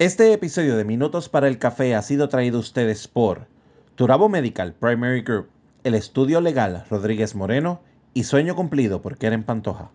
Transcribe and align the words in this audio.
Este 0.00 0.32
episodio 0.32 0.76
de 0.76 0.84
Minutos 0.84 1.28
para 1.28 1.46
el 1.46 1.60
Café 1.60 1.94
ha 1.94 2.02
sido 2.02 2.28
traído 2.28 2.56
a 2.56 2.60
ustedes 2.60 3.06
por 3.06 3.46
Turabo 3.94 4.28
Medical 4.28 4.74
Primary 4.74 5.22
Group, 5.22 5.46
el 5.84 5.94
estudio 5.94 6.40
legal 6.40 6.84
Rodríguez 6.90 7.36
Moreno 7.36 7.80
y 8.12 8.24
Sueño 8.24 8.56
Cumplido 8.56 9.00
por 9.00 9.16
Keren 9.16 9.44
Pantoja. 9.44 9.92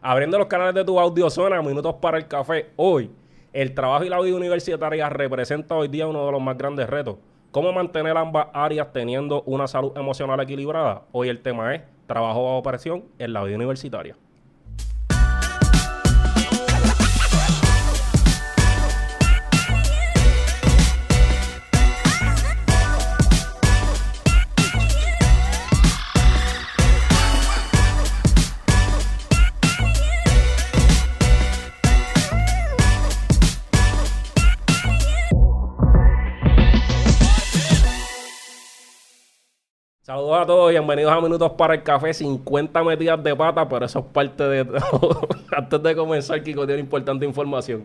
Abriendo 0.00 0.36
los 0.36 0.48
canales 0.48 0.74
de 0.74 0.84
tu 0.84 0.98
audio 0.98 1.30
zona, 1.30 1.62
Minutos 1.62 1.94
para 2.00 2.18
el 2.18 2.26
Café. 2.26 2.70
Hoy, 2.74 3.08
el 3.52 3.72
trabajo 3.72 4.02
y 4.02 4.08
la 4.08 4.20
vida 4.20 4.36
universitaria 4.36 5.08
representa 5.08 5.76
hoy 5.76 5.86
día 5.86 6.08
uno 6.08 6.26
de 6.26 6.32
los 6.32 6.42
más 6.42 6.58
grandes 6.58 6.90
retos. 6.90 7.18
¿Cómo 7.52 7.72
mantener 7.72 8.16
ambas 8.16 8.48
áreas 8.52 8.92
teniendo 8.92 9.42
una 9.42 9.68
salud 9.68 9.96
emocional 9.96 10.40
equilibrada? 10.40 11.02
Hoy 11.12 11.28
el 11.28 11.40
tema 11.40 11.76
es 11.76 11.82
trabajo 12.08 12.46
bajo 12.46 12.64
presión 12.64 13.04
en 13.20 13.32
la 13.32 13.44
vida 13.44 13.54
universitaria. 13.54 14.16
Saludos 40.32 40.44
a 40.44 40.46
todos 40.46 40.70
bienvenidos 40.70 41.12
a 41.12 41.20
Minutos 41.20 41.52
para 41.58 41.74
el 41.74 41.82
Café. 41.82 42.14
50 42.14 42.82
metidas 42.84 43.22
de 43.22 43.36
pata, 43.36 43.68
pero 43.68 43.84
eso 43.84 43.98
es 43.98 44.04
parte 44.14 44.42
de 44.44 44.64
todo. 44.64 45.28
Antes 45.54 45.82
de 45.82 45.94
comenzar, 45.94 46.42
Kiko 46.42 46.64
tiene 46.64 46.80
importante 46.80 47.26
información. 47.26 47.84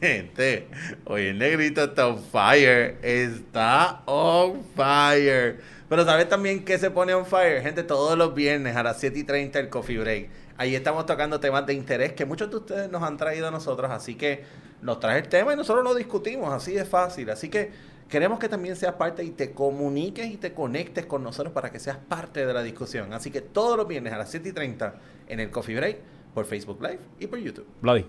Gente, 0.00 0.68
hoy 1.06 1.26
el 1.26 1.38
negrito 1.38 1.82
está 1.82 2.06
on 2.06 2.22
fire. 2.22 2.98
Está 3.02 4.02
on 4.06 4.62
fire. 4.76 5.58
Pero 5.88 6.04
¿sabes 6.04 6.28
también 6.28 6.64
qué 6.64 6.78
se 6.78 6.88
pone 6.92 7.14
on 7.14 7.26
fire? 7.26 7.62
Gente, 7.62 7.82
todos 7.82 8.16
los 8.16 8.32
viernes 8.32 8.76
a 8.76 8.84
las 8.84 9.00
7 9.00 9.18
y 9.18 9.24
30 9.24 9.58
el 9.58 9.68
Coffee 9.68 9.98
Break. 9.98 10.30
Ahí 10.56 10.76
estamos 10.76 11.04
tocando 11.04 11.40
temas 11.40 11.66
de 11.66 11.74
interés 11.74 12.12
que 12.12 12.24
muchos 12.24 12.48
de 12.48 12.58
ustedes 12.58 12.90
nos 12.92 13.02
han 13.02 13.16
traído 13.16 13.48
a 13.48 13.50
nosotros. 13.50 13.90
Así 13.90 14.14
que 14.14 14.44
nos 14.82 15.00
trae 15.00 15.18
el 15.18 15.26
tema 15.26 15.52
y 15.52 15.56
nosotros 15.56 15.82
lo 15.82 15.96
discutimos. 15.96 16.52
Así 16.52 16.74
de 16.74 16.84
fácil. 16.84 17.28
Así 17.30 17.48
que 17.48 17.95
Queremos 18.08 18.38
que 18.38 18.48
también 18.48 18.76
seas 18.76 18.94
parte 18.94 19.24
y 19.24 19.30
te 19.30 19.52
comuniques 19.52 20.26
y 20.26 20.36
te 20.36 20.52
conectes 20.52 21.06
con 21.06 21.24
nosotros 21.24 21.52
para 21.52 21.70
que 21.70 21.80
seas 21.80 21.96
parte 21.96 22.46
de 22.46 22.54
la 22.54 22.62
discusión. 22.62 23.12
Así 23.12 23.30
que 23.30 23.40
todos 23.40 23.76
los 23.76 23.88
viernes 23.88 24.12
a 24.12 24.18
las 24.18 24.30
7 24.30 24.48
y 24.48 24.52
30 24.52 24.94
en 25.28 25.40
el 25.40 25.50
Coffee 25.50 25.74
Break, 25.74 25.98
por 26.32 26.44
Facebook 26.44 26.80
Live 26.82 27.00
y 27.18 27.26
por 27.26 27.38
YouTube. 27.38 27.66
Bloody. 27.80 28.06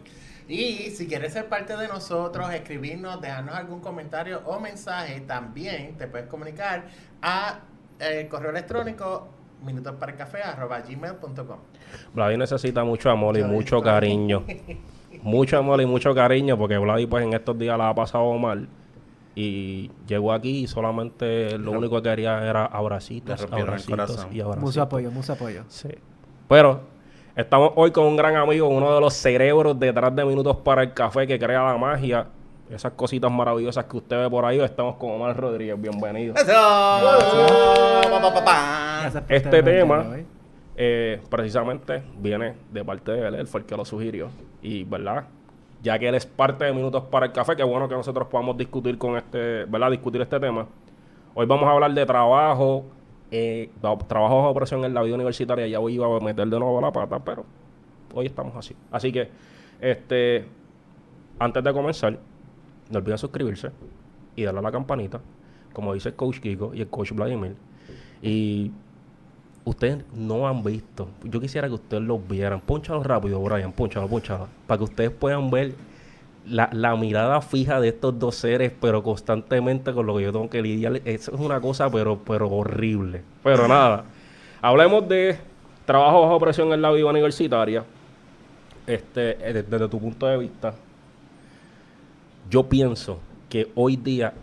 Y 0.47 0.91
si 0.91 1.07
quieres 1.07 1.33
ser 1.33 1.49
parte 1.49 1.75
de 1.75 1.87
nosotros, 1.87 2.53
escribirnos, 2.53 3.19
dejarnos 3.21 3.55
algún 3.55 3.81
comentario 3.81 4.41
o 4.45 4.59
mensaje, 4.59 5.21
también 5.21 5.97
te 5.97 6.07
puedes 6.07 6.27
comunicar 6.27 6.85
a 7.21 7.61
el 7.99 8.27
correo 8.27 8.51
electrónico 8.51 9.29
minutosparaelcafé.gmail.com 9.63 11.57
Vladi 12.13 12.37
necesita 12.37 12.83
mucho 12.83 13.09
amor 13.09 13.37
y 13.37 13.43
mucho 13.43 13.81
cariño. 13.81 14.45
mucho 15.23 15.57
amor 15.57 15.81
y 15.81 15.85
mucho 15.85 16.13
cariño 16.13 16.57
porque 16.57 16.77
Vladi 16.77 17.07
pues 17.07 17.25
en 17.25 17.33
estos 17.33 17.57
días 17.57 17.77
la 17.77 17.89
ha 17.89 17.95
pasado 17.95 18.31
mal. 18.37 18.69
Y 19.39 19.91
llegó 20.07 20.33
aquí 20.33 20.63
y 20.63 20.67
solamente 20.67 21.59
lo 21.59 21.73
único 21.73 22.01
que 22.01 22.09
quería 22.09 22.43
era 22.43 22.65
abracitos, 22.65 23.45
abracitos 23.51 24.27
y 24.31 24.41
abracitos. 24.41 24.57
Mucho 24.57 24.81
apoyo, 24.81 25.11
mucho 25.11 25.33
apoyo. 25.33 25.63
Sí. 25.67 25.89
Pero 26.49 26.81
estamos 27.35 27.71
hoy 27.75 27.91
con 27.91 28.05
un 28.05 28.17
gran 28.17 28.35
amigo, 28.35 28.67
uno 28.67 28.95
de 28.95 28.99
los 28.99 29.13
cerebros 29.13 29.79
detrás 29.79 30.15
de 30.15 30.25
Minutos 30.25 30.57
para 30.57 30.81
el 30.81 30.91
Café 30.91 31.27
que 31.27 31.37
crea 31.37 31.61
la 31.61 31.77
magia. 31.77 32.25
Esas 32.67 32.93
cositas 32.93 33.31
maravillosas 33.31 33.85
que 33.85 33.97
usted 33.97 34.17
ve 34.17 34.27
por 34.27 34.43
ahí. 34.43 34.59
Estamos 34.59 34.95
con 34.95 35.11
Omar 35.11 35.37
Rodríguez. 35.37 35.79
Bienvenido. 35.79 36.33
Este 39.29 39.61
tema 39.61 40.17
eh, 40.75 41.21
precisamente 41.29 42.01
viene 42.17 42.55
de 42.71 42.83
parte 42.83 43.11
de 43.11 43.27
él. 43.27 43.35
Él 43.35 43.45
fue 43.45 43.59
el 43.59 43.67
que 43.67 43.77
lo 43.77 43.85
sugirió. 43.85 44.29
Y, 44.63 44.83
¿verdad? 44.83 45.25
Ya 45.83 45.97
que 45.99 46.07
él 46.07 46.15
es 46.15 46.25
parte 46.25 46.65
de 46.65 46.73
Minutos 46.73 47.03
para 47.11 47.27
el 47.27 47.31
Café, 47.31 47.55
qué 47.55 47.63
bueno 47.63 47.87
que 47.87 47.95
nosotros 47.95 48.27
podamos 48.27 48.57
discutir 48.57 48.97
con 48.97 49.15
este, 49.15 49.65
¿verdad? 49.65 49.91
Discutir 49.91 50.21
este 50.21 50.39
tema. 50.39 50.67
Hoy 51.35 51.45
vamos 51.45 51.65
a 51.67 51.71
hablar 51.71 51.93
de 51.93 52.05
trabajo, 52.05 52.83
eh, 53.29 53.69
ba- 53.81 53.97
trabajo 53.99 54.37
bajo 54.37 54.53
presión 54.55 54.83
en 54.85 54.93
la 54.93 55.01
vida 55.03 55.15
universitaria. 55.15 55.67
Ya 55.67 55.79
hoy 55.79 55.93
iba 55.95 56.07
a 56.07 56.19
meter 56.19 56.47
de 56.47 56.59
nuevo 56.59 56.81
la 56.81 56.91
pata, 56.91 57.19
pero 57.19 57.45
hoy 58.13 58.25
estamos 58.25 58.55
así. 58.55 58.75
Así 58.91 59.11
que, 59.11 59.29
este, 59.79 60.45
antes 61.37 61.63
de 61.63 61.73
comenzar, 61.73 62.17
no 62.89 62.97
olviden 62.99 63.17
suscribirse 63.19 63.69
y 64.35 64.43
darle 64.43 64.59
a 64.59 64.63
la 64.63 64.71
campanita, 64.71 65.21
como 65.73 65.93
dice 65.93 66.09
el 66.09 66.15
coach 66.15 66.39
Kiko 66.39 66.73
y 66.73 66.81
el 66.81 66.87
coach 66.87 67.11
Vladimir. 67.11 67.55
Y 68.21 68.71
ustedes 69.67 69.97
no 70.13 70.47
han 70.47 70.63
visto. 70.63 71.09
Yo 71.23 71.41
quisiera 71.41 71.67
que 71.67 71.73
ustedes 71.73 72.03
los 72.03 72.25
vieran. 72.25 72.61
Pónchalo 72.61 73.03
rápido, 73.03 73.41
Brian. 73.41 73.73
Pónchalo, 73.73 74.07
pónchalo. 74.07 74.47
Para 74.65 74.77
que 74.77 74.83
ustedes 74.85 75.11
puedan 75.11 75.49
ver 75.49 75.73
la, 76.45 76.69
la 76.71 76.95
mirada 76.95 77.41
fija 77.41 77.81
de 77.81 77.89
estos 77.89 78.17
dos 78.17 78.35
seres, 78.35 78.71
pero 78.79 79.03
constantemente 79.03 79.91
con 79.93 80.05
lo 80.05 80.15
que 80.15 80.23
yo 80.23 80.31
tengo 80.31 80.49
que 80.49 80.61
lidiar. 80.61 81.01
Eso 81.03 81.33
es 81.33 81.39
una 81.39 81.59
cosa, 81.59 81.89
pero, 81.89 82.17
pero 82.25 82.49
horrible. 82.49 83.23
Pero 83.43 83.67
nada. 83.67 84.05
Hablemos 84.61 85.07
de 85.07 85.37
trabajo 85.85 86.21
bajo 86.21 86.39
presión 86.39 86.71
en 86.71 86.81
la 86.81 86.91
vida 86.91 87.07
universitaria. 87.07 87.83
Este, 88.85 89.31
eh, 89.31 89.53
desde, 89.53 89.63
desde 89.63 89.89
tu 89.89 89.99
punto 89.99 90.27
de 90.27 90.37
vista, 90.37 90.73
yo 92.49 92.63
pienso 92.63 93.19
que 93.49 93.69
hoy 93.75 93.97
día 93.97 94.33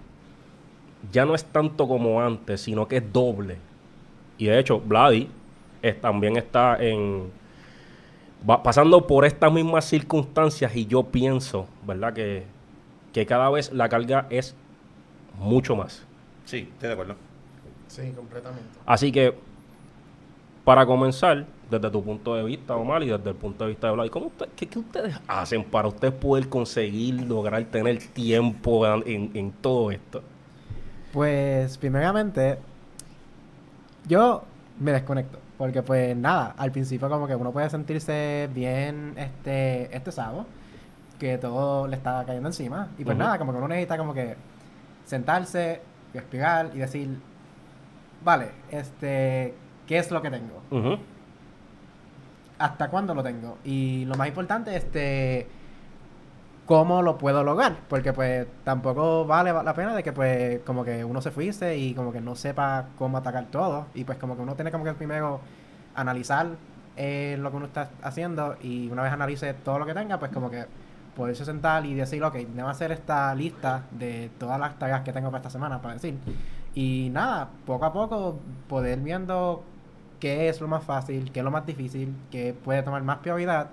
ya 1.11 1.25
no 1.25 1.35
es 1.35 1.45
tanto 1.47 1.89
como 1.89 2.21
antes, 2.21 2.61
sino 2.61 2.87
que 2.87 2.99
es 2.99 3.13
doble. 3.13 3.57
Y 4.39 4.47
de 4.47 4.59
hecho, 4.59 4.81
Vladi 4.81 5.29
también 6.01 6.37
está 6.37 6.77
en 6.83 7.31
va 8.49 8.63
pasando 8.63 9.07
por 9.07 9.25
estas 9.25 9.53
mismas 9.53 9.85
circunstancias 9.87 10.75
y 10.77 10.87
yo 10.87 11.03
pienso, 11.05 11.67
¿verdad? 11.87 12.13
Que, 12.13 12.45
que 13.13 13.25
cada 13.27 13.49
vez 13.51 13.73
la 13.73 13.89
carga 13.89 14.27
es 14.31 14.55
mucho 15.39 15.77
más. 15.77 16.05
Sí, 16.45 16.69
estoy 16.73 16.89
de 16.89 16.93
acuerdo. 16.93 17.17
Sí, 17.89 18.13
completamente. 18.15 18.69
Así 18.85 19.11
que, 19.13 19.35
para 20.65 20.85
comenzar, 20.87 21.47
desde 21.71 21.91
tu 21.91 22.03
punto 22.03 22.35
de 22.35 22.45
vista, 22.45 22.77
Omar, 22.77 23.03
y 23.03 23.07
desde 23.09 23.31
el 23.31 23.37
punto 23.37 23.65
de 23.65 23.71
vista 23.71 23.87
de 23.87 23.93
Vladi, 23.95 24.11
¿cómo 24.11 24.27
usted- 24.27 24.49
qué, 24.57 24.67
qué 24.67 24.79
ustedes 24.79 25.15
hacen 25.27 25.65
para 25.65 25.89
ustedes 25.89 26.15
poder 26.15 26.49
conseguir, 26.49 27.15
lograr 27.27 27.65
tener 27.65 27.99
tiempo 27.99 28.87
en, 28.87 29.03
en- 29.07 29.31
en 29.35 29.53
todo 29.53 29.91
esto? 29.91 30.23
Pues, 31.13 31.79
primeramente, 31.79 32.59
yo 34.07 34.45
me 34.81 34.93
desconecto. 34.93 35.39
Porque, 35.59 35.83
pues, 35.83 36.17
nada, 36.17 36.55
al 36.59 36.73
principio 36.73 37.09
como 37.09 37.27
que 37.27 37.37
uno 37.37 37.53
puede 37.53 37.71
sentirse 37.71 38.49
bien 38.53 39.15
este 39.17 39.95
estresado, 39.97 40.47
que 41.19 41.39
todo 41.39 41.87
le 41.87 41.97
está 41.97 42.25
cayendo 42.27 42.49
encima. 42.49 42.89
Y 42.99 43.05
pues 43.05 43.17
nada, 43.17 43.39
como 43.39 43.53
que 43.53 43.59
uno 43.59 43.69
necesita 43.69 43.97
como 43.97 44.13
que 44.15 44.37
sentarse, 45.05 45.81
respirar 46.13 46.71
y 46.75 46.79
decir, 46.79 47.21
vale, 48.25 48.51
este, 48.71 49.55
¿qué 49.87 49.99
es 49.99 50.11
lo 50.11 50.21
que 50.23 50.31
tengo? 50.31 50.63
Hasta 52.59 52.89
cuándo 52.89 53.15
lo 53.15 53.23
tengo. 53.23 53.59
Y 53.65 54.05
lo 54.07 54.17
más 54.17 54.27
importante, 54.27 54.75
este, 54.77 55.47
cómo 56.67 57.03
lo 57.03 57.19
puedo 57.19 57.43
lograr. 57.45 57.77
Porque 57.89 58.13
pues 58.13 58.47
tampoco 58.65 59.25
vale 59.27 59.53
la 59.53 59.75
pena 59.75 59.95
de 59.95 60.03
que 60.03 60.13
pues 60.13 60.61
como 60.61 60.85
que 60.85 61.05
uno 61.05 61.21
se 61.21 61.31
fuese 61.31 61.77
y 61.77 61.95
como 61.95 62.13
que 62.13 62.21
no 62.21 62.35
sepa 62.35 62.87
cómo 62.99 63.19
atacar 63.19 63.47
todo. 63.51 63.87
Y 63.95 64.05
pues 64.05 64.19
como 64.19 64.37
que 64.37 64.43
uno 64.43 64.55
tiene 64.55 64.71
como 64.71 64.85
que 64.85 64.95
primero 64.95 65.41
analizar 65.95 66.49
eh, 66.97 67.37
lo 67.41 67.51
que 67.51 67.57
uno 67.57 67.67
está 67.67 67.91
haciendo 68.03 68.57
y 68.63 68.89
una 68.89 69.03
vez 69.03 69.13
analice 69.13 69.53
todo 69.55 69.79
lo 69.79 69.87
que 69.87 69.95
tenga, 69.95 70.19
pues 70.19 70.31
como 70.33 70.51
que 70.51 70.65
poderse 71.17 71.45
sentar 71.45 71.87
y 71.87 71.95
decir, 71.95 72.23
ok, 72.23 72.35
déjame 72.35 72.71
hacer 72.71 72.93
esta 72.93 73.35
lista 73.35 73.85
de 73.93 74.31
todas 74.39 74.59
las 74.59 74.79
tareas 74.79 75.03
que 75.03 75.13
tengo 75.13 75.29
para 75.31 75.39
esta 75.39 75.51
semana, 75.51 75.81
para 75.81 75.95
decir. 75.95 76.17
Y 76.75 77.11
nada, 77.13 77.51
poco 77.67 77.85
a 77.85 77.93
poco 77.93 78.41
poder 78.69 78.99
viendo 79.01 79.65
qué 80.21 80.49
es 80.49 80.61
lo 80.61 80.69
más 80.69 80.85
fácil, 80.85 81.31
qué 81.33 81.41
es 81.41 81.45
lo 81.45 81.51
más 81.51 81.67
difícil, 81.67 82.15
qué 82.31 82.55
puede 82.55 82.83
tomar 82.83 83.03
más 83.03 83.19
prioridad 83.19 83.71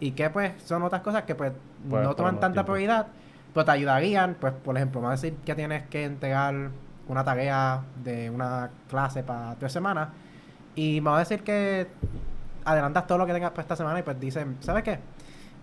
y 0.00 0.12
qué 0.12 0.30
pues 0.30 0.52
son 0.62 0.82
otras 0.82 1.02
cosas 1.02 1.22
que 1.24 1.34
pues 1.34 1.52
No 1.88 2.14
toman 2.14 2.40
tanta 2.40 2.52
tiempo. 2.62 2.72
prioridad, 2.72 3.06
pero 3.52 3.64
te 3.64 3.70
ayudarían, 3.72 4.36
pues 4.40 4.52
por 4.52 4.76
ejemplo, 4.76 5.00
vamos 5.00 5.18
a 5.18 5.22
decir 5.22 5.38
que 5.44 5.54
tienes 5.54 5.84
que 5.88 6.04
entregar 6.04 6.70
una 7.08 7.24
tarea 7.24 7.82
de 8.02 8.30
una 8.30 8.70
clase 8.88 9.22
para 9.22 9.54
tres 9.56 9.72
semanas 9.72 10.08
y 10.74 11.00
vamos 11.00 11.18
a 11.18 11.20
decir 11.20 11.42
que 11.44 11.86
adelantas 12.64 13.06
todo 13.06 13.18
lo 13.18 13.26
que 13.26 13.32
tengas 13.34 13.50
para 13.50 13.62
esta 13.62 13.76
semana 13.76 13.98
y 13.98 14.02
pues 14.02 14.18
dicen, 14.18 14.56
¿sabes 14.60 14.82
qué? 14.82 14.98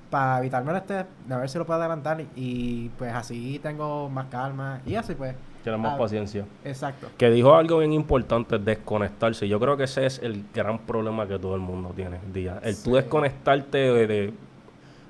Para 0.10 0.40
evitarme 0.40 0.72
el 0.72 0.78
estrés, 0.78 1.06
a 1.30 1.38
ver 1.38 1.50
si 1.50 1.58
lo 1.58 1.66
puedo 1.66 1.80
adelantar 1.80 2.22
y, 2.36 2.90
pues 2.98 3.14
así 3.14 3.60
tengo 3.64 4.10
más 4.10 4.26
calma 4.28 4.82
y 4.86 4.96
así 4.96 5.16
pues. 5.16 5.36
Tienes 5.64 5.80
más 5.80 5.94
Ah, 5.94 5.98
paciencia. 5.98 6.44
Exacto. 6.66 7.08
Que 7.20 7.30
dijo 7.30 7.54
algo 7.56 7.78
bien 7.78 7.94
importante, 7.94 8.58
desconectarse. 8.58 9.48
Yo 9.48 9.60
creo 9.60 9.78
que 9.78 9.84
ese 9.84 10.08
es 10.08 10.18
el 10.20 10.44
gran 10.54 10.80
problema 10.80 11.28
que 11.28 11.38
todo 11.38 11.54
el 11.56 11.62
mundo 11.62 11.94
tiene 11.96 12.18
día. 12.34 12.60
El 12.64 12.76
tú 12.82 12.96
desconectarte 12.96 13.78
de, 13.78 14.08
de- 14.08 14.34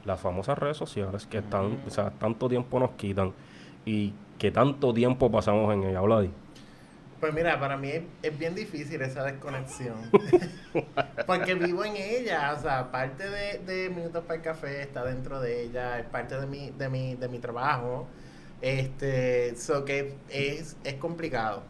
las 0.06 0.20
famosas 0.20 0.58
redes 0.58 0.78
sociales 0.78 1.26
que 1.26 1.40
están, 1.40 1.80
o 1.86 1.90
sea, 1.90 2.12
tanto 2.12 2.50
tiempo 2.50 2.80
nos 2.80 2.92
quitan 2.92 3.34
y 3.86 4.14
que 4.38 4.52
tanto 4.52 4.94
tiempo 4.94 5.32
pasamos 5.32 5.74
en 5.74 5.84
ella, 5.84 6.02
Vladi. 6.02 6.32
Pues 7.20 7.36
mira, 7.36 7.60
para 7.60 7.78
mí 7.78 7.90
es, 7.90 8.02
es 8.24 8.38
bien 8.38 8.56
difícil 8.56 9.00
esa 9.04 9.24
desconexión. 9.24 9.96
Porque 11.28 11.54
vivo 11.54 11.86
en 11.86 11.96
ella. 11.96 12.56
O 12.58 12.62
sea, 12.62 12.92
parte 12.92 13.30
de, 13.30 13.60
de 13.60 13.92
Minutos 13.92 14.24
para 14.24 14.38
el 14.38 14.42
Café 14.42 14.82
está 14.82 15.06
dentro 15.06 15.40
de 15.40 15.62
ella. 15.62 16.00
Es 16.00 16.08
parte 16.08 16.40
de 16.40 16.48
mi, 16.48 16.72
de 16.72 16.90
mi, 16.90 17.14
de 17.14 17.28
mi 17.28 17.38
trabajo. 17.38 18.08
Este, 18.60 19.56
so 19.56 19.86
que 19.86 20.16
es, 20.30 20.76
es 20.84 20.94
complicado. 20.96 21.62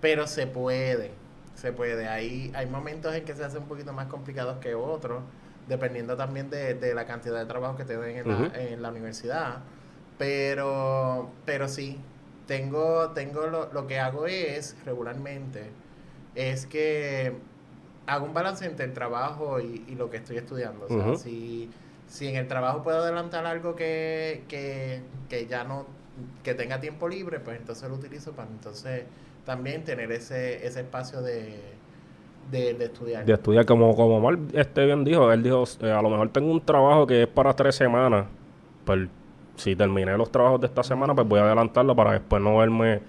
Pero 0.00 0.28
se 0.28 0.46
puede. 0.46 1.10
Se 1.56 1.72
puede. 1.72 2.06
Hay, 2.06 2.52
hay 2.54 2.66
momentos 2.66 3.12
en 3.16 3.24
que 3.24 3.34
se 3.34 3.44
hacen 3.44 3.62
un 3.62 3.68
poquito 3.68 3.92
más 3.92 4.06
complicados 4.06 4.58
que 4.58 4.76
otros. 4.76 5.24
Dependiendo 5.68 6.16
también 6.16 6.50
de, 6.50 6.74
de 6.74 6.94
la 6.94 7.06
cantidad 7.06 7.38
de 7.38 7.46
trabajo 7.46 7.76
que 7.76 7.84
tienen 7.84 8.16
en, 8.16 8.30
Ujú. 8.30 8.42
la, 8.44 8.60
en 8.60 8.82
la 8.82 8.90
universidad. 8.90 9.60
Pero, 10.18 11.30
pero 11.44 11.68
sí, 11.68 11.98
tengo, 12.46 13.10
tengo 13.10 13.46
lo, 13.46 13.72
lo 13.72 13.86
que 13.86 13.98
hago 13.98 14.26
es 14.26 14.76
regularmente, 14.84 15.70
es 16.34 16.66
que 16.66 17.32
hago 18.06 18.26
un 18.26 18.34
balance 18.34 18.64
entre 18.66 18.84
el 18.84 18.92
trabajo 18.92 19.60
y, 19.60 19.84
y 19.88 19.94
lo 19.94 20.10
que 20.10 20.18
estoy 20.18 20.36
estudiando. 20.36 20.86
O 20.86 20.88
sea, 20.88 21.16
si, 21.16 21.70
si 22.06 22.28
en 22.28 22.36
el 22.36 22.46
trabajo 22.46 22.82
puedo 22.82 23.02
adelantar 23.02 23.46
algo 23.46 23.74
que, 23.74 24.44
que, 24.48 25.02
que 25.28 25.46
ya 25.46 25.64
no, 25.64 25.86
que 26.42 26.54
tenga 26.54 26.80
tiempo 26.80 27.08
libre, 27.08 27.40
pues 27.40 27.58
entonces 27.58 27.88
lo 27.88 27.96
utilizo 27.96 28.32
para 28.32 28.50
entonces 28.50 29.04
también 29.44 29.84
tener 29.84 30.12
ese, 30.12 30.66
ese 30.66 30.80
espacio 30.80 31.22
de, 31.22 31.58
de, 32.50 32.70
estudiar. 32.84 33.24
De 33.24 33.32
estudiar, 33.32 33.66
como, 33.66 33.94
como 33.96 34.16
Omar 34.16 34.38
este 34.52 34.84
bien 34.86 35.04
dijo, 35.04 35.32
él 35.32 35.42
dijo, 35.42 35.64
eh, 35.80 35.90
a 35.90 36.02
lo 36.02 36.10
mejor 36.10 36.28
tengo 36.30 36.50
un 36.50 36.60
trabajo 36.60 37.06
que 37.06 37.22
es 37.22 37.28
para 37.28 37.54
tres 37.54 37.74
semanas, 37.74 38.26
pues 38.84 39.08
si 39.56 39.76
terminé 39.76 40.16
los 40.16 40.30
trabajos 40.30 40.60
de 40.60 40.66
esta 40.66 40.82
semana, 40.82 41.14
pues 41.14 41.26
voy 41.26 41.40
a 41.40 41.44
adelantarlo 41.44 41.94
para 41.94 42.12
después 42.12 42.42
no 42.42 42.58
verme 42.58 43.00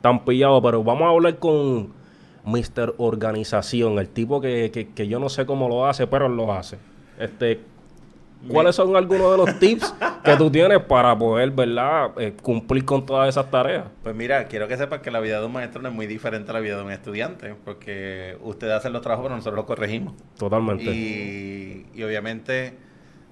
tan 0.00 0.24
pillado, 0.24 0.60
pero 0.62 0.82
vamos 0.82 1.02
a 1.02 1.10
hablar 1.10 1.38
con 1.38 1.92
Mr. 2.44 2.94
Organización, 2.98 3.98
el 3.98 4.08
tipo 4.08 4.40
que, 4.40 4.70
que, 4.72 4.88
que 4.88 5.06
yo 5.06 5.18
no 5.18 5.28
sé 5.28 5.46
cómo 5.46 5.68
lo 5.68 5.86
hace, 5.86 6.06
pero 6.06 6.28
lo 6.28 6.52
hace. 6.52 6.78
Este, 7.18 7.60
¿Cuáles 8.48 8.74
son 8.74 8.94
algunos 8.96 9.30
de 9.30 9.36
los 9.36 9.58
tips 9.60 9.94
que 10.24 10.36
tú 10.36 10.50
tienes 10.50 10.80
para 10.80 11.16
poder, 11.16 11.50
verdad, 11.50 12.10
eh, 12.18 12.34
cumplir 12.42 12.84
con 12.84 13.06
todas 13.06 13.28
esas 13.28 13.50
tareas? 13.50 13.84
Pues 14.02 14.14
mira, 14.14 14.46
quiero 14.46 14.68
que 14.68 14.76
sepas 14.76 15.00
que 15.00 15.10
la 15.10 15.20
vida 15.20 15.40
de 15.40 15.46
un 15.46 15.52
maestro 15.52 15.82
no 15.82 15.88
es 15.88 15.94
muy 15.94 16.06
diferente 16.06 16.50
a 16.50 16.54
la 16.54 16.60
vida 16.60 16.76
de 16.76 16.82
un 16.82 16.90
estudiante, 16.90 17.54
porque 17.64 18.36
ustedes 18.42 18.74
hacen 18.74 18.92
los 18.92 19.02
trabajos, 19.02 19.24
pero 19.24 19.36
nosotros 19.36 19.56
los 19.56 19.66
corregimos. 19.66 20.14
Totalmente. 20.38 20.84
Y, 20.84 21.86
y 21.94 22.02
obviamente 22.02 22.76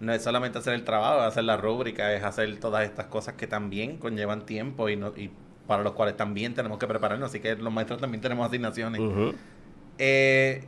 no 0.00 0.12
es 0.12 0.22
solamente 0.22 0.58
hacer 0.58 0.74
el 0.74 0.84
trabajo, 0.84 1.20
es 1.20 1.26
hacer 1.26 1.44
la 1.44 1.56
rúbrica, 1.56 2.14
es 2.14 2.22
hacer 2.22 2.58
todas 2.58 2.84
estas 2.84 3.06
cosas 3.06 3.34
que 3.34 3.46
también 3.46 3.98
conllevan 3.98 4.46
tiempo 4.46 4.88
y, 4.88 4.96
no, 4.96 5.08
y 5.16 5.30
para 5.66 5.82
los 5.82 5.92
cuales 5.92 6.16
también 6.16 6.54
tenemos 6.54 6.78
que 6.78 6.86
prepararnos. 6.86 7.30
Así 7.30 7.40
que 7.40 7.56
los 7.56 7.72
maestros 7.72 8.00
también 8.00 8.20
tenemos 8.20 8.46
asignaciones. 8.46 9.00
Eh, 9.98 10.64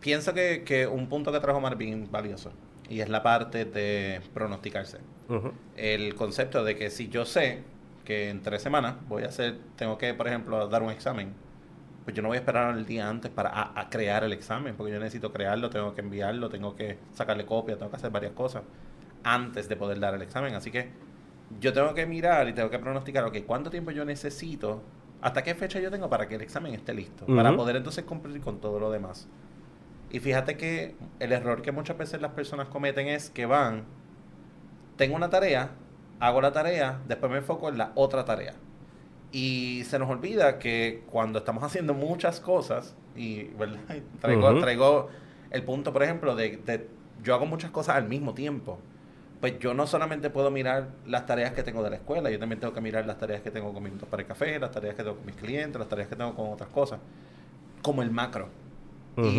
pienso 0.00 0.34
que, 0.34 0.62
que 0.64 0.86
un 0.86 1.08
punto 1.08 1.32
que 1.32 1.40
trajo 1.40 1.60
Marvin 1.60 2.08
valioso 2.10 2.52
y 2.88 3.00
es 3.00 3.08
la 3.08 3.22
parte 3.22 3.64
de 3.64 4.20
pronosticarse. 4.34 4.98
El 5.76 6.14
concepto 6.14 6.64
de 6.64 6.76
que 6.76 6.90
si 6.90 7.08
yo 7.08 7.24
sé 7.24 7.62
que 8.04 8.30
en 8.30 8.42
tres 8.42 8.62
semanas 8.62 8.94
voy 9.08 9.24
a 9.24 9.26
hacer, 9.26 9.58
tengo 9.76 9.98
que, 9.98 10.14
por 10.14 10.28
ejemplo, 10.28 10.68
dar 10.68 10.82
un 10.82 10.90
examen, 10.90 11.32
pues 12.04 12.14
yo 12.14 12.22
no 12.22 12.28
voy 12.28 12.36
a 12.36 12.40
esperar 12.40 12.76
el 12.76 12.86
día 12.86 13.08
antes 13.08 13.30
para 13.32 13.50
a- 13.50 13.80
a 13.80 13.90
crear 13.90 14.22
el 14.22 14.32
examen, 14.32 14.76
porque 14.76 14.92
yo 14.92 15.00
necesito 15.00 15.32
crearlo, 15.32 15.70
tengo 15.70 15.94
que 15.94 16.02
enviarlo, 16.02 16.48
tengo 16.48 16.76
que 16.76 16.98
sacarle 17.12 17.44
copia, 17.44 17.76
tengo 17.76 17.90
que 17.90 17.96
hacer 17.96 18.10
varias 18.10 18.32
cosas 18.32 18.62
antes 19.24 19.68
de 19.68 19.74
poder 19.76 19.98
dar 19.98 20.14
el 20.14 20.22
examen. 20.22 20.54
Así 20.54 20.70
que 20.70 20.88
yo 21.60 21.72
tengo 21.72 21.94
que 21.94 22.06
mirar 22.06 22.48
y 22.48 22.52
tengo 22.52 22.70
que 22.70 22.78
pronosticar, 22.78 23.24
ok, 23.24 23.38
¿cuánto 23.44 23.70
tiempo 23.70 23.90
yo 23.90 24.04
necesito? 24.04 24.82
¿Hasta 25.20 25.42
qué 25.42 25.54
fecha 25.56 25.80
yo 25.80 25.90
tengo 25.90 26.08
para 26.08 26.28
que 26.28 26.36
el 26.36 26.42
examen 26.42 26.74
esté 26.74 26.94
listo? 26.94 27.26
Para 27.26 27.50
poder 27.56 27.74
entonces 27.76 28.04
cumplir 28.04 28.40
con 28.40 28.60
todo 28.60 28.78
lo 28.78 28.90
demás. 28.92 29.28
Y 30.16 30.20
fíjate 30.20 30.56
que 30.56 30.96
el 31.20 31.30
error 31.30 31.60
que 31.60 31.72
muchas 31.72 31.98
veces 31.98 32.22
las 32.22 32.32
personas 32.32 32.68
cometen 32.68 33.06
es 33.06 33.28
que 33.28 33.44
van, 33.44 33.84
tengo 34.96 35.14
una 35.14 35.28
tarea, 35.28 35.72
hago 36.20 36.40
la 36.40 36.52
tarea, 36.52 37.02
después 37.06 37.30
me 37.30 37.36
enfoco 37.36 37.68
en 37.68 37.76
la 37.76 37.92
otra 37.96 38.24
tarea. 38.24 38.54
Y 39.30 39.84
se 39.84 39.98
nos 39.98 40.08
olvida 40.08 40.58
que 40.58 41.04
cuando 41.10 41.40
estamos 41.40 41.62
haciendo 41.64 41.92
muchas 41.92 42.40
cosas, 42.40 42.96
y 43.14 43.48
¿verdad? 43.58 43.78
Y 43.94 44.00
traigo, 44.22 44.58
traigo 44.58 45.08
el 45.50 45.62
punto, 45.64 45.92
por 45.92 46.02
ejemplo, 46.02 46.34
de, 46.34 46.56
de 46.64 46.88
yo 47.22 47.34
hago 47.34 47.44
muchas 47.44 47.70
cosas 47.70 47.96
al 47.96 48.08
mismo 48.08 48.32
tiempo. 48.32 48.78
Pues 49.42 49.58
yo 49.58 49.74
no 49.74 49.86
solamente 49.86 50.30
puedo 50.30 50.50
mirar 50.50 50.92
las 51.04 51.26
tareas 51.26 51.52
que 51.52 51.62
tengo 51.62 51.82
de 51.82 51.90
la 51.90 51.96
escuela, 51.96 52.30
yo 52.30 52.38
también 52.38 52.58
tengo 52.58 52.72
que 52.72 52.80
mirar 52.80 53.04
las 53.04 53.18
tareas 53.18 53.42
que 53.42 53.50
tengo 53.50 53.70
con 53.74 53.82
Minutos 53.82 54.08
para 54.08 54.22
el 54.22 54.26
Café, 54.26 54.58
las 54.58 54.70
tareas 54.70 54.94
que 54.94 55.02
tengo 55.02 55.16
con 55.16 55.26
mis 55.26 55.36
clientes, 55.36 55.78
las 55.78 55.90
tareas 55.90 56.08
que 56.08 56.16
tengo 56.16 56.34
con 56.34 56.50
otras 56.54 56.70
cosas, 56.70 57.00
como 57.82 58.00
el 58.00 58.10
macro. 58.10 58.48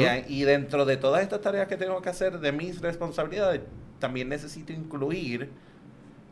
A- 0.05 0.19
y 0.27 0.43
dentro 0.43 0.85
de 0.85 0.97
todas 0.97 1.21
estas 1.21 1.41
tareas 1.41 1.67
que 1.67 1.77
tengo 1.77 2.01
que 2.01 2.09
hacer 2.09 2.39
de 2.39 2.51
mis 2.51 2.81
responsabilidades, 2.81 3.61
también 3.99 4.29
necesito 4.29 4.73
incluir 4.73 5.49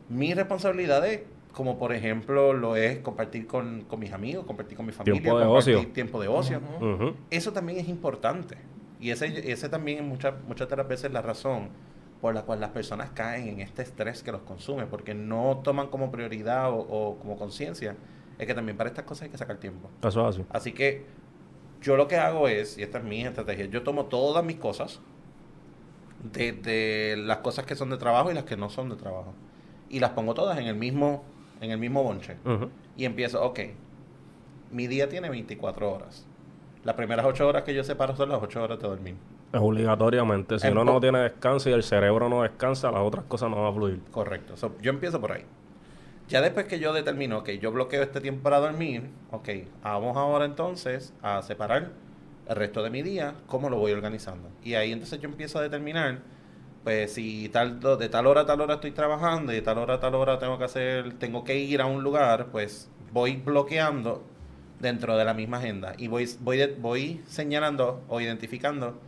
mis 0.09 0.35
responsabilidades, 0.35 1.21
como 1.53 1.77
por 1.79 1.93
ejemplo 1.93 2.53
lo 2.53 2.75
es 2.75 2.99
compartir 2.99 3.47
con, 3.47 3.81
con 3.85 3.99
mis 3.99 4.11
amigos, 4.11 4.45
compartir 4.45 4.77
con 4.77 4.85
mi 4.85 4.91
familia, 4.91 5.21
Tiempo 5.21 5.39
de 5.39 5.45
compartir 5.45 5.75
ocio. 5.75 5.91
tiempo 5.93 6.21
de 6.21 6.27
ocio. 6.27 6.61
Eso 7.29 7.53
también 7.53 7.79
es 7.79 7.87
importante. 7.87 8.57
Y 8.99 9.09
ese, 9.11 9.51
ese 9.51 9.69
también 9.69 9.99
es 9.99 10.03
muchas, 10.03 10.33
muchas 10.47 10.69
de 10.69 10.75
las 10.75 10.87
veces 10.87 11.11
la 11.11 11.21
razón 11.21 11.69
por 12.21 12.33
la 12.33 12.43
cual 12.43 12.59
las 12.59 12.69
personas 12.71 13.09
caen 13.11 13.47
en 13.49 13.59
este 13.61 13.81
estrés 13.83 14.23
que 14.23 14.31
los 14.31 14.41
consume, 14.41 14.85
porque 14.85 15.13
no 15.13 15.61
toman 15.63 15.87
como 15.87 16.11
prioridad 16.11 16.71
o, 16.71 16.77
o 16.77 17.19
como 17.19 17.37
conciencia, 17.37 17.95
es 18.39 18.47
que 18.47 18.53
también 18.53 18.77
para 18.77 18.89
estas 18.89 19.05
cosas 19.05 19.23
hay 19.23 19.29
que 19.29 19.37
sacar 19.37 19.57
tiempo. 19.57 19.89
Eso 20.01 20.27
es 20.27 20.35
así. 20.35 20.45
Así 20.49 20.71
que 20.71 21.05
yo 21.85 21.95
lo 21.97 22.07
que 22.07 22.17
hago 22.17 22.47
es, 22.47 22.79
y 22.79 22.81
esta 22.81 22.97
es 22.97 23.03
mi 23.03 23.23
estrategia, 23.23 23.65
yo 23.67 23.83
tomo 23.83 24.05
todas 24.05 24.43
mis 24.43 24.55
cosas, 24.55 25.01
desde 26.23 27.15
las 27.15 27.37
cosas 27.37 27.65
que 27.65 27.75
son 27.75 27.91
de 27.91 27.97
trabajo 27.97 28.31
y 28.31 28.33
las 28.33 28.45
que 28.45 28.57
no 28.57 28.71
son 28.71 28.89
de 28.89 28.95
trabajo, 28.95 29.35
y 29.87 29.99
las 29.99 30.09
pongo 30.09 30.33
todas 30.33 30.57
en 30.57 30.65
el 30.65 30.75
mismo, 30.75 31.23
en 31.61 31.69
el 31.69 31.77
mismo 31.77 32.01
bonche. 32.03 32.37
Y 32.97 33.05
empiezo, 33.05 33.43
ok, 33.43 33.59
mi 34.71 34.87
día 34.87 35.09
tiene 35.09 35.29
24 35.29 35.91
horas. 35.91 36.25
Las 36.83 36.95
primeras 36.95 37.23
8 37.23 37.47
horas 37.47 37.61
que 37.61 37.75
yo 37.75 37.83
separo 37.83 38.15
son 38.15 38.29
las 38.29 38.41
8 38.41 38.63
horas 38.63 38.79
de 38.79 38.87
dormir. 38.87 39.15
Es 39.53 39.61
obligatoriamente. 39.61 40.57
Si 40.57 40.67
uno 40.67 40.83
no 40.83 40.99
tiene 40.99 41.19
descanso 41.19 41.69
y 41.69 41.73
el 41.73 41.83
cerebro 41.83 42.29
no 42.29 42.41
descansa, 42.41 42.91
las 42.91 43.01
otras 43.01 43.25
cosas 43.25 43.51
no 43.51 43.57
van 43.57 43.71
a 43.71 43.73
fluir. 43.73 44.01
Correcto. 44.09 44.57
So, 44.57 44.75
yo 44.81 44.89
empiezo 44.89 45.21
por 45.21 45.33
ahí. 45.33 45.45
Ya 46.27 46.41
después 46.41 46.65
que 46.65 46.79
yo 46.79 46.91
determino 46.91 47.43
que 47.43 47.59
yo 47.59 47.71
bloqueo 47.71 48.01
este 48.01 48.19
tiempo 48.19 48.41
para 48.41 48.59
dormir, 48.59 49.09
ok, 49.31 49.49
vamos 49.83 50.17
ahora 50.17 50.45
entonces 50.45 51.13
a 51.21 51.41
separar 51.43 51.91
el 52.47 52.55
resto 52.55 52.81
de 52.81 52.89
mi 52.89 53.03
día, 53.03 53.35
cómo 53.45 53.69
lo 53.69 53.77
voy 53.77 53.91
organizando. 53.91 54.49
Y 54.63 54.73
ahí 54.73 54.91
entonces 54.91 55.19
yo 55.19 55.29
empiezo 55.29 55.59
a 55.59 55.61
determinar, 55.61 56.19
pues 56.83 57.13
si 57.13 57.49
tal, 57.49 57.79
de 57.79 58.09
tal 58.09 58.25
hora 58.25 58.41
a 58.41 58.45
tal 58.47 58.59
hora 58.61 58.75
estoy 58.75 58.91
trabajando 58.91 59.51
y 59.51 59.55
de 59.55 59.61
tal 59.61 59.77
hora 59.77 59.95
a 59.95 59.99
tal 59.99 60.15
hora 60.15 60.39
tengo 60.39 60.57
que 60.57 60.63
hacer, 60.63 61.13
tengo 61.19 61.43
que 61.43 61.57
ir 61.59 61.79
a 61.79 61.85
un 61.85 62.03
lugar, 62.03 62.47
pues 62.51 62.89
voy 63.13 63.35
bloqueando 63.35 64.23
dentro 64.79 65.17
de 65.17 65.25
la 65.25 65.35
misma 65.35 65.57
agenda 65.57 65.93
y 65.97 66.07
voy, 66.07 66.27
voy, 66.39 66.75
voy 66.79 67.21
señalando 67.27 68.03
o 68.07 68.19
identificando 68.19 68.99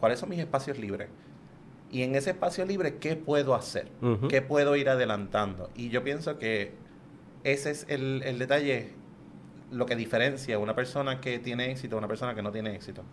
cuáles 0.00 0.18
son 0.18 0.28
mis 0.28 0.40
espacios 0.40 0.78
libres. 0.78 1.08
Y 1.94 2.02
en 2.02 2.16
ese 2.16 2.30
espacio 2.30 2.64
libre, 2.64 2.96
¿qué 2.96 3.14
puedo 3.14 3.54
hacer? 3.54 3.86
¿Qué 4.28 4.42
puedo 4.42 4.74
ir 4.74 4.88
adelantando? 4.88 5.70
Y 5.76 5.90
yo 5.90 6.02
pienso 6.02 6.38
que 6.40 6.72
ese 7.44 7.70
es 7.70 7.86
el, 7.88 8.20
el 8.24 8.40
detalle, 8.40 8.94
lo 9.70 9.86
que 9.86 9.94
diferencia 9.94 10.56
a 10.56 10.58
una 10.58 10.74
persona 10.74 11.20
que 11.20 11.38
tiene 11.38 11.70
éxito 11.70 11.94
a 11.94 11.98
una 12.00 12.08
persona 12.08 12.34
que 12.34 12.42
no 12.42 12.50
tiene 12.50 12.74
éxito. 12.74 13.04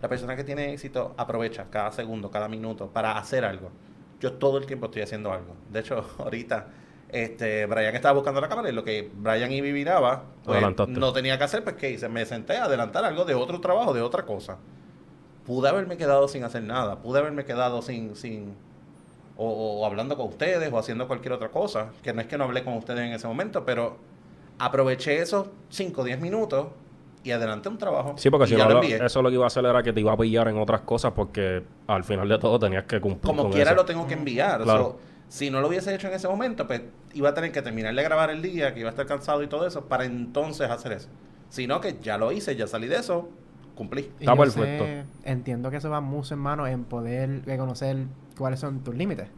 La 0.00 0.08
persona 0.08 0.36
que 0.36 0.42
tiene 0.42 0.72
éxito 0.72 1.14
aprovecha 1.18 1.66
cada 1.68 1.92
segundo, 1.92 2.30
cada 2.30 2.48
minuto 2.48 2.88
para 2.88 3.18
hacer 3.18 3.44
algo. 3.44 3.70
Yo 4.20 4.32
todo 4.32 4.56
el 4.56 4.64
tiempo 4.64 4.86
estoy 4.86 5.02
haciendo 5.02 5.30
algo. 5.30 5.54
De 5.70 5.80
hecho, 5.80 6.02
ahorita 6.18 6.68
este, 7.10 7.66
Brian 7.66 7.94
estaba 7.94 8.14
buscando 8.14 8.40
la 8.40 8.48
cámara 8.48 8.70
y 8.70 8.72
lo 8.72 8.84
que 8.84 9.10
Brian 9.14 9.52
y 9.52 9.60
Vivi 9.60 9.84
daba, 9.84 10.24
pues, 10.44 10.62
no 10.88 11.12
tenía 11.12 11.36
que 11.36 11.44
hacer, 11.44 11.62
pues 11.62 11.76
¿qué 11.76 11.90
hice? 11.90 12.08
Me 12.08 12.24
senté 12.24 12.56
a 12.56 12.64
adelantar 12.64 13.04
algo 13.04 13.26
de 13.26 13.34
otro 13.34 13.60
trabajo, 13.60 13.92
de 13.92 14.00
otra 14.00 14.24
cosa. 14.24 14.56
Pude 15.46 15.68
haberme 15.68 15.96
quedado 15.96 16.26
sin 16.28 16.44
hacer 16.44 16.62
nada, 16.62 17.00
pude 17.00 17.18
haberme 17.18 17.44
quedado 17.44 17.82
sin, 17.82 18.16
sin 18.16 18.54
o, 19.36 19.80
o 19.80 19.86
hablando 19.86 20.16
con 20.16 20.28
ustedes 20.28 20.72
o 20.72 20.78
haciendo 20.78 21.06
cualquier 21.06 21.34
otra 21.34 21.50
cosa, 21.50 21.90
que 22.02 22.12
no 22.12 22.20
es 22.20 22.26
que 22.26 22.38
no 22.38 22.44
hablé 22.44 22.64
con 22.64 22.74
ustedes 22.74 23.00
en 23.00 23.12
ese 23.12 23.26
momento, 23.26 23.64
pero 23.64 23.96
aproveché 24.58 25.18
esos 25.18 25.48
5 25.70 26.00
o 26.00 26.04
10 26.04 26.20
minutos 26.20 26.68
y 27.24 27.30
adelanté 27.30 27.68
un 27.68 27.78
trabajo. 27.78 28.14
Sí, 28.16 28.30
porque 28.30 28.46
si 28.46 28.54
no, 28.54 28.68
lo 28.68 28.82
envié. 28.82 29.04
eso 29.04 29.22
lo 29.22 29.30
que 29.30 29.34
iba 29.34 29.44
a 29.44 29.46
hacer 29.46 29.64
era 29.64 29.82
que 29.82 29.92
te 29.92 30.00
iba 30.00 30.12
a 30.12 30.16
pillar 30.16 30.48
en 30.48 30.58
otras 30.58 30.82
cosas 30.82 31.12
porque 31.12 31.62
al 31.86 32.04
final 32.04 32.28
de 32.28 32.38
todo 32.38 32.58
tenías 32.58 32.84
que 32.84 33.00
cumplir 33.00 33.22
como 33.22 33.44
con 33.44 33.52
quiera 33.52 33.70
eso. 33.70 33.76
lo 33.80 33.84
tengo 33.86 34.06
que 34.06 34.14
enviar. 34.14 34.62
Claro. 34.62 34.82
So, 34.82 35.14
si 35.28 35.50
no 35.50 35.60
lo 35.60 35.68
hubiese 35.68 35.94
hecho 35.94 36.06
en 36.08 36.14
ese 36.14 36.28
momento, 36.28 36.66
pues 36.66 36.82
iba 37.14 37.30
a 37.30 37.34
tener 37.34 37.50
que 37.50 37.62
terminar 37.62 37.94
de 37.94 38.02
grabar 38.02 38.30
el 38.30 38.42
día, 38.42 38.74
que 38.74 38.80
iba 38.80 38.90
a 38.90 38.92
estar 38.92 39.06
cansado 39.06 39.42
y 39.42 39.46
todo 39.46 39.66
eso, 39.66 39.86
para 39.86 40.04
entonces 40.04 40.70
hacer 40.70 40.92
eso. 40.92 41.08
Sino 41.48 41.80
que 41.80 41.96
ya 42.02 42.18
lo 42.18 42.30
hice, 42.30 42.56
ya 42.56 42.66
salí 42.66 42.86
de 42.88 42.96
eso, 42.96 43.28
cumplí. 43.74 44.02
Y 44.20 44.24
Está 44.24 44.36
perfecto. 44.36 44.84
sé- 44.84 45.04
entiendo 45.24 45.70
que 45.70 45.76
eso 45.78 45.90
va 45.90 46.00
mucho 46.00 46.34
en 46.34 46.40
mano 46.40 46.66
en 46.66 46.84
poder 46.84 47.44
reconocer 47.44 48.06
cuáles 48.38 48.60
son 48.60 48.80
tus 48.80 48.94
límites. 48.94 49.28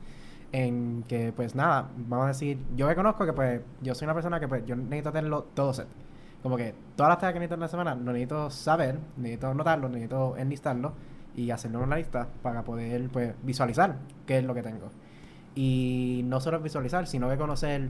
en 0.52 1.02
que, 1.08 1.32
pues 1.32 1.54
nada, 1.56 1.88
vamos 1.96 2.24
a 2.26 2.28
decir, 2.28 2.58
yo 2.76 2.86
reconozco 2.88 3.26
que, 3.26 3.32
pues, 3.32 3.60
yo 3.82 3.94
soy 3.94 4.06
una 4.06 4.14
persona 4.14 4.38
que, 4.40 4.46
pues, 4.48 4.64
yo 4.64 4.76
necesito 4.76 5.10
tenerlo 5.12 5.42
todo 5.52 5.74
set. 5.74 5.88
Como 6.42 6.56
que 6.56 6.72
todas 6.94 7.10
las 7.10 7.18
tareas 7.18 7.32
que 7.34 7.40
necesito 7.40 7.54
en 7.56 7.60
la 7.60 7.68
semana, 7.68 7.94
lo 7.96 8.12
necesito 8.12 8.48
saber, 8.48 8.98
necesito 9.16 9.52
notarlo, 9.52 9.88
necesito 9.88 10.36
enlistarlo 10.36 10.92
y 11.34 11.50
hacerlo 11.50 11.80
en 11.80 11.84
una 11.86 11.96
lista 11.96 12.28
para 12.42 12.62
poder, 12.62 13.08
pues, 13.10 13.34
visualizar 13.42 13.96
qué 14.24 14.38
es 14.38 14.44
lo 14.44 14.54
que 14.54 14.62
tengo. 14.62 14.88
Y 15.54 16.22
no 16.24 16.40
solo 16.40 16.60
visualizar, 16.60 17.06
sino 17.06 17.28
que 17.28 17.36
conocer 17.36 17.88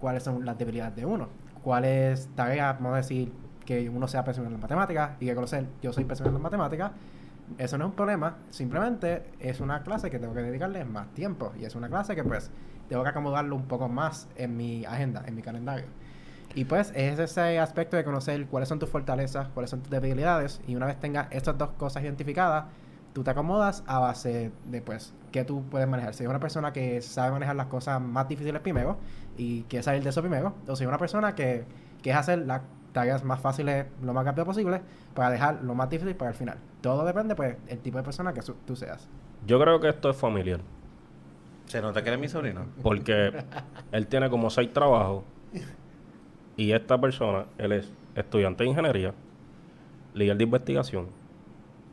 cuáles 0.00 0.22
son 0.22 0.44
las 0.44 0.56
debilidades 0.58 0.96
de 0.96 1.04
uno. 1.04 1.28
Cuáles 1.62 2.28
tareas, 2.34 2.76
vamos 2.76 2.94
a 2.94 2.96
decir, 2.96 3.30
que 3.70 3.88
uno 3.88 4.08
sea 4.08 4.24
pésimo 4.24 4.46
en 4.46 4.54
las 4.54 4.62
matemáticas 4.62 5.12
y 5.20 5.26
que 5.26 5.34
conocer, 5.36 5.64
yo 5.80 5.92
soy 5.92 6.04
pésimo 6.04 6.26
en 6.26 6.34
las 6.34 6.42
matemáticas, 6.42 6.90
eso 7.56 7.78
no 7.78 7.84
es 7.84 7.90
un 7.90 7.94
problema, 7.94 8.38
simplemente 8.48 9.22
es 9.38 9.60
una 9.60 9.84
clase 9.84 10.10
que 10.10 10.18
tengo 10.18 10.34
que 10.34 10.42
dedicarle 10.42 10.84
más 10.84 11.06
tiempo 11.14 11.52
y 11.56 11.64
es 11.64 11.76
una 11.76 11.88
clase 11.88 12.16
que 12.16 12.24
pues 12.24 12.50
tengo 12.88 13.04
que 13.04 13.10
acomodarlo 13.10 13.54
un 13.54 13.66
poco 13.66 13.88
más 13.88 14.26
en 14.34 14.56
mi 14.56 14.84
agenda, 14.84 15.22
en 15.24 15.36
mi 15.36 15.42
calendario. 15.42 15.86
Y 16.56 16.64
pues 16.64 16.90
es 16.96 17.20
ese 17.20 17.60
aspecto 17.60 17.96
de 17.96 18.02
conocer 18.02 18.44
cuáles 18.48 18.68
son 18.68 18.80
tus 18.80 18.88
fortalezas, 18.88 19.46
cuáles 19.50 19.70
son 19.70 19.82
tus 19.82 19.90
debilidades 19.90 20.60
y 20.66 20.74
una 20.74 20.86
vez 20.86 20.98
tengas 20.98 21.28
estas 21.30 21.56
dos 21.56 21.70
cosas 21.78 22.02
identificadas, 22.02 22.64
tú 23.12 23.22
te 23.22 23.30
acomodas 23.30 23.84
a 23.86 24.00
base 24.00 24.50
de 24.64 24.82
pues 24.82 25.14
que 25.30 25.44
tú 25.44 25.62
puedes 25.70 25.86
manejar. 25.86 26.14
Si 26.14 26.24
eres 26.24 26.30
una 26.30 26.40
persona 26.40 26.72
que 26.72 27.00
sabe 27.02 27.30
manejar 27.30 27.54
las 27.54 27.66
cosas 27.66 28.00
más 28.00 28.26
difíciles 28.26 28.60
primero 28.62 28.98
y 29.36 29.62
quiere 29.62 29.84
salir 29.84 30.02
de 30.02 30.10
eso 30.10 30.22
primero, 30.22 30.56
o 30.66 30.74
si 30.74 30.82
eres 30.82 30.88
una 30.88 30.98
persona 30.98 31.36
que, 31.36 31.66
que 32.02 32.10
es 32.10 32.16
hacer 32.16 32.40
las 32.40 32.62
tareas 32.92 33.22
más 33.24 33.40
fáciles 33.40 33.86
lo 34.02 34.12
más 34.12 34.24
rápido 34.24 34.44
posible 34.46 34.80
para 35.14 35.30
dejar 35.30 35.62
lo 35.62 35.74
más 35.74 35.88
difícil 35.90 36.14
para 36.16 36.30
el 36.30 36.36
final. 36.36 36.58
Todo 36.80 37.04
depende, 37.04 37.34
pues, 37.34 37.56
el 37.68 37.78
tipo 37.78 37.98
de 37.98 38.04
persona 38.04 38.32
que 38.32 38.40
tú 38.66 38.74
seas. 38.76 39.08
Yo 39.46 39.60
creo 39.60 39.80
que 39.80 39.88
esto 39.88 40.10
es 40.10 40.16
familiar. 40.16 40.60
Se 41.66 41.80
nota 41.80 42.02
que 42.02 42.08
eres 42.08 42.20
mi 42.20 42.28
sobrino. 42.28 42.62
Porque 42.82 43.32
él 43.92 44.06
tiene 44.06 44.28
como 44.28 44.50
seis 44.50 44.72
trabajos. 44.72 45.22
Y 46.56 46.72
esta 46.72 47.00
persona, 47.00 47.46
él 47.58 47.72
es 47.72 47.90
estudiante 48.14 48.64
de 48.64 48.70
ingeniería, 48.70 49.14
líder 50.14 50.36
de 50.36 50.44
investigación, 50.44 51.06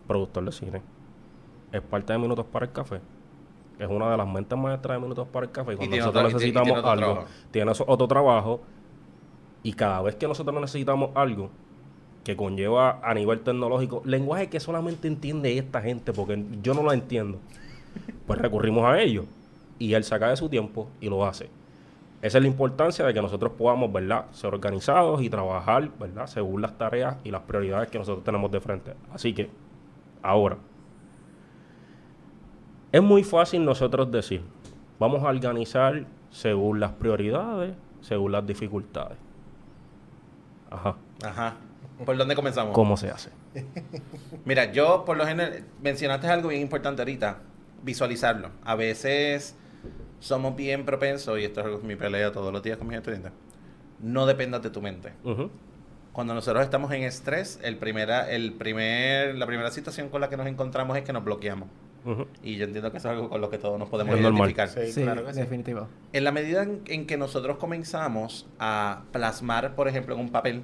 productor 0.07 0.43
de 0.45 0.51
cine, 0.51 0.81
es 1.71 1.81
parte 1.81 2.11
de 2.13 2.19
Minutos 2.19 2.45
para 2.45 2.65
el 2.65 2.71
Café. 2.71 2.99
Es 3.79 3.87
una 3.87 4.09
de 4.09 4.17
las 4.17 4.27
mentes 4.27 4.57
maestras 4.57 4.97
de 4.97 5.01
Minutos 5.01 5.27
para 5.27 5.45
el 5.45 5.51
Café. 5.51 5.73
Y 5.73 5.77
cuando 5.77 5.95
nosotros 5.97 6.25
otro- 6.33 6.37
y 6.39 6.41
ti- 6.41 6.47
y 6.49 6.51
necesitamos 6.51 6.73
tiene 6.73 6.89
algo, 6.89 7.01
trabajo. 7.13 7.27
tiene 7.51 7.71
otro 7.87 8.07
trabajo. 8.07 8.61
Y 9.63 9.73
cada 9.73 10.01
vez 10.01 10.15
que 10.15 10.27
nosotros 10.27 10.59
necesitamos 10.59 11.11
algo 11.15 11.49
que 12.23 12.35
conlleva 12.35 12.99
a 13.01 13.13
nivel 13.13 13.39
tecnológico, 13.39 14.01
lenguaje 14.05 14.49
que 14.49 14.59
solamente 14.59 15.07
entiende 15.07 15.57
esta 15.57 15.81
gente, 15.81 16.11
porque 16.13 16.43
yo 16.61 16.73
no 16.73 16.83
lo 16.83 16.91
entiendo, 16.91 17.39
pues 18.25 18.39
recurrimos 18.39 18.85
a 18.85 18.99
ellos. 19.01 19.25
Y 19.79 19.93
él 19.93 20.03
saca 20.03 20.29
de 20.29 20.35
su 20.35 20.49
tiempo 20.49 20.89
y 20.99 21.09
lo 21.09 21.25
hace. 21.25 21.49
Esa 22.21 22.39
es 22.39 22.41
la 22.41 22.47
importancia 22.47 23.05
de 23.05 23.13
que 23.13 23.21
nosotros 23.21 23.53
podamos, 23.57 23.93
¿verdad?, 23.93 24.25
ser 24.31 24.53
organizados 24.53 25.21
y 25.21 25.29
trabajar, 25.29 25.89
¿verdad?, 25.99 26.27
según 26.27 26.61
las 26.61 26.77
tareas 26.77 27.17
y 27.23 27.31
las 27.31 27.43
prioridades 27.43 27.89
que 27.89 27.99
nosotros 27.99 28.23
tenemos 28.23 28.51
de 28.51 28.59
frente. 28.59 28.93
Así 29.13 29.33
que, 29.33 29.49
ahora, 30.23 30.57
es 32.91 33.03
muy 33.03 33.23
fácil 33.23 33.63
nosotros 33.63 34.11
decir, 34.11 34.41
vamos 34.99 35.23
a 35.23 35.27
organizar 35.27 36.05
según 36.29 36.79
las 36.79 36.91
prioridades, 36.93 37.75
según 38.01 38.31
las 38.31 38.45
dificultades. 38.47 39.17
Ajá. 40.69 40.95
Ajá. 41.23 41.55
¿Por 42.05 42.15
dónde 42.17 42.35
comenzamos? 42.35 42.73
¿Cómo 42.73 42.95
se 42.95 43.09
hace? 43.09 43.31
Mira, 44.45 44.71
yo 44.71 45.03
por 45.05 45.17
lo 45.17 45.25
general, 45.25 45.63
mencionaste 45.81 46.27
algo 46.27 46.49
bien 46.49 46.61
importante 46.61 47.01
ahorita, 47.01 47.39
visualizarlo. 47.83 48.51
A 48.63 48.75
veces 48.75 49.55
somos 50.19 50.55
bien 50.55 50.85
propensos, 50.85 51.39
y 51.39 51.45
esto 51.45 51.77
es 51.77 51.83
mi 51.83 51.95
pelea 51.95 52.31
todos 52.31 52.53
los 52.53 52.61
días 52.61 52.77
con 52.77 52.87
mis 52.87 52.97
estudiantes, 52.97 53.31
no 53.99 54.25
dependas 54.25 54.61
de 54.61 54.69
tu 54.69 54.81
mente. 54.81 55.13
Cuando 56.13 56.33
nosotros 56.33 56.63
estamos 56.63 56.91
en 56.91 57.03
estrés, 57.03 57.59
el 57.63 57.77
primera, 57.77 58.29
el 58.29 58.53
primer, 58.53 59.35
la 59.35 59.45
primera 59.45 59.71
situación 59.71 60.09
con 60.09 60.21
la 60.21 60.29
que 60.29 60.37
nos 60.37 60.47
encontramos 60.47 60.97
es 60.97 61.03
que 61.03 61.13
nos 61.13 61.23
bloqueamos. 61.23 61.69
Y 62.43 62.55
yo 62.55 62.65
entiendo 62.65 62.91
que 62.91 62.97
eso 62.97 63.09
es 63.09 63.15
algo 63.15 63.29
con 63.29 63.41
lo 63.41 63.49
que 63.49 63.57
todos 63.57 63.77
nos 63.79 63.89
podemos 63.89 64.15
Es 64.15 64.21
normal. 64.21 64.49
identificar. 64.49 64.69
Sí, 64.69 64.91
Sí, 64.91 65.03
claro 65.03 65.25
que 65.25 65.33
sí. 65.33 65.39
definitivo. 65.39 65.87
En 66.13 66.23
la 66.23 66.31
medida 66.31 66.63
en, 66.63 66.81
en 66.85 67.05
que 67.07 67.17
nosotros 67.17 67.57
comenzamos 67.57 68.47
a 68.59 69.03
plasmar, 69.11 69.75
por 69.75 69.87
ejemplo, 69.87 70.15
en 70.15 70.21
un 70.21 70.29
papel 70.29 70.63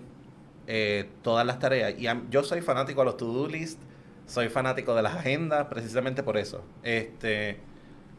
eh, 0.68 1.10
todas 1.22 1.46
las 1.46 1.60
tareas, 1.60 2.00
y 2.00 2.08
am- 2.08 2.30
yo 2.30 2.44
soy 2.44 2.62
fanático 2.62 3.02
de 3.02 3.06
los 3.06 3.18
to-do 3.18 3.48
list, 3.48 3.80
soy 4.26 4.48
fanático 4.48 4.96
de 4.96 5.02
las 5.02 5.16
agendas, 5.16 5.68
precisamente 5.68 6.24
por 6.24 6.38
eso. 6.38 6.64
Este, 6.84 7.58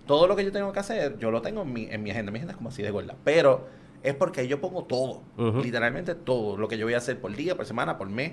todo 0.07 0.27
lo 0.27 0.37
que 0.37 0.45
yo 0.45 0.53
tengo 0.53 0.71
que 0.73 0.81
hacer, 0.81 1.17
yo 1.19 1.31
lo 1.31 1.41
tengo 1.41 1.63
en 1.63 1.73
mi, 1.73 1.87
en 1.87 2.03
mi 2.03 2.11
agenda. 2.11 2.31
Mi 2.31 2.39
agenda 2.39 2.53
es 2.53 2.57
como 2.59 2.69
así 2.69 2.83
de 2.83 2.91
gorda. 2.91 3.17
Pero 3.25 3.67
es 4.03 4.15
porque 4.15 4.43
ahí 4.43 4.49
yo 4.49 4.61
pongo 4.61 4.85
todo, 4.85 5.23
literalmente 5.63 6.15
todo, 6.15 6.59
lo 6.59 6.69
que 6.69 6.77
yo 6.77 6.85
voy 6.85 6.93
a 6.93 6.99
hacer 6.99 7.19
por 7.19 7.35
día, 7.35 7.57
por 7.57 7.65
semana, 7.65 7.97
por 7.97 8.11
mes. 8.11 8.33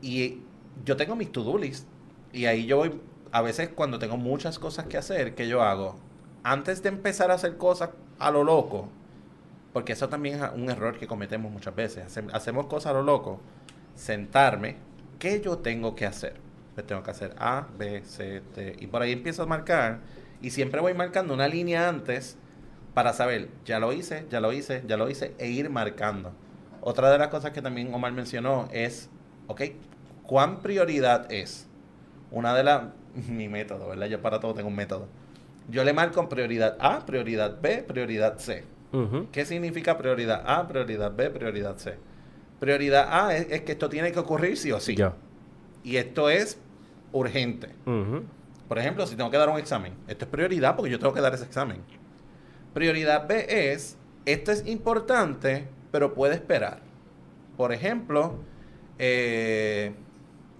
Y 0.00 0.38
yo 0.86 0.96
tengo 0.96 1.14
mis 1.16 1.30
to-do 1.30 1.58
list. 1.58 1.86
Y 2.32 2.46
ahí 2.46 2.64
yo 2.64 2.78
voy, 2.78 2.92
a 3.32 3.42
veces 3.42 3.68
cuando 3.70 3.98
tengo 3.98 4.16
muchas 4.16 4.58
cosas 4.58 4.86
que 4.86 4.98
hacer, 4.98 5.34
¿qué 5.34 5.48
yo 5.48 5.62
hago? 5.62 5.96
Antes 6.42 6.82
de 6.82 6.88
empezar 6.90 7.30
a 7.30 7.34
hacer 7.34 7.56
cosas 7.56 7.90
a 8.18 8.30
lo 8.30 8.44
loco, 8.44 8.88
porque 9.72 9.92
eso 9.92 10.08
también 10.08 10.42
es 10.42 10.50
un 10.54 10.70
error 10.70 10.98
que 10.98 11.06
cometemos 11.06 11.52
muchas 11.52 11.74
veces, 11.74 12.06
hace- 12.06 12.24
hacemos 12.32 12.66
cosas 12.66 12.90
a 12.90 12.94
lo 12.94 13.02
loco, 13.02 13.40
sentarme, 13.94 14.76
¿qué 15.18 15.40
yo 15.40 15.58
tengo 15.58 15.94
que 15.94 16.06
hacer? 16.06 16.34
Tengo 16.86 17.02
que 17.02 17.10
hacer 17.10 17.34
A, 17.38 17.66
B, 17.78 18.02
C, 18.04 18.42
D, 18.54 18.76
y 18.78 18.86
por 18.86 19.02
ahí 19.02 19.12
empiezo 19.12 19.42
a 19.42 19.46
marcar, 19.46 20.00
y 20.42 20.50
siempre 20.50 20.80
voy 20.80 20.94
marcando 20.94 21.32
una 21.34 21.48
línea 21.48 21.88
antes 21.88 22.36
para 22.94 23.12
saber, 23.12 23.48
ya 23.64 23.78
lo 23.78 23.92
hice, 23.92 24.26
ya 24.30 24.40
lo 24.40 24.52
hice, 24.52 24.82
ya 24.86 24.96
lo 24.96 25.08
hice, 25.10 25.34
e 25.38 25.48
ir 25.48 25.70
marcando. 25.70 26.32
Otra 26.82 27.10
de 27.10 27.18
las 27.18 27.28
cosas 27.28 27.52
que 27.52 27.62
también 27.62 27.92
Omar 27.94 28.12
mencionó 28.12 28.68
es, 28.72 29.08
ok, 29.48 29.62
¿cuán 30.24 30.60
prioridad 30.60 31.30
es? 31.32 31.66
Una 32.30 32.54
de 32.54 32.64
las, 32.64 32.82
mi 33.28 33.48
método, 33.48 33.88
¿verdad? 33.88 34.06
Yo 34.06 34.20
para 34.20 34.40
todo 34.40 34.54
tengo 34.54 34.68
un 34.68 34.76
método. 34.76 35.06
Yo 35.68 35.84
le 35.84 35.92
marco 35.92 36.28
prioridad 36.28 36.76
A, 36.80 37.04
prioridad 37.04 37.60
B, 37.60 37.82
prioridad 37.82 38.38
C. 38.38 38.64
¿Qué 39.30 39.44
significa 39.44 39.98
prioridad 39.98 40.42
A, 40.46 40.66
prioridad 40.66 41.14
B, 41.14 41.28
prioridad 41.28 41.76
C? 41.76 41.96
Prioridad 42.60 43.08
A 43.10 43.36
es, 43.36 43.46
es 43.50 43.60
que 43.62 43.72
esto 43.72 43.90
tiene 43.90 44.10
que 44.10 44.18
ocurrir 44.18 44.56
sí 44.56 44.72
o 44.72 44.80
sí. 44.80 44.96
Ya. 44.96 45.12
Y 45.84 45.96
esto 45.96 46.30
es 46.30 46.58
urgente. 47.12 47.68
Ujú. 47.84 48.22
Por 48.68 48.78
ejemplo, 48.78 49.06
si 49.06 49.16
tengo 49.16 49.30
que 49.30 49.36
dar 49.36 49.48
un 49.48 49.58
examen, 49.58 49.92
esto 50.08 50.24
es 50.24 50.30
prioridad 50.30 50.76
porque 50.76 50.90
yo 50.90 50.98
tengo 50.98 51.12
que 51.12 51.20
dar 51.20 51.34
ese 51.34 51.44
examen. 51.44 51.82
Prioridad 52.72 53.28
B 53.28 53.46
es, 53.72 53.96
esto 54.24 54.52
es 54.52 54.66
importante, 54.66 55.68
pero 55.92 56.14
puede 56.14 56.34
esperar. 56.34 56.80
Por 57.56 57.72
ejemplo, 57.72 58.34
eh, 58.98 59.94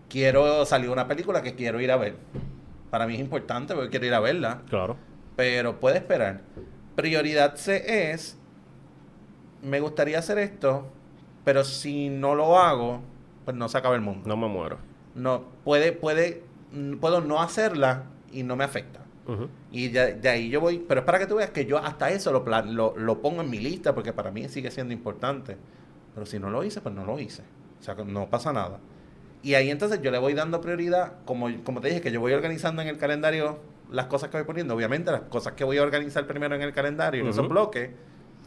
quiero 0.08 0.64
salir 0.66 0.90
una 0.90 1.08
película 1.08 1.42
que 1.42 1.54
quiero 1.54 1.80
ir 1.80 1.90
a 1.90 1.96
ver. 1.96 2.16
Para 2.90 3.06
mí 3.06 3.14
es 3.14 3.20
importante 3.20 3.74
porque 3.74 3.90
quiero 3.90 4.06
ir 4.06 4.14
a 4.14 4.20
verla, 4.20 4.62
Claro. 4.68 4.96
pero 5.36 5.80
puede 5.80 5.98
esperar. 5.98 6.40
Prioridad 6.94 7.56
C 7.56 8.12
es, 8.12 8.38
me 9.62 9.80
gustaría 9.80 10.18
hacer 10.18 10.38
esto, 10.38 10.86
pero 11.44 11.64
si 11.64 12.08
no 12.08 12.34
lo 12.34 12.58
hago, 12.58 13.00
pues 13.44 13.56
no 13.56 13.68
se 13.68 13.78
acaba 13.78 13.94
el 13.94 14.00
mundo 14.00 14.28
No 14.28 14.36
me 14.36 14.48
muero. 14.48 14.78
no 15.14 15.44
puede 15.64 15.92
puede 15.92 16.42
puedo 17.00 17.20
no 17.20 17.40
hacerla 17.40 18.04
y 18.32 18.42
no 18.42 18.56
me 18.56 18.64
afecta 18.64 19.00
y 19.72 19.88
de, 19.88 20.14
de 20.14 20.28
ahí 20.28 20.48
yo 20.50 20.60
voy 20.60 20.78
pero 20.86 21.00
es 21.00 21.06
para 21.06 21.18
que 21.18 21.26
tú 21.26 21.36
veas 21.36 21.50
que 21.50 21.64
yo 21.66 21.78
hasta 21.78 22.10
eso 22.10 22.30
lo, 22.32 22.44
plan- 22.44 22.74
lo, 22.76 22.94
lo 22.96 23.20
pongo 23.22 23.40
en 23.42 23.50
mi 23.50 23.58
lista 23.58 23.92
porque 23.94 24.12
para 24.12 24.30
mí 24.30 24.48
sigue 24.48 24.70
siendo 24.70 24.92
importante 24.94 25.56
pero 26.14 26.26
si 26.26 26.38
no 26.38 26.48
lo 26.50 26.62
hice 26.64 26.80
pues 26.80 26.94
no 26.94 27.04
lo 27.04 27.18
hice 27.18 27.42
o 27.80 27.82
sea 27.82 27.94
no 28.04 28.28
pasa 28.28 28.52
nada 28.52 28.78
y 29.46 29.54
ahí 29.54 29.70
entonces 29.70 30.02
yo 30.02 30.10
le 30.10 30.18
voy 30.18 30.34
dando 30.34 30.60
prioridad 30.60 31.12
como, 31.24 31.46
como 31.62 31.80
te 31.80 31.86
dije 31.86 32.00
que 32.00 32.10
yo 32.10 32.18
voy 32.18 32.32
organizando 32.32 32.82
en 32.82 32.88
el 32.88 32.98
calendario 32.98 33.60
las 33.92 34.06
cosas 34.06 34.28
que 34.28 34.38
voy 34.38 34.44
poniendo. 34.44 34.74
Obviamente 34.74 35.12
las 35.12 35.20
cosas 35.20 35.52
que 35.52 35.62
voy 35.62 35.78
a 35.78 35.84
organizar 35.84 36.26
primero 36.26 36.56
en 36.56 36.62
el 36.62 36.72
calendario 36.72 37.22
en 37.22 37.28
esos 37.28 37.48
bloques 37.48 37.90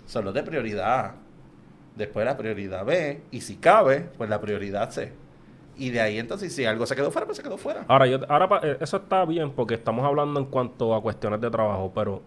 son 0.05 0.25
los 0.25 0.33
de 0.33 0.43
prioridad. 0.43 1.05
A 1.05 1.15
después 1.95 2.25
la 2.25 2.35
prioridad 2.35 2.83
B 2.83 3.21
y 3.31 3.39
si 3.39 3.55
cabe 3.55 4.09
pues 4.17 4.29
la 4.29 4.41
prioridad 4.41 4.91
C. 4.91 5.13
Y 5.77 5.91
de 5.91 6.01
ahí 6.01 6.19
entonces 6.19 6.53
si 6.53 6.65
algo 6.65 6.85
se 6.85 6.97
quedó 6.97 7.11
fuera 7.11 7.25
pues 7.25 7.37
se 7.37 7.43
quedó 7.43 7.57
fuera. 7.57 7.85
Ahora, 7.87 8.05
yo, 8.05 8.19
ahora 8.27 8.59
eh, 8.63 8.77
eso 8.81 8.97
está 8.97 9.23
bien 9.23 9.51
porque 9.51 9.75
estamos 9.75 10.05
hablando 10.05 10.37
en 10.37 10.47
cuanto 10.47 10.93
a 10.93 11.01
cuestiones 11.01 11.39
de 11.39 11.49
trabajo, 11.49 11.93
pero 11.95 12.21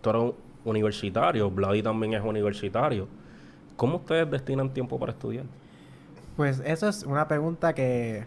tú 0.00 0.10
eres 0.10 0.22
un 0.22 0.34
universitario, 0.64 1.48
Vladi 1.52 1.84
también 1.84 2.14
es 2.14 2.20
universitario. 2.20 3.06
¿Cómo 3.76 3.98
ustedes 3.98 4.28
destinan 4.28 4.74
tiempo 4.74 4.98
para 4.98 5.12
estudiar? 5.12 5.44
Pues 6.38 6.62
eso 6.64 6.88
es 6.88 7.02
una 7.02 7.26
pregunta 7.26 7.74
que 7.74 8.24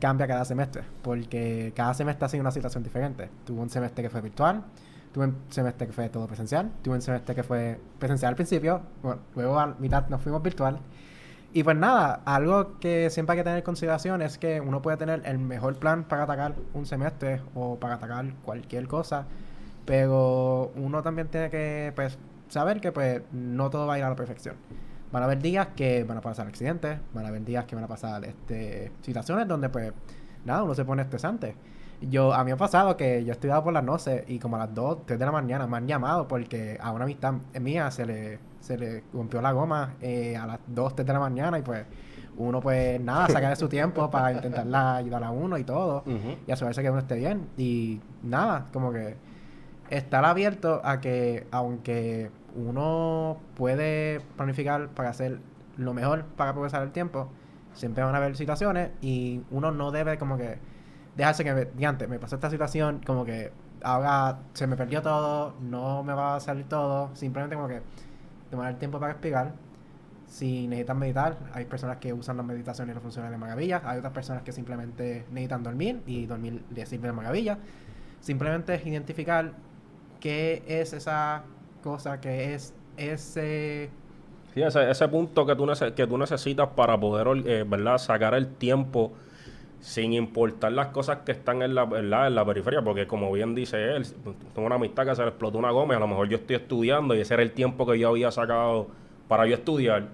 cambia 0.00 0.26
cada 0.26 0.46
semestre, 0.46 0.82
porque 1.02 1.74
cada 1.76 1.92
semestre 1.92 2.24
ha 2.24 2.28
sido 2.30 2.40
una 2.40 2.52
situación 2.52 2.82
diferente. 2.82 3.28
Tuve 3.44 3.60
un 3.60 3.68
semestre 3.68 4.02
que 4.02 4.08
fue 4.08 4.22
virtual, 4.22 4.64
tuve 5.12 5.26
un 5.26 5.36
semestre 5.50 5.86
que 5.86 5.92
fue 5.92 6.08
todo 6.08 6.26
presencial, 6.26 6.72
tuve 6.80 6.94
un 6.94 7.02
semestre 7.02 7.34
que 7.34 7.42
fue 7.42 7.78
presencial 7.98 8.30
al 8.30 8.36
principio, 8.36 8.80
bueno, 9.02 9.20
luego 9.36 9.58
a 9.58 9.74
mitad 9.78 10.08
nos 10.08 10.22
fuimos 10.22 10.42
virtual. 10.42 10.78
Y 11.52 11.62
pues 11.62 11.76
nada, 11.76 12.22
algo 12.24 12.78
que 12.78 13.10
siempre 13.10 13.34
hay 13.34 13.40
que 13.40 13.44
tener 13.44 13.58
en 13.58 13.64
consideración 13.64 14.22
es 14.22 14.38
que 14.38 14.62
uno 14.62 14.80
puede 14.80 14.96
tener 14.96 15.20
el 15.26 15.38
mejor 15.38 15.78
plan 15.78 16.04
para 16.04 16.22
atacar 16.22 16.54
un 16.72 16.86
semestre 16.86 17.42
o 17.54 17.78
para 17.78 17.96
atacar 17.96 18.24
cualquier 18.42 18.88
cosa, 18.88 19.26
Pero 19.84 20.72
uno 20.76 21.02
también 21.02 21.28
tiene 21.28 21.50
que 21.50 21.92
pues 21.94 22.18
saber 22.48 22.80
que 22.80 22.92
pues 22.92 23.22
no 23.32 23.68
todo 23.68 23.86
va 23.86 23.94
a 23.94 23.98
ir 23.98 24.04
a 24.04 24.08
la 24.08 24.16
perfección. 24.16 24.56
Van 25.12 25.22
a 25.22 25.26
haber 25.26 25.40
días 25.40 25.68
que 25.74 26.04
van 26.04 26.18
a 26.18 26.20
pasar 26.20 26.46
accidentes, 26.46 26.98
van 27.12 27.24
a 27.24 27.28
haber 27.28 27.44
días 27.44 27.64
que 27.64 27.74
van 27.74 27.84
a 27.84 27.88
pasar 27.88 28.24
este 28.24 28.92
situaciones 29.02 29.48
donde 29.48 29.68
pues 29.68 29.92
nada, 30.44 30.62
uno 30.62 30.74
se 30.74 30.84
pone 30.84 31.02
estresante. 31.02 31.54
Yo, 32.00 32.32
a 32.32 32.38
mí 32.44 32.46
me 32.46 32.52
ha 32.52 32.56
pasado 32.56 32.96
que 32.96 33.22
yo 33.24 33.30
he 33.30 33.32
estudiado 33.32 33.62
por 33.62 33.74
las 33.74 33.84
noches 33.84 34.24
y 34.26 34.38
como 34.38 34.56
a 34.56 34.60
las 34.60 34.74
2, 34.74 35.04
3 35.04 35.18
de 35.18 35.24
la 35.26 35.32
mañana 35.32 35.66
me 35.66 35.76
han 35.76 35.86
llamado 35.86 36.26
porque 36.26 36.78
a 36.80 36.92
una 36.92 37.04
amistad 37.04 37.34
mía 37.60 37.90
se 37.90 38.06
le, 38.06 38.38
se 38.60 38.78
le 38.78 39.04
rompió 39.12 39.42
la 39.42 39.52
goma 39.52 39.96
eh, 40.00 40.34
a 40.36 40.46
las 40.46 40.60
2, 40.66 40.94
3 40.96 41.06
de 41.06 41.12
la 41.12 41.20
mañana 41.20 41.58
y 41.58 41.62
pues 41.62 41.84
uno 42.38 42.60
pues 42.60 42.98
nada, 43.00 43.28
saca 43.28 43.50
de 43.50 43.56
su 43.56 43.68
tiempo 43.68 44.08
para 44.10 44.32
intentarla 44.32 44.96
ayudar 44.96 45.24
a 45.24 45.30
uno 45.30 45.58
y 45.58 45.64
todo 45.64 45.98
Ujú. 46.06 46.36
y 46.46 46.50
asegurarse 46.50 46.80
que 46.82 46.88
uno 46.90 47.00
esté 47.00 47.16
bien. 47.16 47.48
Y 47.58 48.00
nada, 48.22 48.68
como 48.72 48.92
que 48.92 49.16
estar 49.90 50.24
abierto 50.24 50.80
a 50.82 51.00
que 51.00 51.46
aunque 51.50 52.30
uno 52.54 53.38
puede 53.54 54.20
planificar 54.36 54.88
para 54.88 55.10
hacer 55.10 55.38
lo 55.76 55.94
mejor 55.94 56.24
para 56.36 56.52
progresar 56.52 56.82
el 56.82 56.92
tiempo, 56.92 57.28
siempre 57.72 58.04
van 58.04 58.14
a 58.14 58.18
haber 58.18 58.36
situaciones 58.36 58.90
y 59.00 59.42
uno 59.50 59.70
no 59.70 59.90
debe 59.90 60.18
como 60.18 60.36
que 60.36 60.58
dejarse 61.16 61.44
que, 61.44 61.68
diante, 61.76 62.06
me 62.06 62.18
pasó 62.18 62.36
esta 62.36 62.50
situación, 62.50 63.00
como 63.04 63.24
que 63.24 63.52
ahora 63.82 64.40
se 64.52 64.66
me 64.66 64.76
perdió 64.76 65.02
todo, 65.02 65.54
no 65.60 66.02
me 66.02 66.12
va 66.12 66.36
a 66.36 66.40
salir 66.40 66.68
todo, 66.68 67.10
simplemente 67.14 67.56
como 67.56 67.68
que 67.68 67.82
tomar 68.50 68.70
el 68.70 68.78
tiempo 68.78 68.98
para 68.98 69.12
explicar. 69.12 69.52
Si 70.26 70.68
necesitan 70.68 70.98
meditar, 70.98 71.38
hay 71.52 71.64
personas 71.64 71.96
que 71.96 72.12
usan 72.12 72.36
las 72.36 72.46
meditaciones 72.46 72.92
y 72.92 72.94
les 72.94 73.02
funcionan 73.02 73.32
de 73.32 73.38
maravilla. 73.38 73.82
Hay 73.84 73.98
otras 73.98 74.12
personas 74.12 74.44
que 74.44 74.52
simplemente 74.52 75.26
necesitan 75.30 75.64
dormir 75.64 76.02
y 76.06 76.26
dormir 76.26 76.62
les 76.72 76.88
sirve 76.88 77.08
de 77.08 77.12
maravilla. 77.12 77.58
Simplemente 78.20 78.74
es 78.74 78.86
identificar 78.86 79.52
qué 80.20 80.62
es 80.68 80.92
esa 80.92 81.42
cosa, 81.80 82.20
qué 82.20 82.54
es 82.54 82.74
ese... 82.96 83.90
Sí, 84.54 84.62
ese, 84.62 84.90
ese 84.90 85.08
punto 85.08 85.46
que 85.46 85.54
tú, 85.54 85.64
nece- 85.66 85.94
que 85.94 86.06
tú 86.06 86.18
necesitas 86.18 86.68
para 86.70 86.98
poder, 86.98 87.46
eh, 87.46 87.64
¿verdad? 87.66 87.98
Sacar 87.98 88.34
el 88.34 88.48
tiempo 88.56 89.12
sin 89.80 90.12
importar 90.14 90.72
las 90.72 90.88
cosas 90.88 91.18
que 91.26 91.32
están 91.32 91.62
en 91.62 91.74
la, 91.74 91.86
¿verdad? 91.86 92.28
en 92.28 92.34
la 92.36 92.44
periferia, 92.44 92.82
porque 92.82 93.06
como 93.06 93.32
bien 93.32 93.54
dice 93.54 93.96
él, 93.96 94.06
tengo 94.54 94.66
una 94.66 94.76
amistad 94.76 95.06
que 95.06 95.14
se 95.16 95.22
le 95.22 95.28
explotó 95.28 95.58
una 95.58 95.70
goma 95.72 95.96
a 95.96 96.00
lo 96.00 96.08
mejor 96.08 96.28
yo 96.28 96.36
estoy 96.38 96.56
estudiando 96.56 97.14
y 97.14 97.20
ese 97.20 97.34
era 97.34 97.42
el 97.44 97.52
tiempo 97.52 97.86
que 97.86 97.98
yo 97.98 98.08
había 98.10 98.30
sacado 98.32 98.88
para 99.28 99.46
yo 99.46 99.54
estudiar, 99.54 100.08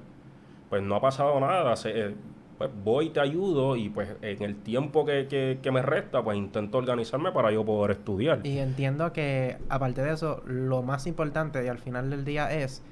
pues 0.71 0.83
no 0.83 0.97
ha 0.97 1.01
pasado 1.01 1.39
nada, 1.41 1.75
eh, 1.87 2.15
pues 2.59 2.71
voy 2.85 3.11
te 3.11 3.21
ayudo 3.21 3.77
y 3.77 3.89
pues 3.89 4.09
en 4.23 4.43
el 4.43 4.57
tiempo 4.57 5.05
que, 5.05 5.27
que, 5.29 5.59
que 5.63 5.71
me 5.71 5.83
resta, 5.83 6.23
pues 6.23 6.39
intento 6.39 6.79
organizarme 6.79 7.33
para 7.33 7.51
yo 7.53 7.65
poder 7.65 7.93
estudiar. 7.93 8.41
Y 8.47 8.59
entiendo 8.59 9.13
que 9.13 9.59
aparte 9.69 10.03
de 10.03 10.13
eso, 10.13 10.43
lo 10.47 10.83
más 10.83 11.07
importante 11.07 11.65
y 11.65 11.69
al 11.69 11.79
final 11.79 12.11
del 12.11 12.25
día 12.25 12.53
es 12.53 12.83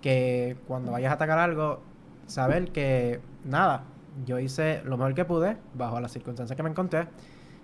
que 0.00 0.56
cuando 0.68 0.92
vayas 0.92 1.10
a 1.10 1.14
atacar 1.14 1.38
algo, 1.38 1.80
saber 2.26 2.70
que 2.70 3.20
nada, 3.44 3.84
yo 4.24 4.38
hice 4.38 4.82
lo 4.84 4.96
mejor 4.96 5.14
que 5.14 5.24
pude 5.24 5.56
bajo 5.74 6.00
las 6.00 6.12
circunstancias 6.12 6.56
que 6.56 6.62
me 6.62 6.70
encontré 6.70 7.08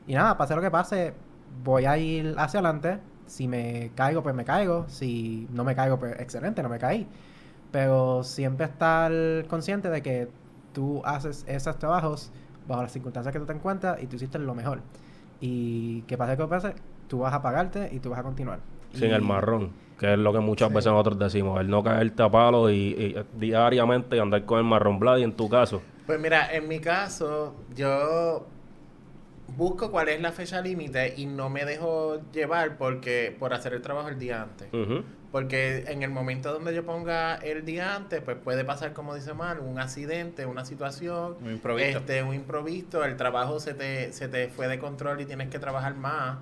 y 0.07 0.15
nada, 0.15 0.37
pase 0.37 0.57
lo 0.57 0.61
que 0.61 0.71
pase, 0.71 1.15
voy 1.63 1.85
a 1.85 1.97
ir 1.97 2.35
hacia 2.37 2.61
adelante. 2.61 2.99
Si 3.27 3.47
me 3.47 3.93
caigo, 3.95 4.23
pues 4.23 4.35
me 4.35 4.45
caigo. 4.45 4.87
Si 4.89 5.47
no 5.53 5.63
me 5.63 5.77
caigo, 5.77 5.99
pues 5.99 6.19
excelente, 6.19 6.63
no 6.63 6.69
me 6.69 6.79
caí. 6.79 7.07
Pero 7.71 8.25
siempre 8.25 8.67
estar 8.67 9.13
consciente 9.47 9.89
de 9.89 10.03
que 10.03 10.29
tú 10.73 11.03
haces 11.05 11.45
esos 11.49 11.79
trabajos 11.79 12.33
bajo 12.69 12.83
las 12.83 12.93
circunstancias 12.93 13.33
que 13.33 13.39
tú 13.41 13.47
te 13.47 13.53
encuentras 13.53 14.03
y 14.03 14.07
tú 14.07 14.17
hiciste 14.17 14.39
lo 14.39 14.55
mejor. 14.55 14.81
Y 15.41 16.03
que 16.03 16.17
pase 16.19 16.37
lo 16.37 16.45
que 16.47 16.51
pase, 16.51 16.75
tú 17.09 17.21
vas 17.21 17.33
a 17.35 17.43
pagarte 17.43 17.89
y 17.93 18.01
tú 18.01 18.11
vas 18.11 18.19
a 18.21 18.23
continuar. 18.23 18.61
Sin 18.93 19.11
Y- 19.11 19.13
el 19.15 19.23
marrón, 19.23 19.73
que 19.99 20.13
es 20.13 20.19
lo 20.19 20.33
que 20.33 20.41
muchas 20.41 20.69
Sí. 20.69 20.75
veces 20.75 20.93
nosotros 20.93 21.19
decimos, 21.19 21.61
el 21.61 21.69
no 21.69 21.83
caerte 21.83 22.23
a 22.23 22.31
palo 22.31 22.71
y, 22.71 22.75
y, 22.75 23.15
eh, 23.17 23.25
diariamente 23.39 24.21
andar 24.21 24.45
con 24.45 24.59
el 24.59 24.65
marrón 24.65 24.99
Vlad 24.99 25.19
y 25.19 25.23
en 25.23 25.33
tu 25.35 25.49
caso. 25.49 25.81
Pues 26.07 26.21
mira, 26.21 26.53
en 26.55 26.67
mi 26.69 26.81
caso, 26.81 27.55
yo 27.75 28.47
busco 29.57 29.91
cuál 29.91 30.09
es 30.09 30.21
la 30.21 30.33
fecha 30.33 30.61
límite 30.61 31.15
y 31.17 31.27
no 31.27 31.49
me 31.51 31.65
dejo 31.65 32.21
llevar 32.33 32.77
porque 32.79 33.35
por 33.39 33.53
hacer 33.53 33.73
el 33.75 33.83
trabajo 33.83 34.09
el 34.09 34.19
día 34.19 34.43
antes. 34.43 34.69
Porque 35.33 35.85
en 35.87 36.03
el 36.03 36.11
momento 36.11 36.53
donde 36.53 36.75
yo 36.75 36.85
ponga 36.85 37.37
el 37.37 37.65
día 37.65 37.95
antes, 37.95 38.21
pues 38.21 38.37
puede 38.37 38.65
pasar, 38.65 38.93
como 38.93 39.15
dice 39.15 39.33
Mal, 39.33 39.61
un 39.61 39.79
accidente, 39.79 40.45
una 40.45 40.65
situación, 40.65 41.37
Un 41.41 41.53
improviso. 41.53 41.99
este, 41.99 42.23
un 42.25 42.35
improviso, 42.35 43.05
el 43.05 43.17
trabajo 43.17 43.61
se 43.61 43.75
te, 43.75 44.13
se 44.13 44.27
te 44.27 44.49
fue 44.49 44.67
de 44.67 44.79
control 44.81 45.21
y 45.21 45.27
tienes 45.27 45.49
que 45.49 45.61
trabajar 45.61 45.95
más 45.95 46.39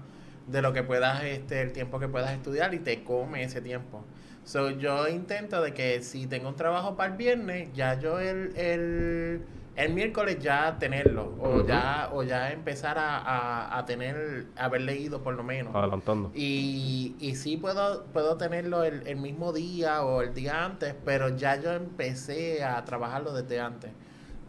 de 0.46 0.62
lo 0.62 0.72
que 0.72 0.82
puedas, 0.82 1.22
este, 1.24 1.60
el 1.60 1.72
tiempo 1.72 1.98
que 1.98 2.08
puedas 2.08 2.32
estudiar 2.32 2.72
y 2.72 2.78
te 2.78 3.04
come 3.04 3.42
ese 3.42 3.60
tiempo. 3.60 4.02
So, 4.44 4.70
yo 4.70 5.06
intento 5.08 5.60
de 5.60 5.74
que 5.74 6.02
si 6.02 6.26
tengo 6.26 6.48
un 6.48 6.56
trabajo 6.56 6.96
para 6.96 7.12
el 7.12 7.18
viernes, 7.18 7.68
ya 7.74 8.00
yo 8.00 8.18
el, 8.18 8.56
el, 8.56 9.42
el 9.78 9.94
miércoles 9.94 10.38
ya 10.40 10.76
tenerlo, 10.78 11.34
o 11.40 11.64
ya, 11.64 12.10
o 12.12 12.22
ya 12.24 12.50
empezar 12.52 12.98
a, 12.98 13.18
a, 13.18 13.78
a 13.78 13.84
tener, 13.86 14.46
haber 14.56 14.82
leído 14.82 15.22
por 15.22 15.34
lo 15.34 15.42
menos. 15.44 15.74
Adelantando. 15.74 16.30
Y, 16.34 17.14
y 17.20 17.36
sí 17.36 17.56
puedo, 17.56 18.04
puedo 18.12 18.36
tenerlo 18.36 18.84
el, 18.84 19.06
el 19.06 19.16
mismo 19.16 19.52
día 19.52 20.02
o 20.02 20.20
el 20.22 20.34
día 20.34 20.64
antes, 20.64 20.94
pero 21.04 21.36
ya 21.36 21.60
yo 21.60 21.72
empecé 21.72 22.64
a 22.64 22.84
trabajarlo 22.84 23.32
desde 23.32 23.60
antes. 23.60 23.90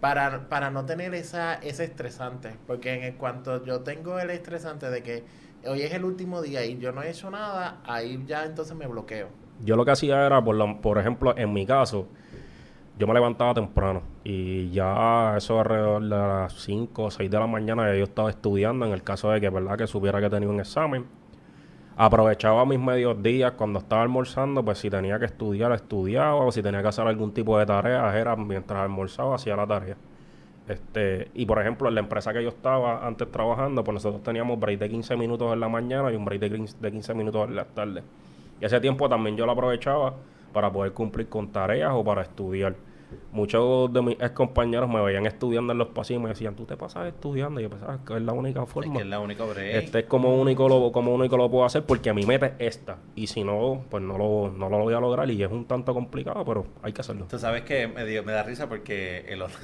Para, 0.02 0.48
para 0.50 0.72
no 0.72 0.86
tener 0.86 1.14
esa, 1.14 1.56
ese 1.56 1.84
estresante. 1.84 2.56
Porque 2.66 2.94
en 2.94 3.04
el 3.04 3.16
cuanto 3.16 3.64
yo 3.66 3.82
tengo 3.82 4.18
el 4.20 4.30
estresante 4.30 4.90
de 4.90 5.04
que 5.04 5.24
hoy 5.68 5.82
es 5.82 5.94
el 5.94 6.06
último 6.06 6.42
día 6.42 6.64
y 6.66 6.78
yo 6.80 6.92
no 6.94 7.04
he 7.04 7.10
hecho 7.10 7.30
nada, 7.30 7.82
ahí 7.86 8.24
ya 8.26 8.46
entonces 8.46 8.76
me 8.78 8.88
bloqueo. 8.88 9.28
Yo 9.62 9.76
lo 9.76 9.84
que 9.84 9.92
hacía 9.92 10.26
era, 10.26 10.42
por, 10.44 10.56
la- 10.56 10.80
por 10.82 10.98
ejemplo, 10.98 11.38
en 11.38 11.52
mi 11.52 11.66
caso, 11.66 12.08
yo 13.00 13.08
me 13.08 13.14
levantaba 13.14 13.54
temprano 13.54 14.02
y 14.26 14.70
ya 14.72 15.36
eso 15.38 15.58
alrededor 15.58 16.04
de 16.04 16.10
las 16.10 16.54
5 16.54 17.04
o 17.06 17.10
6 17.10 17.32
de 17.32 17.40
la 17.40 17.48
mañana 17.48 17.96
yo 17.96 18.04
estaba 18.04 18.30
estudiando 18.30 18.86
en 18.86 18.92
el 18.92 19.04
caso 19.04 19.32
de 19.32 19.40
que, 19.40 19.50
¿verdad? 19.50 19.78
Que 19.78 19.88
supiera 19.88 20.20
que 20.20 20.30
tenía 20.30 20.50
un 20.50 20.60
examen. 20.60 21.06
Aprovechaba 21.96 22.66
mis 22.66 22.78
medios 22.78 23.24
días 23.24 23.54
cuando 23.54 23.80
estaba 23.80 24.02
almorzando, 24.02 24.64
pues 24.66 24.80
si 24.80 24.90
tenía 24.90 25.18
que 25.18 25.26
estudiar, 25.26 25.72
estudiaba, 25.72 26.36
o 26.36 26.52
si 26.52 26.62
tenía 26.62 26.82
que 26.82 26.90
hacer 26.90 27.08
algún 27.08 27.34
tipo 27.34 27.58
de 27.58 27.66
tarea, 27.66 28.18
era 28.18 28.36
mientras 28.36 28.80
almorzaba, 28.80 29.36
hacía 29.36 29.56
la 29.56 29.66
tarea. 29.66 29.96
Este, 30.68 31.32
y 31.34 31.46
por 31.46 31.60
ejemplo, 31.60 31.88
en 31.88 31.96
la 31.96 32.02
empresa 32.02 32.34
que 32.34 32.44
yo 32.44 32.50
estaba 32.50 33.08
antes 33.08 33.32
trabajando, 33.32 33.82
pues 33.82 33.94
nosotros 33.94 34.24
teníamos 34.24 34.60
break 34.60 34.78
de 34.78 34.90
15 34.90 35.16
minutos 35.16 35.54
en 35.54 35.62
la 35.62 35.70
mañana 35.70 36.12
y 36.12 36.18
un 36.18 36.26
break 36.26 36.42
de 36.42 36.52
15 36.52 36.78
de 36.82 36.92
15 36.92 37.14
minutos 37.14 37.48
en 37.48 37.56
la 37.56 37.64
tarde. 37.64 38.04
Y 38.60 38.66
ese 38.66 38.82
tiempo 38.82 39.08
también 39.08 39.38
yo 39.38 39.46
lo 39.46 39.54
aprovechaba 39.54 40.16
para 40.52 40.70
poder 40.72 40.92
cumplir 40.92 41.30
con 41.30 41.50
tareas 41.50 41.92
o 41.94 42.04
para 42.04 42.24
estudiar. 42.24 42.76
Muchos 43.32 43.92
de 43.94 44.02
mis 44.02 44.16
ex 44.16 44.32
compañeros 44.32 44.90
me 44.90 45.02
veían 45.02 45.26
estudiando 45.26 45.72
en 45.74 45.80
los 45.80 45.90
pasillos 45.90 46.20
y 46.22 46.24
me 46.24 46.30
decían, 46.30 46.56
tú 46.56 46.66
te 46.66 46.76
pasas 46.78 47.08
estudiando. 47.08 47.60
Y 47.60 47.64
yo 47.64 47.70
pensaba 47.70 48.04
que 48.06 48.16
es 48.16 48.22
la 48.22 48.34
única 48.34 48.64
Es 48.64 48.70
forma. 48.70 48.94
que 48.94 49.00
es 49.02 49.06
la 49.08 49.20
única 49.20 49.46
break. 49.46 49.76
Este 49.84 50.00
es 50.00 50.06
como 50.06 50.36
único 50.36 50.68
lo, 50.70 50.92
como 50.92 51.14
único 51.14 51.38
lo 51.38 51.50
puedo 51.50 51.66
hacer 51.66 51.84
porque 51.86 52.14
mi 52.14 52.26
meta 52.26 52.48
es 52.48 52.54
esta. 52.78 52.98
Y 53.16 53.28
si 53.28 53.44
no, 53.44 53.84
pues 53.90 54.04
no 54.04 54.18
lo, 54.18 54.52
no 54.52 54.70
lo 54.70 54.80
voy 54.80 54.94
a 54.94 55.00
lograr 55.00 55.30
y 55.30 55.42
es 55.44 55.52
un 55.52 55.66
tanto 55.66 55.94
complicado, 55.94 56.44
pero 56.46 56.66
hay 56.82 56.92
que 56.94 57.02
hacerlo. 57.02 57.26
Tú 57.30 57.38
sabes 57.40 57.62
que 57.64 57.88
me, 57.88 58.06
dio- 58.06 58.24
me 58.24 58.32
da 58.32 58.44
risa 58.44 58.68
porque 58.70 59.26
el 59.30 59.42
otro, 59.44 59.58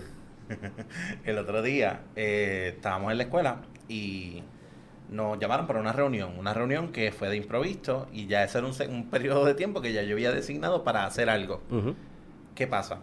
el 1.23 1.37
otro 1.37 1.61
día 1.61 2.01
eh, 2.15 2.73
estábamos 2.75 3.11
en 3.11 3.17
la 3.17 3.23
escuela 3.23 3.61
y 3.87 4.43
nos 5.09 5.37
llamaron 5.39 5.67
para 5.67 5.79
una 5.79 5.91
reunión. 5.93 6.31
Una 6.37 6.53
reunión 6.53 6.91
que 6.91 7.11
fue 7.11 7.29
de 7.29 7.37
improviso 7.37 8.07
y 8.11 8.27
ya 8.27 8.43
ese 8.43 8.57
era 8.59 8.67
un, 8.67 8.73
un 8.93 9.09
periodo 9.09 9.45
de 9.45 9.53
tiempo 9.53 9.81
que 9.81 9.93
ya 9.93 10.01
yo 10.03 10.13
había 10.13 10.31
designado 10.31 10.83
para 10.83 11.05
hacer 11.05 11.29
algo. 11.29 11.61
¿Qué 12.55 12.67
pasa? 12.67 12.99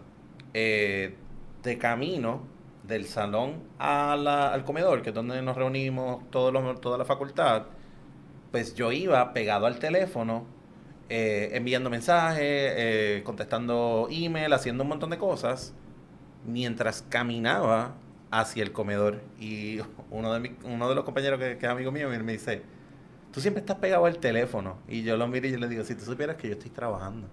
Eh, 0.53 1.15
de 1.63 1.77
camino 1.77 2.41
del 2.83 3.05
salón 3.05 3.63
a 3.79 4.15
la- 4.17 4.53
al 4.53 4.65
comedor, 4.65 5.01
que 5.01 5.09
es 5.09 5.15
donde 5.15 5.41
nos 5.41 5.55
reunimos 5.55 6.29
todos 6.29 6.51
los- 6.53 6.81
toda 6.81 6.97
la 6.97 7.05
facultad, 7.05 7.63
pues 8.51 8.75
yo 8.75 8.91
iba 8.91 9.33
pegado 9.33 9.65
al 9.65 9.79
teléfono, 9.79 10.45
eh, 11.09 11.51
enviando 11.53 11.89
mensajes, 11.89 12.41
eh, 12.43 13.21
contestando 13.25 14.07
email, 14.11 14.53
haciendo 14.53 14.83
un 14.83 14.89
montón 14.89 15.09
de 15.11 15.17
cosas, 15.17 15.73
mientras 16.45 17.01
caminaba 17.03 17.95
hacia 18.31 18.63
el 18.63 18.71
comedor. 18.73 19.21
Y 19.39 19.79
uno 20.11 20.33
de, 20.33 20.39
mi- 20.41 20.55
uno 20.65 20.89
de 20.89 20.95
los 20.95 21.03
compañeros 21.05 21.39
que, 21.39 21.57
que 21.57 21.65
es 21.65 21.71
amigo 21.71 21.91
mío 21.91 22.09
me 22.09 22.33
dice, 22.33 22.63
tú 23.31 23.41
siempre 23.41 23.61
estás 23.61 23.77
pegado 23.77 24.05
al 24.05 24.17
teléfono. 24.19 24.77
Y 24.87 25.03
yo 25.03 25.17
lo 25.17 25.27
miro 25.27 25.47
y 25.47 25.51
yo 25.51 25.57
le 25.59 25.67
digo, 25.69 25.83
si 25.83 25.95
tú 25.95 26.05
supieras 26.05 26.35
que 26.37 26.47
yo 26.49 26.53
estoy 26.55 26.71
trabajando. 26.71 27.27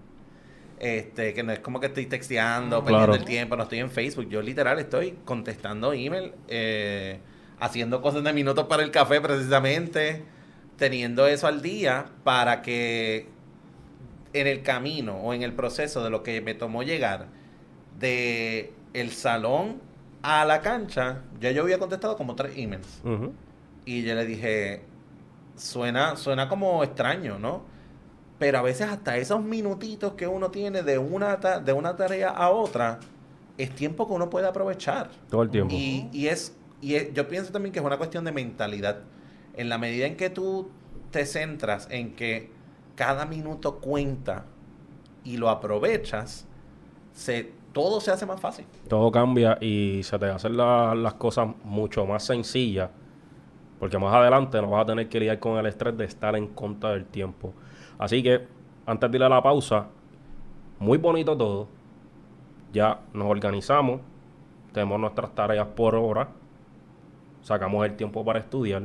Este, 0.83 1.35
que 1.35 1.43
no 1.43 1.51
es 1.51 1.59
como 1.59 1.79
que 1.79 1.85
estoy 1.85 2.07
texteando, 2.07 2.83
Claro. 2.83 2.85
perdiendo 2.85 3.15
el 3.17 3.23
tiempo, 3.25 3.55
no 3.55 3.61
estoy 3.63 3.77
en 3.79 3.91
Facebook. 3.91 4.27
Yo 4.29 4.41
literal 4.41 4.79
estoy 4.79 5.15
contestando 5.25 5.93
email, 5.93 6.33
eh, 6.47 7.19
haciendo 7.59 8.01
cosas 8.01 8.23
de 8.23 8.33
minutos 8.33 8.65
para 8.65 8.81
el 8.81 8.89
café 8.89 9.21
precisamente, 9.21 10.23
teniendo 10.77 11.27
eso 11.27 11.45
al 11.45 11.61
día 11.61 12.07
para 12.23 12.63
que 12.63 13.27
en 14.33 14.47
el 14.47 14.63
camino 14.63 15.17
o 15.17 15.35
en 15.35 15.43
el 15.43 15.53
proceso 15.53 16.03
de 16.03 16.09
lo 16.09 16.23
que 16.23 16.41
me 16.41 16.55
tomó 16.55 16.81
llegar 16.81 17.27
de 17.99 18.73
el 18.93 19.11
salón 19.11 19.79
a 20.23 20.45
la 20.45 20.61
cancha, 20.61 21.19
ya 21.39 21.51
yo 21.51 21.61
había 21.61 21.77
contestado 21.77 22.17
como 22.17 22.33
tres 22.35 22.53
emails. 22.57 23.01
Y 23.85 24.01
yo 24.01 24.15
le 24.15 24.25
dije, 24.25 24.81
suena, 25.55 26.15
suena 26.15 26.49
como 26.49 26.83
extraño, 26.83 27.37
¿no? 27.37 27.69
Pero 28.41 28.57
a 28.57 28.63
veces 28.63 28.89
hasta 28.89 29.17
esos 29.17 29.39
minutitos 29.43 30.13
que 30.13 30.25
uno 30.25 30.49
tiene 30.49 30.81
de 30.81 30.97
una, 30.97 31.35
de 31.35 31.73
una 31.73 31.95
tarea 31.95 32.29
a 32.31 32.49
otra, 32.49 32.99
es 33.55 33.69
tiempo 33.75 34.07
que 34.07 34.13
uno 34.13 34.31
puede 34.31 34.47
aprovechar. 34.47 35.11
Todo 35.29 35.43
el 35.43 35.51
tiempo. 35.51 35.75
Y, 35.75 36.09
y 36.11 36.25
es, 36.27 36.57
y 36.81 36.95
es- 36.95 37.13
yo 37.13 37.27
pienso 37.27 37.51
también 37.51 37.71
que 37.71 37.77
es 37.77 37.85
una 37.85 37.99
cuestión 37.99 38.25
de 38.25 38.31
mentalidad. 38.31 39.01
En 39.55 39.69
la 39.69 39.77
medida 39.77 40.07
en 40.07 40.17
que 40.17 40.31
tú 40.31 40.71
te 41.11 41.27
centras 41.27 41.87
en 41.91 42.15
que 42.15 42.49
cada 42.95 43.27
minuto 43.27 43.75
cuenta 43.79 44.45
y 45.23 45.37
lo 45.37 45.47
aprovechas, 45.47 46.47
se, 47.13 47.51
todo 47.73 48.01
se 48.01 48.09
hace 48.09 48.25
más 48.25 48.41
fácil. 48.41 48.65
Todo 48.87 49.11
cambia 49.11 49.59
y 49.61 50.01
se 50.01 50.17
te 50.17 50.25
hacen 50.25 50.57
la- 50.57 50.95
las 50.95 51.13
cosas 51.13 51.47
mucho 51.63 52.07
más 52.07 52.23
sencillas. 52.23 52.89
Porque 53.81 53.97
más 53.97 54.13
adelante 54.13 54.61
no 54.61 54.69
vas 54.69 54.83
a 54.83 54.85
tener 54.85 55.09
que 55.09 55.19
lidiar 55.19 55.39
con 55.39 55.57
el 55.57 55.65
estrés 55.65 55.97
de 55.97 56.05
estar 56.05 56.35
en 56.35 56.45
contra 56.49 56.91
del 56.91 57.03
tiempo. 57.03 57.51
Así 57.97 58.21
que, 58.21 58.45
antes 58.85 59.09
de 59.09 59.17
ir 59.17 59.23
a 59.23 59.27
la 59.27 59.41
pausa, 59.41 59.87
muy 60.77 60.99
bonito 60.99 61.35
todo. 61.35 61.67
Ya 62.71 62.99
nos 63.11 63.27
organizamos, 63.27 64.01
tenemos 64.71 64.99
nuestras 64.99 65.33
tareas 65.33 65.65
por 65.75 65.95
hora, 65.95 66.29
sacamos 67.41 67.83
el 67.87 67.95
tiempo 67.95 68.23
para 68.23 68.37
estudiar. 68.37 68.83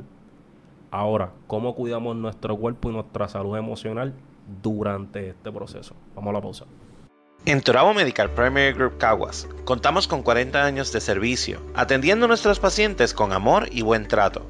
Ahora, 0.90 1.30
¿cómo 1.46 1.74
cuidamos 1.74 2.16
nuestro 2.16 2.56
cuerpo 2.56 2.88
y 2.88 2.94
nuestra 2.94 3.28
salud 3.28 3.58
emocional 3.58 4.14
durante 4.62 5.28
este 5.28 5.52
proceso? 5.52 5.94
Vamos 6.14 6.30
a 6.30 6.32
la 6.32 6.40
pausa. 6.40 6.64
En 7.44 7.60
Turabo 7.60 7.92
Medical 7.92 8.30
Primary 8.30 8.72
Group 8.72 8.96
Caguas 8.96 9.46
contamos 9.66 10.08
con 10.08 10.22
40 10.22 10.64
años 10.64 10.90
de 10.90 11.02
servicio, 11.02 11.60
atendiendo 11.74 12.24
a 12.24 12.28
nuestros 12.28 12.58
pacientes 12.58 13.12
con 13.12 13.34
amor 13.34 13.68
y 13.70 13.82
buen 13.82 14.08
trato. 14.08 14.46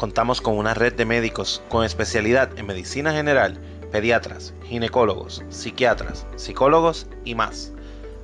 Contamos 0.00 0.40
con 0.40 0.56
una 0.56 0.72
red 0.72 0.94
de 0.94 1.04
médicos 1.04 1.62
con 1.68 1.84
especialidad 1.84 2.58
en 2.58 2.66
medicina 2.66 3.12
general, 3.12 3.60
pediatras, 3.92 4.54
ginecólogos, 4.64 5.44
psiquiatras, 5.50 6.26
psicólogos 6.36 7.06
y 7.22 7.34
más. 7.34 7.70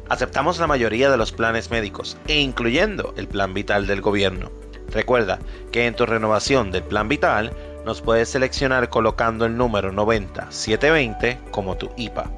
Aceptamos 0.09 0.59
la 0.59 0.69
mayoría 0.69 1.11
de 1.11 1.19
los 1.19 1.33
planes 1.33 1.71
médicos 1.71 2.17
e 2.29 2.41
incluyendo 2.41 3.12
el 3.19 3.29
plan 3.29 3.53
vital 3.53 3.87
del 3.87 4.01
gobierno. 4.01 4.51
Recuerda 4.91 5.39
que 5.71 5.87
en 5.87 5.95
tu 5.95 6.07
renovación 6.07 6.71
del 6.71 6.83
plan 6.83 7.09
vital 7.09 7.53
nos 7.85 8.01
puedes 8.01 8.31
seleccionar 8.31 8.89
colocando 8.89 9.45
el 9.45 9.59
número 9.59 9.93
90720 9.93 11.41
como 11.51 11.77
tu 11.77 11.91
IPA. 11.99 12.31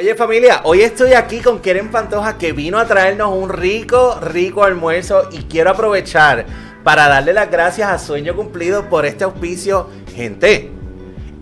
Oye 0.00 0.14
familia, 0.14 0.62
hoy 0.64 0.80
estoy 0.80 1.12
aquí 1.12 1.40
con 1.40 1.60
Keren 1.60 1.90
Pantoja 1.90 2.38
que 2.38 2.52
vino 2.52 2.78
a 2.78 2.86
traernos 2.86 3.36
un 3.36 3.50
rico, 3.50 4.18
rico 4.22 4.64
almuerzo 4.64 5.28
y 5.30 5.42
quiero 5.42 5.68
aprovechar 5.68 6.46
para 6.82 7.06
darle 7.06 7.34
las 7.34 7.50
gracias 7.50 7.90
a 7.90 7.98
Sueño 7.98 8.34
Cumplido 8.34 8.88
por 8.88 9.04
este 9.04 9.24
auspicio. 9.24 9.90
Gente, 10.14 10.70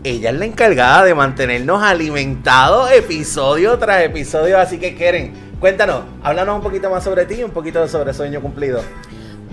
ella 0.03 0.31
es 0.31 0.37
la 0.37 0.44
encargada 0.44 1.05
de 1.05 1.14
mantenernos 1.14 1.81
alimentados 1.81 2.90
episodio 2.90 3.79
tras 3.79 4.03
episodio, 4.03 4.59
así 4.59 4.81
que 4.81 4.97
Keren, 4.97 5.35
cuéntanos, 5.61 6.03
háblanos 6.25 6.57
un 6.57 6.62
poquito 6.62 6.90
más 6.90 7.05
sobre 7.05 7.27
ti 7.27 7.35
y 7.35 7.44
un 7.44 7.53
poquito 7.53 7.87
sobre 7.87 8.12
Sueño 8.12 8.40
Cumplido. 8.40 8.83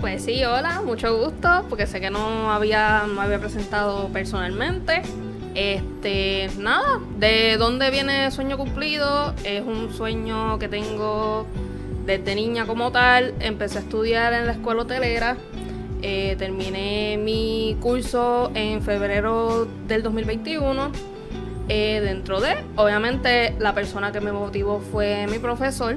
Pues 0.00 0.24
sí, 0.24 0.44
hola, 0.44 0.82
mucho 0.84 1.16
gusto, 1.16 1.64
porque 1.68 1.86
sé 1.86 2.00
que 2.00 2.10
no 2.10 2.52
había, 2.52 3.04
no 3.06 3.20
había 3.20 3.38
presentado 3.38 4.08
personalmente. 4.08 5.02
Este, 5.56 6.50
nada, 6.58 7.00
¿de 7.18 7.56
dónde 7.56 7.90
viene 7.90 8.30
Sueño 8.30 8.58
Cumplido? 8.58 9.32
Es 9.42 9.64
un 9.64 9.90
sueño 9.90 10.58
que 10.58 10.68
tengo 10.68 11.46
desde 12.04 12.34
niña 12.34 12.66
como 12.66 12.92
tal. 12.92 13.32
Empecé 13.40 13.78
a 13.78 13.80
estudiar 13.80 14.34
en 14.34 14.44
la 14.44 14.52
escuela 14.52 14.82
hotelera. 14.82 15.38
Eh, 16.02 16.36
terminé 16.38 17.16
mi 17.16 17.74
curso 17.80 18.50
en 18.54 18.82
febrero 18.82 19.66
del 19.88 20.02
2021. 20.02 20.92
Eh, 21.70 22.02
dentro 22.04 22.42
de, 22.42 22.58
obviamente, 22.76 23.56
la 23.58 23.72
persona 23.72 24.12
que 24.12 24.20
me 24.20 24.32
motivó 24.32 24.80
fue 24.80 25.26
mi 25.26 25.38
profesor. 25.38 25.96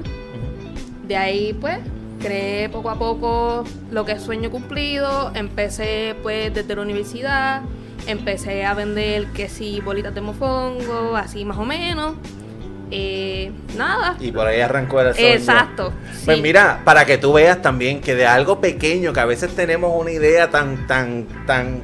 De 1.06 1.18
ahí, 1.18 1.52
pues, 1.52 1.80
creé 2.18 2.70
poco 2.70 2.88
a 2.88 2.98
poco 2.98 3.64
lo 3.90 4.06
que 4.06 4.12
es 4.12 4.22
sueño 4.22 4.50
cumplido. 4.50 5.32
Empecé, 5.34 6.16
pues, 6.22 6.54
desde 6.54 6.74
la 6.74 6.80
universidad. 6.80 7.60
Empecé 8.10 8.64
a 8.64 8.74
vender 8.74 9.26
que 9.28 9.48
sí, 9.48 9.80
bolitas 9.80 10.14
de 10.14 10.20
mofongo, 10.20 11.16
así 11.16 11.44
más 11.44 11.58
o 11.58 11.64
menos. 11.64 12.14
Eh, 12.90 13.52
nada. 13.76 14.16
Y 14.18 14.32
por 14.32 14.46
ahí 14.46 14.60
arrancó 14.60 15.00
el 15.00 15.14
sueño. 15.14 15.28
Exacto. 15.28 15.92
Pues 16.24 16.36
sí. 16.38 16.42
mira, 16.42 16.80
para 16.84 17.04
que 17.04 17.18
tú 17.18 17.32
veas 17.32 17.62
también 17.62 18.00
que 18.00 18.14
de 18.16 18.26
algo 18.26 18.60
pequeño, 18.60 19.12
que 19.12 19.20
a 19.20 19.24
veces 19.26 19.54
tenemos 19.54 19.92
una 19.98 20.10
idea 20.10 20.50
tan, 20.50 20.86
tan, 20.88 21.26
tan 21.46 21.82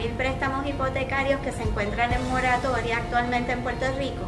70.000 0.00 0.16
préstamos 0.16 0.66
hipotecarios 0.66 1.40
que 1.40 1.52
se 1.52 1.62
encuentran 1.62 2.12
en 2.12 2.26
moratoria 2.28 2.98
actualmente 2.98 3.52
en 3.52 3.62
Puerto 3.62 3.84
Rico? 3.98 4.24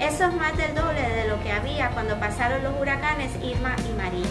Eso 0.00 0.24
es 0.24 0.34
más 0.34 0.56
del 0.56 0.74
doble 0.74 1.00
de 1.00 1.28
lo 1.28 1.40
que 1.42 1.52
había 1.52 1.90
cuando 1.90 2.18
pasaron 2.18 2.62
los 2.62 2.80
huracanes 2.80 3.30
Irma 3.42 3.76
y 3.88 3.96
María. 3.96 4.26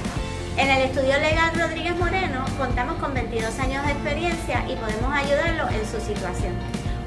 En 0.58 0.70
el 0.70 0.84
estudio 0.84 1.20
legal 1.20 1.52
Rodríguez 1.56 1.96
Moreno 1.98 2.44
contamos 2.58 2.98
con 2.98 3.14
22 3.14 3.60
años 3.60 3.86
de 3.86 3.92
experiencia 3.92 4.66
y 4.68 4.76
podemos 4.76 5.14
ayudarlo 5.14 5.70
en 5.70 5.86
su 5.86 6.00
situación. 6.02 6.54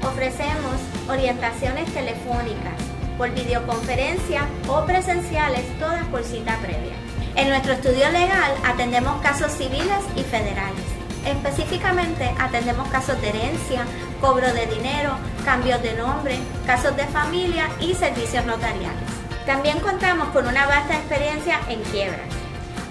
Ofrecemos 0.03 0.77
orientaciones 1.07 1.91
telefónicas, 1.93 2.81
por 3.17 3.29
videoconferencia 3.31 4.47
o 4.67 4.85
presenciales, 4.85 5.65
todas 5.79 6.05
por 6.07 6.23
cita 6.23 6.57
previa. 6.57 6.95
En 7.35 7.49
nuestro 7.49 7.73
estudio 7.73 8.09
legal 8.09 8.53
atendemos 8.65 9.21
casos 9.21 9.51
civiles 9.51 10.03
y 10.15 10.23
federales. 10.23 11.00
Específicamente 11.25 12.33
atendemos 12.39 12.87
casos 12.89 13.19
de 13.21 13.29
herencia, 13.29 13.85
cobro 14.19 14.51
de 14.53 14.65
dinero, 14.67 15.17
cambios 15.45 15.81
de 15.83 15.93
nombre, 15.93 16.39
casos 16.65 16.95
de 16.97 17.05
familia 17.07 17.69
y 17.79 17.93
servicios 17.93 18.45
notariales. 18.45 19.01
También 19.45 19.79
contamos 19.79 20.29
con 20.29 20.47
una 20.47 20.65
vasta 20.65 20.95
experiencia 20.95 21.59
en 21.69 21.81
quiebras. 21.83 22.27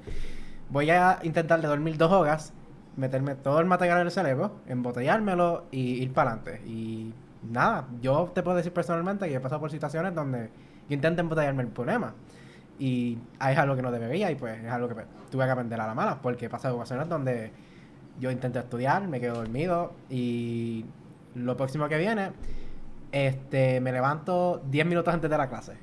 Voy 0.71 0.91
a 0.91 1.21
intentar 1.23 1.61
de 1.61 1.69
dormir 1.69 1.97
dos 1.97 2.11
horas, 2.11 2.53
meterme 2.97 3.37
todo 3.37 3.61
el 3.61 3.67
material 3.67 4.01
en 4.01 4.07
el 4.07 4.13
cerebro, 4.13 4.57
embotellármelo 4.67 5.67
y 5.71 6.03
ir 6.03 6.13
para 6.13 6.33
adelante. 6.33 6.67
Y 6.67 7.15
nada, 7.49 7.87
yo 8.01 8.33
te 8.35 8.43
puedo 8.43 8.57
decir 8.57 8.73
personalmente 8.73 9.29
que 9.29 9.37
he 9.37 9.41
pasado 9.41 9.61
por 9.61 9.71
situaciones 9.71 10.17
donde 10.17 10.51
yo 10.89 10.95
intento 10.95 11.21
embotellarme 11.21 11.63
el 11.63 11.69
problema. 11.69 12.15
Y 12.79 13.19
es 13.41 13.59
algo 13.59 13.77
que 13.77 13.83
no 13.83 13.93
debería 13.93 14.31
y 14.31 14.35
pues 14.35 14.63
es 14.63 14.71
algo 14.71 14.89
que 14.89 14.97
tuve 15.31 15.45
que 15.45 15.51
aprender 15.51 15.81
a 15.81 15.87
la 15.87 15.95
mala 15.95 16.21
porque 16.21 16.47
he 16.47 16.51
pasado 16.51 16.77
ocasiones 16.77 17.09
donde 17.09 17.53
yo 18.19 18.31
intento 18.31 18.59
estudiar, 18.59 19.07
me 19.07 19.21
quedo 19.21 19.37
dormido 19.37 19.93
y 20.11 20.85
lo 21.35 21.57
próximo 21.57 21.89
que 21.89 21.99
viene, 21.99 22.31
este, 23.13 23.81
me 23.81 23.93
levanto 23.93 24.63
10 24.71 24.87
minutos 24.87 25.13
antes 25.15 25.31
de 25.31 25.39
la 25.39 25.49
clase. 25.49 25.75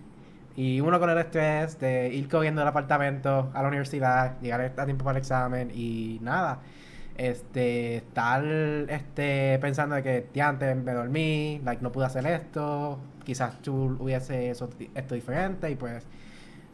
Y 0.56 0.82
uno 0.82 1.00
con 1.00 1.10
el 1.10 1.18
estrés 1.18 1.80
de 1.80 2.10
ir 2.10 2.28
corriendo 2.28 2.60
del 2.62 2.68
apartamento 2.68 3.52
a 3.54 3.62
la 3.62 3.70
universidad, 3.70 4.40
llegar 4.42 4.74
a 4.78 4.86
tiempo 4.86 5.06
para 5.06 5.18
el 5.18 5.22
examen 5.22 5.72
y 5.74 6.20
nada. 6.22 6.60
Este, 7.22 7.98
estar 7.98 8.44
este, 8.44 9.60
pensando 9.60 9.94
de 9.94 10.28
que 10.34 10.42
antes 10.42 10.76
me 10.76 10.92
dormí, 10.92 11.62
like, 11.64 11.84
no 11.84 11.92
pude 11.92 12.06
hacer 12.06 12.26
esto, 12.26 12.98
quizás 13.24 13.62
tú 13.62 13.96
hubiese 14.00 14.50
eso, 14.50 14.68
esto 14.96 15.14
diferente 15.14 15.70
y 15.70 15.76
pues 15.76 16.08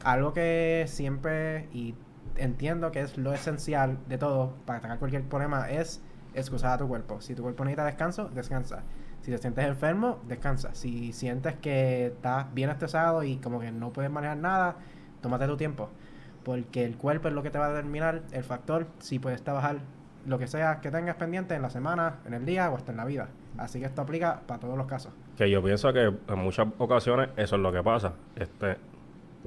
algo 0.06 0.32
que 0.32 0.86
siempre 0.88 1.68
y 1.74 1.96
entiendo 2.38 2.92
que 2.92 3.02
es 3.02 3.18
lo 3.18 3.34
esencial 3.34 3.98
de 4.08 4.18
todo 4.18 4.54
para 4.66 4.80
atacar 4.80 5.00
cualquier 5.00 5.24
problema 5.24 5.70
es 5.70 6.02
excusar 6.34 6.72
a 6.72 6.78
tu 6.78 6.88
cuerpo. 6.88 7.20
Si 7.20 7.36
tu 7.36 7.42
cuerpo 7.42 7.66
necesita 7.66 7.84
descanso, 7.84 8.30
descansa. 8.30 8.84
Si 9.20 9.32
te 9.32 9.38
sientes 9.40 9.66
enfermo, 9.66 10.20
descansa. 10.30 10.74
Si 10.76 11.12
sientes 11.12 11.56
que 11.56 12.06
estás 12.08 12.54
bien 12.54 12.70
estresado 12.70 13.22
y 13.24 13.36
como 13.36 13.60
que 13.60 13.74
no 13.74 13.92
puedes 13.92 14.10
manejar 14.10 14.38
nada, 14.38 14.78
tómate 15.20 15.46
tu 15.46 15.58
tiempo. 15.58 15.90
Porque 16.46 16.86
el 16.86 16.96
cuerpo 16.96 17.28
es 17.28 17.34
lo 17.34 17.44
que 17.44 17.50
te 17.50 17.60
va 17.60 17.66
a 17.66 17.70
determinar 17.70 18.24
el 18.32 18.46
factor 18.46 18.88
si 19.00 19.20
puedes 19.20 19.44
trabajar 19.44 19.80
lo 20.28 20.38
que 20.38 20.48
sea 20.48 20.82
que 20.82 20.92
tengas 20.92 21.16
pendiente 21.16 21.56
en 21.56 21.62
la 21.62 21.70
semana, 21.70 22.18
en 22.26 22.34
el 22.34 22.46
día 22.46 22.70
o 22.70 22.76
hasta 22.76 22.92
en 22.92 22.98
la 22.98 23.06
vida. 23.06 23.30
Así 23.58 23.80
que 23.80 23.86
esto 23.86 24.02
aplica 24.02 24.42
para 24.46 24.60
todos 24.60 24.78
los 24.78 24.86
casos. 24.86 25.12
Que 25.38 25.50
yo 25.50 25.64
pienso 25.64 25.92
que 25.94 26.02
en 26.28 26.40
muchas 26.40 26.68
ocasiones 26.78 27.30
eso 27.38 27.56
es 27.56 27.62
lo 27.62 27.72
que 27.72 27.82
pasa. 27.82 28.14
Este, 28.36 28.78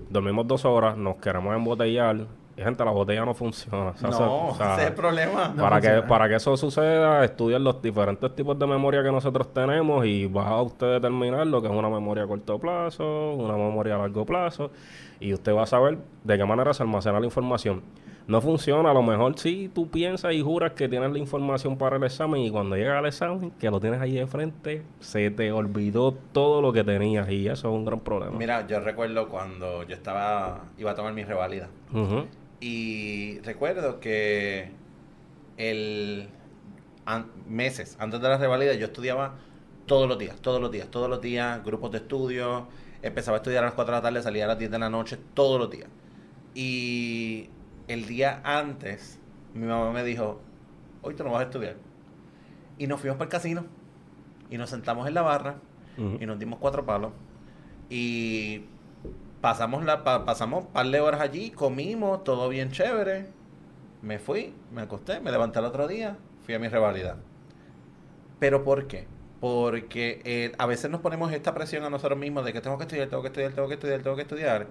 dormimos 0.08 0.48
dos 0.48 0.64
horas, 0.64 0.96
nos 0.96 1.16
queremos 1.16 1.54
embotellar. 1.54 2.16
Y 2.56 2.62
gente, 2.62 2.84
la 2.84 2.90
botella 2.90 3.24
no 3.24 3.34
funciona. 3.34 3.90
O 3.90 3.96
sea, 3.96 4.10
no, 4.10 4.48
o 4.48 4.54
sea, 4.54 4.72
ese 4.72 4.82
es 4.82 4.88
el 4.88 4.94
problema. 4.94 5.54
para, 5.54 5.80
que, 5.80 6.02
para 6.02 6.28
que 6.28 6.36
eso 6.36 6.56
suceda, 6.56 7.24
estudien 7.24 7.62
los 7.62 7.80
diferentes 7.80 8.34
tipos 8.34 8.58
de 8.58 8.66
memoria 8.66 9.02
que 9.02 9.12
nosotros 9.12 9.52
tenemos 9.52 10.04
y 10.04 10.26
va 10.26 10.48
a 10.48 10.62
usted 10.62 10.94
determinar 10.94 11.46
lo 11.46 11.62
que 11.62 11.68
es 11.68 11.74
una 11.74 11.88
memoria 11.88 12.24
a 12.24 12.26
corto 12.26 12.58
plazo, 12.58 13.34
una 13.34 13.54
memoria 13.54 13.94
a 13.94 13.98
largo 13.98 14.26
plazo, 14.26 14.72
y 15.20 15.32
usted 15.32 15.54
va 15.54 15.62
a 15.62 15.66
saber 15.66 15.98
de 16.24 16.36
qué 16.36 16.44
manera 16.44 16.74
se 16.74 16.82
almacena 16.82 17.20
la 17.20 17.26
información 17.26 17.82
no 18.30 18.40
funciona. 18.40 18.90
A 18.90 18.94
lo 18.94 19.02
mejor 19.02 19.36
si 19.38 19.68
tú 19.68 19.90
piensas 19.90 20.32
y 20.32 20.40
juras 20.40 20.72
que 20.72 20.88
tienes 20.88 21.10
la 21.10 21.18
información 21.18 21.76
para 21.76 21.96
el 21.96 22.04
examen 22.04 22.42
y 22.42 22.50
cuando 22.50 22.76
llega 22.76 22.98
al 22.98 23.06
examen, 23.06 23.50
que 23.58 23.68
lo 23.70 23.80
tienes 23.80 24.00
ahí 24.00 24.12
de 24.12 24.26
frente, 24.26 24.84
se 25.00 25.30
te 25.30 25.50
olvidó 25.50 26.12
todo 26.32 26.62
lo 26.62 26.72
que 26.72 26.84
tenías 26.84 27.28
y 27.28 27.48
eso 27.48 27.68
es 27.68 27.74
un 27.74 27.84
gran 27.84 27.98
problema. 28.00 28.38
Mira, 28.38 28.66
yo 28.68 28.78
recuerdo 28.78 29.28
cuando 29.28 29.82
yo 29.82 29.94
estaba, 29.94 30.62
iba 30.78 30.92
a 30.92 30.94
tomar 30.94 31.12
mi 31.12 31.24
revalida. 31.24 31.68
Y 32.60 33.40
recuerdo 33.40 33.98
que 33.98 34.70
el 35.56 36.28
meses 37.48 37.96
antes 37.98 38.20
de 38.20 38.28
la 38.28 38.38
revalida 38.38 38.74
yo 38.74 38.86
estudiaba 38.86 39.34
todos 39.86 40.08
los 40.08 40.18
días, 40.18 40.36
todos 40.40 40.60
los 40.60 40.70
días, 40.70 40.86
todos 40.88 41.10
los 41.10 41.20
días, 41.20 41.64
grupos 41.64 41.90
de 41.90 41.98
estudio. 41.98 42.68
Empezaba 43.02 43.38
a 43.38 43.40
estudiar 43.40 43.64
a 43.64 43.66
las 43.68 43.74
4 43.74 43.92
de 43.92 43.98
la 43.98 44.02
tarde, 44.02 44.22
salía 44.22 44.44
a 44.44 44.48
las 44.48 44.58
10 44.58 44.70
de 44.70 44.78
la 44.78 44.88
noche, 44.88 45.18
todos 45.34 45.58
los 45.58 45.68
días. 45.68 45.88
Y 46.54 47.48
el 47.92 48.06
día 48.06 48.40
antes, 48.44 49.18
mi 49.52 49.66
mamá 49.66 49.90
me 49.90 50.04
dijo, 50.04 50.40
hoy 51.02 51.14
te 51.14 51.24
lo 51.24 51.32
vas 51.32 51.40
a 51.40 51.44
estudiar. 51.44 51.76
Y 52.78 52.86
nos 52.86 53.00
fuimos 53.00 53.18
para 53.18 53.26
el 53.26 53.30
casino. 53.32 53.66
Y 54.48 54.58
nos 54.58 54.70
sentamos 54.70 55.08
en 55.08 55.14
la 55.14 55.22
barra. 55.22 55.56
Y 55.96 56.24
nos 56.24 56.38
dimos 56.38 56.58
cuatro 56.60 56.86
palos. 56.86 57.12
Y 57.90 58.64
pasamos 59.42 59.84
la 59.84 60.02
pasamos 60.02 60.64
un 60.64 60.72
par 60.72 60.86
de 60.86 61.00
horas 61.00 61.20
allí, 61.20 61.50
comimos, 61.50 62.24
todo 62.24 62.48
bien 62.48 62.70
chévere. 62.70 63.26
Me 64.00 64.18
fui, 64.18 64.54
me 64.72 64.82
acosté, 64.82 65.20
me 65.20 65.30
levanté 65.30 65.58
el 65.58 65.66
otro 65.66 65.86
día, 65.88 66.16
fui 66.46 66.54
a 66.54 66.58
mi 66.58 66.68
revalida. 66.68 67.18
¿Pero 68.38 68.64
por 68.64 68.86
qué? 68.86 69.06
Porque 69.40 70.22
eh, 70.24 70.52
a 70.56 70.64
veces 70.64 70.90
nos 70.90 71.00
ponemos 71.02 71.32
esta 71.32 71.52
presión 71.52 71.84
a 71.84 71.90
nosotros 71.90 72.18
mismos 72.18 72.46
de 72.46 72.54
que 72.54 72.62
tengo 72.62 72.78
que 72.78 72.84
estudiar, 72.84 73.08
tengo 73.08 73.22
que 73.22 73.28
estudiar, 73.28 73.52
tengo 73.52 73.68
que 73.68 73.74
estudiar, 73.74 74.02
tengo 74.02 74.16
que 74.16 74.22
estudiar. 74.22 74.68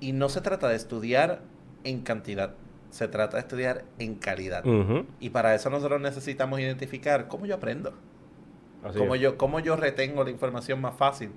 Y 0.00 0.12
no 0.12 0.28
se 0.28 0.42
trata 0.42 0.68
de 0.68 0.76
estudiar 0.76 1.40
en 1.84 2.02
cantidad, 2.02 2.54
se 2.90 3.08
trata 3.08 3.36
de 3.36 3.40
estudiar 3.40 3.84
en 3.98 4.14
calidad. 4.14 4.64
Y 5.20 5.30
para 5.30 5.54
eso 5.54 5.70
nosotros 5.70 6.00
necesitamos 6.00 6.60
identificar 6.60 7.28
cómo 7.28 7.46
yo 7.46 7.54
aprendo, 7.54 7.94
cómo 8.96 9.16
yo, 9.16 9.38
cómo 9.38 9.60
yo 9.60 9.76
retengo 9.76 10.24
la 10.24 10.30
información 10.30 10.80
más 10.80 10.96
fácil, 10.96 11.30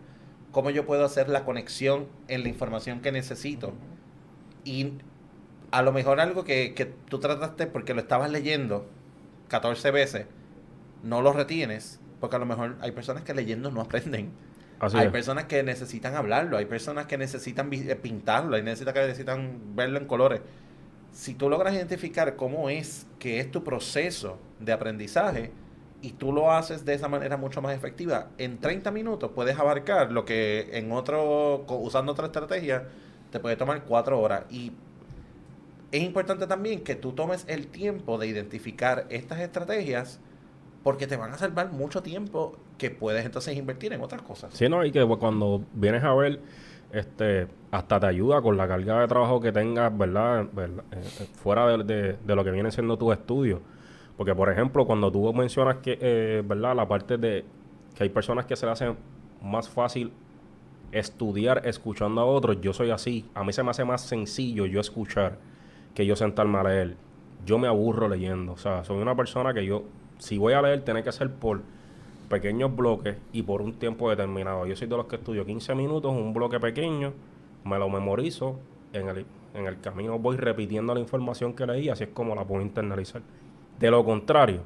cómo 0.51 0.69
yo 0.69 0.85
puedo 0.85 1.05
hacer 1.05 1.29
la 1.29 1.45
conexión 1.45 2.07
en 2.27 2.43
la 2.43 2.49
información 2.49 3.01
que 3.01 3.11
necesito. 3.11 3.73
Y 4.63 4.93
a 5.71 5.81
lo 5.81 5.91
mejor 5.91 6.19
algo 6.19 6.43
que, 6.43 6.73
que 6.73 6.85
tú 6.85 7.19
trataste 7.19 7.67
porque 7.67 7.93
lo 7.93 8.01
estabas 8.01 8.31
leyendo 8.31 8.87
14 9.47 9.91
veces, 9.91 10.25
no 11.03 11.21
lo 11.21 11.33
retienes, 11.33 11.99
porque 12.19 12.35
a 12.35 12.39
lo 12.39 12.45
mejor 12.45 12.77
hay 12.81 12.91
personas 12.91 13.23
que 13.23 13.33
leyendo 13.33 13.71
no 13.71 13.81
aprenden 13.81 14.31
hay 14.79 15.09
personas 15.09 15.45
que 15.45 15.63
necesitan 15.63 16.15
hablarlo, 16.15 16.57
hay 16.57 16.65
personas 16.65 17.05
que 17.05 17.17
necesitan 17.17 17.69
eh, 17.71 17.95
pintarlo, 17.95 18.55
hay 18.55 18.63
necesitas 18.63 18.93
que 18.93 19.01
necesitan 19.01 19.75
verlo 19.75 19.99
en 19.99 20.05
colores. 20.05 20.41
Si 21.11 21.33
tú 21.33 21.49
logras 21.49 21.73
identificar 21.73 22.35
cómo 22.35 22.69
es 22.69 23.07
que 23.19 23.39
es 23.39 23.49
tu 23.49 23.63
proceso 23.63 24.37
de 24.59 24.73
aprendizaje 24.73 25.51
y 26.01 26.11
tú 26.11 26.33
lo 26.33 26.51
haces 26.51 26.83
de 26.83 26.93
esa 26.93 27.07
manera 27.07 27.37
mucho 27.37 27.61
más 27.61 27.75
efectiva, 27.75 28.27
en 28.37 28.59
30 28.59 28.91
minutos 28.91 29.31
puedes 29.33 29.57
abarcar 29.57 30.11
lo 30.11 30.25
que 30.25 30.69
en 30.73 30.91
otro, 30.91 31.65
usando 31.69 32.11
otra 32.11 32.25
estrategia, 32.25 32.83
te 33.31 33.39
puede 33.39 33.55
tomar 33.55 33.83
4 33.83 34.19
horas. 34.19 34.43
Y 34.49 34.73
es 35.91 36.03
importante 36.03 36.47
también 36.47 36.83
que 36.83 36.95
tú 36.95 37.13
tomes 37.13 37.45
el 37.47 37.67
tiempo 37.67 38.17
de 38.17 38.27
identificar 38.27 39.05
estas 39.09 39.39
estrategias 39.39 40.19
porque 40.85 41.07
te 41.07 41.17
van 41.17 41.31
a 41.33 41.37
salvar 41.39 41.71
mucho 41.71 42.03
tiempo 42.03 42.55
que 42.77 42.91
puedes 42.91 43.25
entonces 43.25 43.57
invertir 43.57 43.91
en 43.93 44.01
otras 44.01 44.21
cosas. 44.21 44.53
Sí, 44.53 44.69
no, 44.69 44.85
y 44.85 44.91
que 44.91 45.03
cuando 45.17 45.63
vienes 45.73 46.03
a 46.03 46.13
ver, 46.13 46.39
este, 46.91 47.47
hasta 47.71 47.99
te 47.99 48.05
ayuda 48.05 48.39
con 48.39 48.55
la 48.55 48.67
carga 48.67 49.01
de 49.01 49.07
trabajo 49.07 49.41
que 49.41 49.51
tengas, 49.51 49.97
¿verdad? 49.97 50.43
Eh, 50.43 50.69
eh, 50.91 51.27
fuera 51.37 51.75
de, 51.75 52.17
lo 52.27 52.43
que 52.43 52.51
viene 52.51 52.69
siendo 52.69 52.97
tu 52.97 53.11
estudio. 53.11 53.63
Porque, 54.15 54.35
por 54.35 54.51
ejemplo, 54.51 54.85
cuando 54.85 55.11
tú 55.11 55.33
mencionas 55.33 55.77
que, 55.77 55.97
eh, 55.99 56.43
¿verdad? 56.45 56.75
La 56.75 56.87
parte 56.87 57.17
de 57.17 57.43
que 57.95 58.03
hay 58.03 58.09
personas 58.09 58.45
que 58.45 58.55
se 58.55 58.67
le 58.67 58.71
hacen 58.73 58.95
más 59.41 59.67
fácil 59.67 60.13
estudiar 60.91 61.63
escuchando 61.65 62.21
a 62.21 62.25
otros, 62.25 62.61
yo 62.61 62.73
soy 62.73 62.91
así. 62.91 63.27
A 63.33 63.43
mí 63.43 63.51
se 63.53 63.63
me 63.63 63.71
hace 63.71 63.83
más 63.85 64.01
sencillo 64.01 64.67
yo 64.67 64.79
escuchar 64.81 65.39
que 65.95 66.05
yo 66.05 66.15
sentarme 66.15 66.59
a 66.59 66.63
leer. 66.63 66.95
Yo 67.43 67.57
me 67.57 67.67
aburro 67.67 68.07
leyendo. 68.07 68.53
O 68.53 68.57
sea, 68.57 68.83
soy 68.83 69.01
una 69.01 69.15
persona 69.15 69.51
que 69.51 69.65
yo 69.65 69.83
si 70.17 70.37
voy 70.37 70.53
a 70.53 70.61
leer, 70.61 70.83
tiene 70.83 71.03
que 71.03 71.11
ser 71.11 71.31
por 71.31 71.61
pequeños 72.29 72.75
bloques 72.75 73.17
y 73.31 73.43
por 73.43 73.61
un 73.61 73.73
tiempo 73.73 74.09
determinado. 74.09 74.65
Yo 74.65 74.75
soy 74.75 74.87
de 74.87 74.97
los 74.97 75.05
que 75.05 75.17
estudio 75.17 75.45
15 75.45 75.75
minutos, 75.75 76.11
un 76.11 76.33
bloque 76.33 76.59
pequeño, 76.59 77.13
me 77.63 77.77
lo 77.77 77.89
memorizo, 77.89 78.59
en 78.93 79.09
el, 79.09 79.25
en 79.53 79.65
el 79.65 79.79
camino 79.81 80.17
voy 80.19 80.37
repitiendo 80.37 80.93
la 80.93 80.99
información 80.99 81.53
que 81.53 81.65
leí, 81.65 81.89
así 81.89 82.05
es 82.05 82.09
como 82.11 82.35
la 82.35 82.45
puedo 82.45 82.61
internalizar. 82.61 83.21
De 83.79 83.91
lo 83.91 84.03
contrario, 84.05 84.61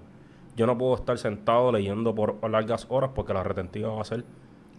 yo 0.56 0.68
no 0.68 0.78
puedo 0.78 0.96
estar 0.96 1.18
sentado 1.18 1.72
leyendo 1.72 2.14
por 2.14 2.48
largas 2.50 2.86
horas 2.90 3.12
porque 3.16 3.34
la 3.34 3.44
retentiva 3.44 3.90
va 3.90 4.02
a 4.02 4.06
ser 4.06 4.24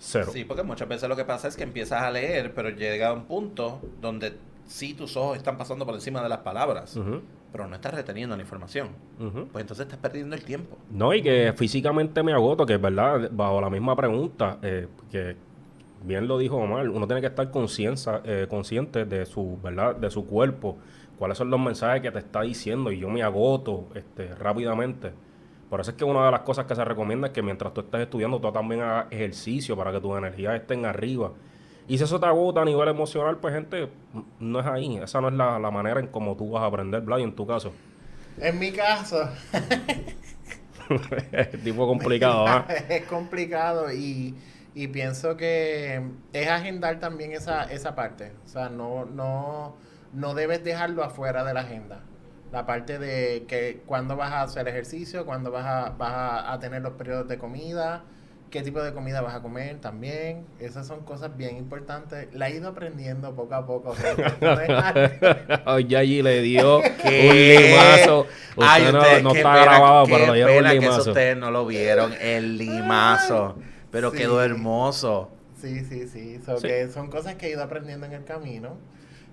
Cero. 0.00 0.30
Sí, 0.33 0.44
porque 0.44 0.62
muchas 0.62 0.88
veces 0.88 1.09
lo 1.09 1.14
que 1.14 1.26
pasa 1.26 1.46
es 1.46 1.56
que 1.56 1.62
empiezas 1.62 2.02
a 2.02 2.11
leer, 2.11 2.54
pero 2.54 2.70
llega 2.70 3.09
a 3.09 3.12
un 3.12 3.26
punto 3.26 3.83
donde 4.00 4.33
sí 4.66 4.94
tus 4.94 5.14
ojos 5.16 5.37
están 5.37 5.59
pasando 5.59 5.85
por 5.85 5.94
encima 5.94 6.22
de 6.22 6.28
las 6.30 6.38
palabras, 6.38 6.98
pero 7.52 7.66
no 7.66 7.74
estás 7.74 7.94
reteniendo 7.94 8.36
la 8.36 8.42
información. 8.42 8.88
Pues 9.52 9.62
entonces 9.62 9.86
estás 9.86 9.98
perdiendo 9.98 10.34
el 10.34 10.44
tiempo. 10.44 10.78
No, 10.90 11.12
y 11.14 11.22
que 11.22 11.52
físicamente 11.56 12.22
me 12.22 12.32
agoto, 12.32 12.64
que 12.66 12.74
es 12.74 12.80
verdad, 12.80 13.30
bajo 13.32 13.60
la 13.60 13.70
misma 13.70 13.96
pregunta, 13.96 14.58
eh, 14.62 14.88
que 15.10 15.36
bien 16.04 16.26
lo 16.26 16.38
dijo 16.38 16.56
Omar, 16.56 16.88
uno 16.88 17.06
tiene 17.06 17.20
que 17.20 17.28
estar 17.28 17.50
conciencia, 17.50 18.22
eh, 18.24 18.46
consciente 18.48 19.04
de 19.04 19.26
su, 19.26 19.58
¿verdad? 19.62 19.96
De 19.96 20.10
su 20.10 20.26
cuerpo, 20.26 20.78
cuáles 21.18 21.36
son 21.36 21.50
los 21.50 21.60
mensajes 21.60 22.00
que 22.02 22.10
te 22.10 22.18
está 22.18 22.42
diciendo, 22.42 22.90
y 22.92 22.98
yo 22.98 23.08
me 23.08 23.22
agoto 23.22 23.88
este, 23.94 24.34
rápidamente. 24.34 25.12
Por 25.68 25.80
eso 25.80 25.92
es 25.92 25.96
que 25.96 26.04
una 26.04 26.24
de 26.24 26.32
las 26.32 26.40
cosas 26.40 26.66
que 26.66 26.74
se 26.74 26.84
recomienda 26.84 27.28
es 27.28 27.32
que 27.32 27.42
mientras 27.42 27.72
tú 27.72 27.82
estés 27.82 28.00
estudiando, 28.00 28.40
tú 28.40 28.50
también 28.50 28.80
hagas 28.80 29.06
ejercicio 29.10 29.76
para 29.76 29.92
que 29.92 30.00
tus 30.00 30.18
energías 30.18 30.54
estén 30.54 30.84
arriba. 30.84 31.32
Y 31.90 31.98
si 31.98 32.05
eso 32.05 32.20
te 32.20 32.26
agota 32.26 32.62
a 32.62 32.64
nivel 32.64 32.87
emocional, 32.87 33.38
pues 33.38 33.53
gente, 33.53 33.90
no 34.38 34.61
es 34.61 34.66
ahí. 34.66 34.96
Esa 34.98 35.20
no 35.20 35.26
es 35.26 35.35
la, 35.35 35.59
la 35.59 35.72
manera 35.72 35.98
en 35.98 36.07
cómo 36.07 36.37
tú 36.37 36.48
vas 36.48 36.62
a 36.62 36.66
aprender, 36.66 37.00
Vlad, 37.00 37.18
en 37.18 37.35
tu 37.35 37.48
caso. 37.48 37.72
En 38.38 38.61
mi 38.61 38.70
caso, 38.70 39.29
es 41.33 41.64
tipo 41.64 41.88
complicado, 41.88 42.46
¿ah? 42.46 42.64
es 42.88 43.05
complicado 43.07 43.92
y, 43.92 44.37
y 44.72 44.87
pienso 44.87 45.37
que 45.37 46.00
es 46.33 46.48
agendar 46.48 47.00
también 47.00 47.33
esa, 47.33 47.64
esa 47.64 47.96
parte. 47.96 48.35
O 48.44 48.48
sea, 48.48 48.68
no, 48.68 49.05
no, 49.05 49.74
no 50.12 50.35
debes 50.35 50.62
dejarlo 50.62 51.03
afuera 51.03 51.42
de 51.42 51.55
la 51.55 51.62
agenda. 51.62 52.03
La 52.53 52.66
parte 52.66 53.00
de 53.00 53.46
que 53.48 53.83
cuándo 53.85 54.14
vas 54.14 54.31
a 54.31 54.42
hacer 54.42 54.68
ejercicio, 54.68 55.26
cuándo 55.26 55.50
vas 55.50 55.66
a, 55.66 55.90
vas 55.90 56.12
a, 56.12 56.53
a 56.53 56.61
tener 56.61 56.83
los 56.83 56.92
periodos 56.92 57.26
de 57.26 57.37
comida, 57.37 58.05
qué 58.50 58.62
tipo 58.62 58.82
de 58.82 58.92
comida 58.92 59.20
vas 59.20 59.34
a 59.34 59.42
comer 59.42 59.78
también. 59.80 60.44
Esas 60.58 60.86
son 60.86 61.00
cosas 61.00 61.36
bien 61.36 61.56
importantes. 61.56 62.28
La 62.34 62.48
he 62.48 62.56
ido 62.56 62.68
aprendiendo 62.68 63.34
poco 63.34 63.54
a 63.54 63.66
poco. 63.66 63.94
Oye, 65.66 65.96
allí 65.96 66.22
le 66.22 66.40
dio 66.42 66.80
¿Qué? 67.02 67.28
un 67.30 67.36
limazo. 67.70 68.20
Usted 68.56 68.62
Ay, 68.66 68.82
no, 68.92 69.02
está 69.02 69.32
pena, 69.32 69.62
grabado, 69.62 70.04
pero 70.06 70.26
le 70.26 70.32
dieron 70.34 70.50
un 70.50 70.56
pena 70.58 70.70
que 70.72 70.80
limazo. 70.80 71.10
ustedes 71.10 71.36
no 71.36 71.50
lo 71.50 71.66
vieron, 71.66 72.12
el 72.20 72.58
limazo. 72.58 73.56
Pero 73.90 74.10
Sí. 74.10 74.18
quedó 74.18 74.42
hermoso. 74.42 75.30
Sí, 75.60 75.84
sí, 75.84 76.08
sí. 76.08 76.40
So 76.44 76.58
Sí. 76.58 76.66
que 76.68 76.88
son 76.88 77.08
cosas 77.08 77.34
que 77.36 77.46
he 77.46 77.50
ido 77.50 77.62
aprendiendo 77.62 78.06
en 78.06 78.12
el 78.12 78.24
camino 78.24 78.76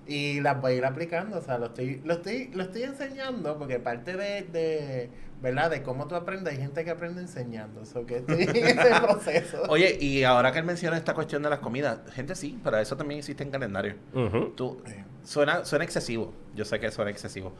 y 0.08 0.40
las 0.40 0.60
voy 0.60 0.72
a 0.72 0.76
ir 0.76 0.84
aplicando. 0.86 1.38
O 1.38 1.42
sea, 1.42 1.58
lo 1.58 1.66
estoy, 1.66 2.00
lo 2.04 2.14
estoy, 2.14 2.50
lo 2.54 2.62
estoy 2.62 2.84
enseñando 2.84 3.58
porque 3.58 3.78
parte 3.78 4.16
de, 4.16 4.42
de, 4.42 5.10
¿verdad? 5.42 5.70
De 5.70 5.82
cómo 5.82 6.08
tú 6.08 6.14
aprendes, 6.14 6.54
hay 6.54 6.60
gente 6.60 6.82
que 6.82 6.90
aprende 6.90 7.20
enseñando. 7.20 7.84
So 7.84 8.06
que 8.06 8.16
estoy 8.16 8.42
en 8.42 8.56
ese 8.78 9.00
proceso. 9.00 9.62
Oye, 9.68 9.98
y 10.00 10.24
ahora 10.24 10.50
que 10.50 10.60
él 10.60 10.64
menciona 10.64 10.96
esta 10.96 11.14
cuestión 11.14 11.42
de 11.42 11.50
las 11.50 11.58
comidas, 11.58 12.00
gente 12.12 12.34
sí, 12.34 12.58
para 12.64 12.80
eso 12.80 12.96
también 12.96 13.18
existe 13.18 13.42
en 13.42 13.50
calendario. 13.50 13.96
Ujú. 14.14 14.52
Tú, 14.56 14.82
suena, 15.22 15.66
suena 15.66 15.84
excesivo, 15.84 16.32
yo 16.54 16.64
sé 16.64 16.80
que 16.80 16.90
suena 16.90 17.10
excesivo, 17.10 17.52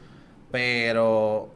pero 0.50 1.52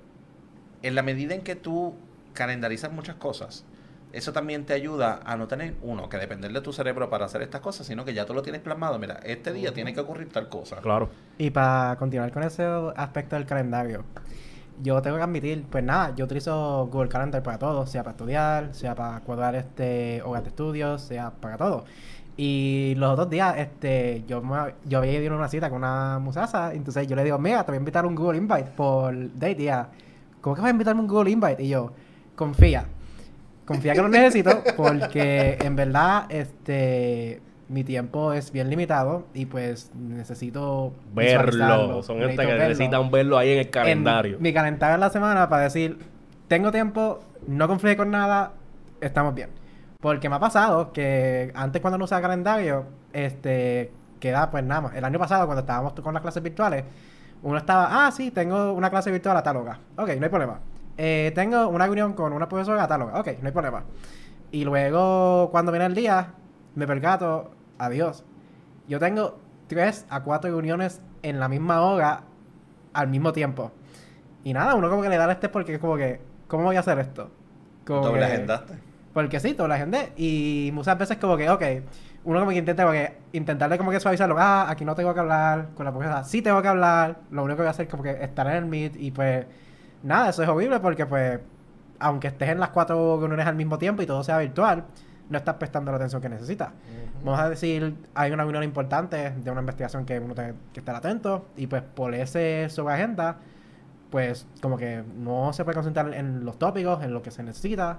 en 0.83 0.95
la 0.95 1.03
medida 1.03 1.35
en 1.35 1.41
que 1.41 1.57
tú 1.57 1.95
calendarizas 2.35 2.93
muchas 2.93 3.17
cosas, 3.17 3.65
eso 4.13 4.33
también 4.33 4.65
te 4.67 4.75
ayuda 4.75 5.21
a 5.25 5.37
no 5.37 5.49
tener, 5.49 5.75
uno, 5.83 6.09
que 6.09 6.19
depender 6.19 6.53
de 6.53 6.61
tu 6.61 6.73
cerebro 6.73 7.09
para 7.09 7.25
hacer 7.25 7.43
estas 7.43 7.61
cosas, 7.61 7.87
sino 7.87 8.05
que 8.05 8.13
ya 8.13 8.27
tú 8.27 8.35
lo 8.35 8.43
tienes 8.43 8.61
plasmado. 8.61 8.99
Mira, 8.99 9.21
este 9.25 9.53
día 9.53 9.73
tiene 9.73 9.95
que 9.95 10.01
ocurrir 10.01 10.29
tal 10.29 10.49
cosa. 10.49 10.77
Claro. 10.77 11.09
Y 11.39 11.51
para 11.51 11.97
continuar 11.97 12.31
con 12.31 12.43
ese 12.43 12.65
aspecto 12.97 13.37
del 13.37 13.47
calendario, 13.47 14.05
yo 14.83 15.01
tengo 15.01 15.17
que 15.17 15.23
admitir, 15.23 15.65
pues 15.71 15.83
nada, 15.83 16.15
yo 16.15 16.25
utilizo 16.25 16.89
Google 16.91 17.09
Calendar 17.09 17.43
para 17.43 17.59
todo, 17.59 17.87
sea 17.87 18.03
para 18.03 18.13
estudiar, 18.13 18.75
sea 18.75 18.95
para 18.95 19.21
cuadrar 19.21 19.55
este 19.55 20.23
hogar 20.23 20.43
de 20.43 20.49
estudios, 20.49 21.03
sea 21.03 21.31
para 21.31 21.57
todo. 21.57 21.85
Y 22.37 22.95
los 22.97 23.13
otros 23.13 23.31
días, 23.31 23.55
este, 23.59 24.25
yo, 24.27 24.43
me, 24.43 24.75
yo 24.85 24.99
había 24.99 25.13
ido 25.13 25.35
a 25.35 25.37
una 25.37 25.49
cita 25.49 25.69
con 25.69 25.79
una 25.79 26.19
muchacha, 26.19 26.73
entonces 26.73 27.07
yo 27.07 27.15
le 27.15 27.25
digo, 27.25 27.39
mira, 27.39 27.65
te 27.65 27.73
voy 27.73 27.77
a 27.77 27.79
invitar 27.79 28.05
a 28.05 28.09
un 28.09 28.15
Google 28.15 28.39
Invite 28.39 28.71
por 28.77 29.15
date, 29.35 29.57
y 29.59 29.63
ella, 29.65 29.89
¿cómo 30.41 30.57
que 30.57 30.63
vas 30.63 30.69
a 30.69 30.73
invitarme 30.73 31.03
un 31.03 31.09
Google 31.09 31.31
Invite? 31.31 31.63
Y 31.63 31.69
yo, 31.69 31.93
confía, 32.35 32.87
confía 33.73 33.95
que 33.95 34.03
lo 34.03 34.09
necesito, 34.09 34.63
porque 34.77 35.59
en 35.61 35.77
verdad, 35.77 36.27
este, 36.29 37.41
mi 37.69 37.85
tiempo 37.85 38.33
es 38.33 38.53
bien 38.53 38.69
limitado 38.69 39.25
y 39.35 39.47
pues 39.47 39.91
necesito 39.95 40.93
Verlo. 41.15 42.03
Son 42.03 42.19
necesito 42.19 42.43
que 42.43 42.49
verlo 42.49 42.69
necesitan 42.69 43.11
verlo 43.11 43.39
ahí 43.39 43.53
en 43.53 43.59
el 43.61 43.71
calendario. 43.71 44.37
en 44.37 44.43
mi 44.43 44.53
calendario 44.53 44.95
en 44.95 45.01
la 45.01 45.11
semana 45.11 45.49
para 45.49 45.65
decir, 45.65 45.99
tengo 46.49 46.71
tiempo, 46.71 47.21
no 47.47 47.67
confíe 47.69 47.97
con 47.97 48.11
nada, 48.11 48.53
estamos 49.01 49.35
bien. 49.35 49.51
Porque 50.01 50.29
me 50.29 50.37
ha 50.37 50.41
pasado 50.41 50.93
que 50.93 51.53
antes 51.55 51.81
cuando 51.81 51.97
no 51.97 52.05
usaba 52.05 52.21
calendario, 52.23 52.87
este, 53.13 53.93
queda 54.21 54.51
pues 54.51 54.65
nada 54.65 54.83
más. 54.83 54.95
El 54.95 55.05
año 55.05 55.19
pasado 55.19 55.47
cuando 55.47 55.61
estábamos 55.61 55.95
con 55.95 56.13
las 56.13 56.23
clases 56.23 56.43
virtuales, 56.43 56.85
uno 57.43 57.57
estaba, 57.57 58.07
ah, 58.07 58.11
sí, 58.11 58.31
tengo 58.31 58.73
una 58.73 58.91
clase 58.91 59.11
virtual 59.11 59.37
a 59.37 59.43
tal 59.43 59.57
hora. 59.57 59.79
Ok, 59.97 60.09
no 60.19 60.25
hay 60.25 60.31
problema. 60.31 60.61
Eh, 61.05 61.33
tengo 61.35 61.67
una 61.67 61.87
reunión 61.87 62.13
con 62.13 62.33
una 62.33 62.49
profesora 62.49 62.85
a 62.85 62.87
tal 62.87 63.03
hora. 63.03 63.19
Ok, 63.19 63.27
no 63.41 63.49
hay 63.49 63.53
problema. 63.53 63.83
Y 64.53 64.65
luego, 64.65 65.49
cuando 65.51 65.73
viene 65.73 65.87
el 65.87 65.97
día, 65.97 66.35
me 66.77 66.87
percato, 66.87 67.51
adiós. 67.77 68.25
Yo 68.87 69.01
tengo 69.01 69.41
tres 69.67 70.07
a 70.11 70.23
cuatro 70.23 70.49
reuniones 70.51 71.01
en 71.25 71.41
la 71.41 71.49
misma 71.49 71.81
hora 71.83 72.23
al 72.93 73.09
mismo 73.09 73.33
tiempo. 73.33 73.73
Y 74.45 74.53
nada, 74.53 74.77
uno 74.77 74.89
como 74.89 75.03
que 75.03 75.09
le 75.09 75.17
da 75.17 75.25
el 75.25 75.33
estrés 75.33 75.51
porque 75.51 75.75
es 75.75 75.81
como 75.81 75.97
que, 75.97 76.21
¿cómo 76.47 76.63
voy 76.65 76.77
a 76.77 76.81
hacer 76.81 76.97
esto? 77.01 77.33
Como 77.85 78.03
Doble 78.07 78.21
que- 78.21 78.25
agendaste. 78.27 78.75
Porque 79.13 79.41
sí, 79.41 79.55
todo 79.55 79.67
la 79.67 79.75
agendé. 79.75 80.13
Y 80.17 80.71
muchas 80.73 80.97
veces 80.97 81.17
como 81.19 81.37
que, 81.37 81.51
ok, 81.51 81.63
uno 82.23 82.39
como 82.39 82.53
que 82.53 82.59
intenta 82.59 82.85
como 82.85 82.93
que, 82.93 83.13
intentarle 83.33 83.77
como 83.77 83.91
que 83.91 83.99
suavizarlo. 83.99 84.37
Ah, 84.39 84.71
aquí 84.71 84.85
no 84.85 84.95
tengo 84.95 85.13
que 85.13 85.19
hablar 85.21 85.71
con 85.75 85.85
la 85.85 85.91
profesora. 85.91 86.23
Sí 86.23 86.43
tengo 86.43 86.63
que 86.63 86.69
hablar. 86.69 87.17
Lo 87.33 87.43
único 87.43 87.57
que 87.57 87.63
voy 87.63 87.67
a 87.69 87.71
hacer 87.71 87.87
es 87.87 87.91
como 87.91 88.05
que 88.05 88.23
estar 88.23 88.47
en 88.47 88.53
el 88.55 88.67
meet 88.67 88.95
y 88.97 89.11
pues, 89.11 89.47
nada, 90.03 90.31
eso 90.31 90.43
es 90.43 90.49
horrible 90.49 90.81
porque 90.81 91.07
pues, 91.07 91.41
aunque 91.99 92.29
estés 92.29 92.49
en 92.49 92.61
las 92.61 92.71
cuatro 92.71 93.19
reuniones 93.19 93.47
al 93.47 93.57
mismo 93.57 93.79
tiempo 93.79 94.03
y 94.03 94.07
todo 94.07 94.23
sea 94.23 94.39
virtual, 94.39 94.85
no 95.29 95.39
estás 95.39 95.55
prestando 95.55 95.91
la 95.91 95.97
atención 95.97 96.21
que 96.21 96.29
necesitas. 96.29 96.71
Vamos 97.25 97.41
a 97.41 97.49
decir, 97.49 97.95
hay 98.15 98.33
una 98.33 98.43
reunión 98.43 98.65
importante 98.65 99.31
de 99.31 99.51
una 99.51 99.61
investigación 99.61 100.05
que 100.05 100.19
uno 100.19 100.35
tiene 100.35 100.55
que 100.73 100.81
estar 100.81 100.95
atento 100.95 101.47
y 101.57 101.67
pues 101.67 101.83
por 101.83 102.15
ese 102.15 102.69
sobre 102.69 102.95
agenda, 102.95 103.39
pues 104.11 104.47
como 104.61 104.77
que 104.77 105.03
no 105.17 105.53
se 105.53 105.65
puede 105.65 105.77
concentrar 105.77 106.13
en 106.15 106.45
los 106.45 106.59
tópicos, 106.59 107.03
en 107.03 107.15
lo 107.15 107.23
que 107.23 107.31
se 107.31 107.43
necesita 107.43 107.99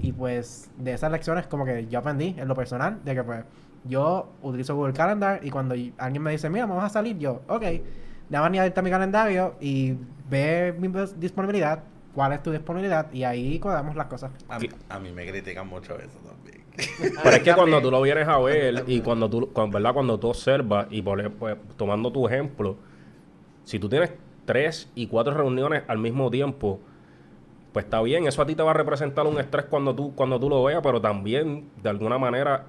y 0.00 0.12
pues 0.12 0.70
de 0.76 0.92
esas 0.92 1.10
lecciones 1.10 1.46
como 1.46 1.64
que 1.64 1.86
yo 1.86 1.98
aprendí 1.98 2.36
en 2.38 2.46
lo 2.46 2.54
personal 2.54 2.98
de 3.04 3.14
que 3.14 3.24
pues 3.24 3.44
yo 3.84 4.32
utilizo 4.42 4.76
Google 4.76 4.92
Calendar 4.92 5.40
y 5.42 5.50
cuando 5.50 5.74
alguien 5.96 6.22
me 6.22 6.30
dice, 6.30 6.50
mira, 6.50 6.66
vamos 6.66 6.84
a 6.84 6.88
salir, 6.90 7.18
yo, 7.18 7.42
ok, 7.48 7.62
déjame 8.28 8.50
ni 8.50 8.58
abrirte 8.58 8.82
mi 8.82 8.90
calendario 8.90 9.54
y 9.60 9.96
ve 10.28 10.74
mi 10.78 10.88
dis- 10.88 11.14
disponibilidad, 11.14 11.82
cuál 12.14 12.32
es 12.32 12.42
tu 12.42 12.50
disponibilidad 12.50 13.12
y 13.12 13.24
ahí 13.24 13.58
cuadramos 13.58 13.96
las 13.96 14.06
cosas. 14.06 14.30
A, 14.48 14.58
mí- 14.58 14.68
a 14.88 14.98
mí 14.98 15.12
me 15.12 15.26
critican 15.26 15.68
mucho 15.68 15.98
eso 15.98 16.18
también. 16.18 16.64
Pero 17.22 17.36
es 17.36 17.42
que 17.42 17.54
cuando 17.54 17.82
tú 17.82 17.90
lo 17.90 18.00
vienes 18.02 18.28
a 18.28 18.38
ver 18.38 18.84
y 18.86 19.00
cuando 19.00 19.28
tú, 19.28 19.50
cuando, 19.52 19.78
¿verdad? 19.78 19.94
Cuando 19.94 20.18
tú 20.18 20.28
observas 20.28 20.86
y 20.90 21.02
por 21.02 21.30
pues, 21.32 21.56
tomando 21.76 22.12
tu 22.12 22.26
ejemplo, 22.28 22.76
si 23.64 23.78
tú 23.78 23.88
tienes 23.88 24.12
tres 24.44 24.90
y 24.94 25.06
cuatro 25.08 25.34
reuniones 25.34 25.82
al 25.88 25.98
mismo 25.98 26.30
tiempo, 26.30 26.80
pues 27.72 27.84
está 27.84 28.00
bien, 28.00 28.26
eso 28.26 28.40
a 28.42 28.46
ti 28.46 28.54
te 28.54 28.62
va 28.62 28.70
a 28.70 28.74
representar 28.74 29.26
un 29.26 29.38
estrés 29.38 29.66
cuando 29.66 29.94
tú, 29.94 30.14
cuando 30.14 30.38
tú 30.40 30.48
lo 30.48 30.62
veas, 30.64 30.80
pero 30.82 31.00
también, 31.00 31.68
de 31.82 31.90
alguna 31.90 32.16
manera, 32.16 32.66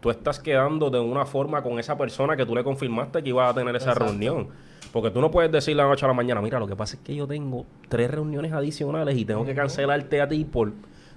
tú 0.00 0.10
estás 0.10 0.40
quedando 0.40 0.90
de 0.90 0.98
una 0.98 1.24
forma 1.24 1.62
con 1.62 1.78
esa 1.78 1.96
persona 1.96 2.36
que 2.36 2.44
tú 2.46 2.54
le 2.54 2.64
confirmaste 2.64 3.22
que 3.22 3.28
ibas 3.28 3.50
a 3.50 3.54
tener 3.54 3.76
esa 3.76 3.90
Exacto. 3.92 4.06
reunión. 4.06 4.48
Porque 4.92 5.10
tú 5.10 5.20
no 5.20 5.30
puedes 5.30 5.52
decir 5.52 5.76
la 5.76 5.84
noche 5.84 6.04
a 6.04 6.08
la 6.08 6.14
mañana, 6.14 6.40
mira, 6.40 6.58
lo 6.58 6.66
que 6.66 6.74
pasa 6.76 6.96
es 6.96 7.02
que 7.02 7.14
yo 7.14 7.26
tengo 7.26 7.64
tres 7.88 8.10
reuniones 8.10 8.52
adicionales 8.52 9.16
y 9.16 9.24
tengo 9.24 9.44
que 9.44 9.54
cancelarte 9.54 10.20
a 10.20 10.28
ti 10.28 10.44
por, 10.44 10.72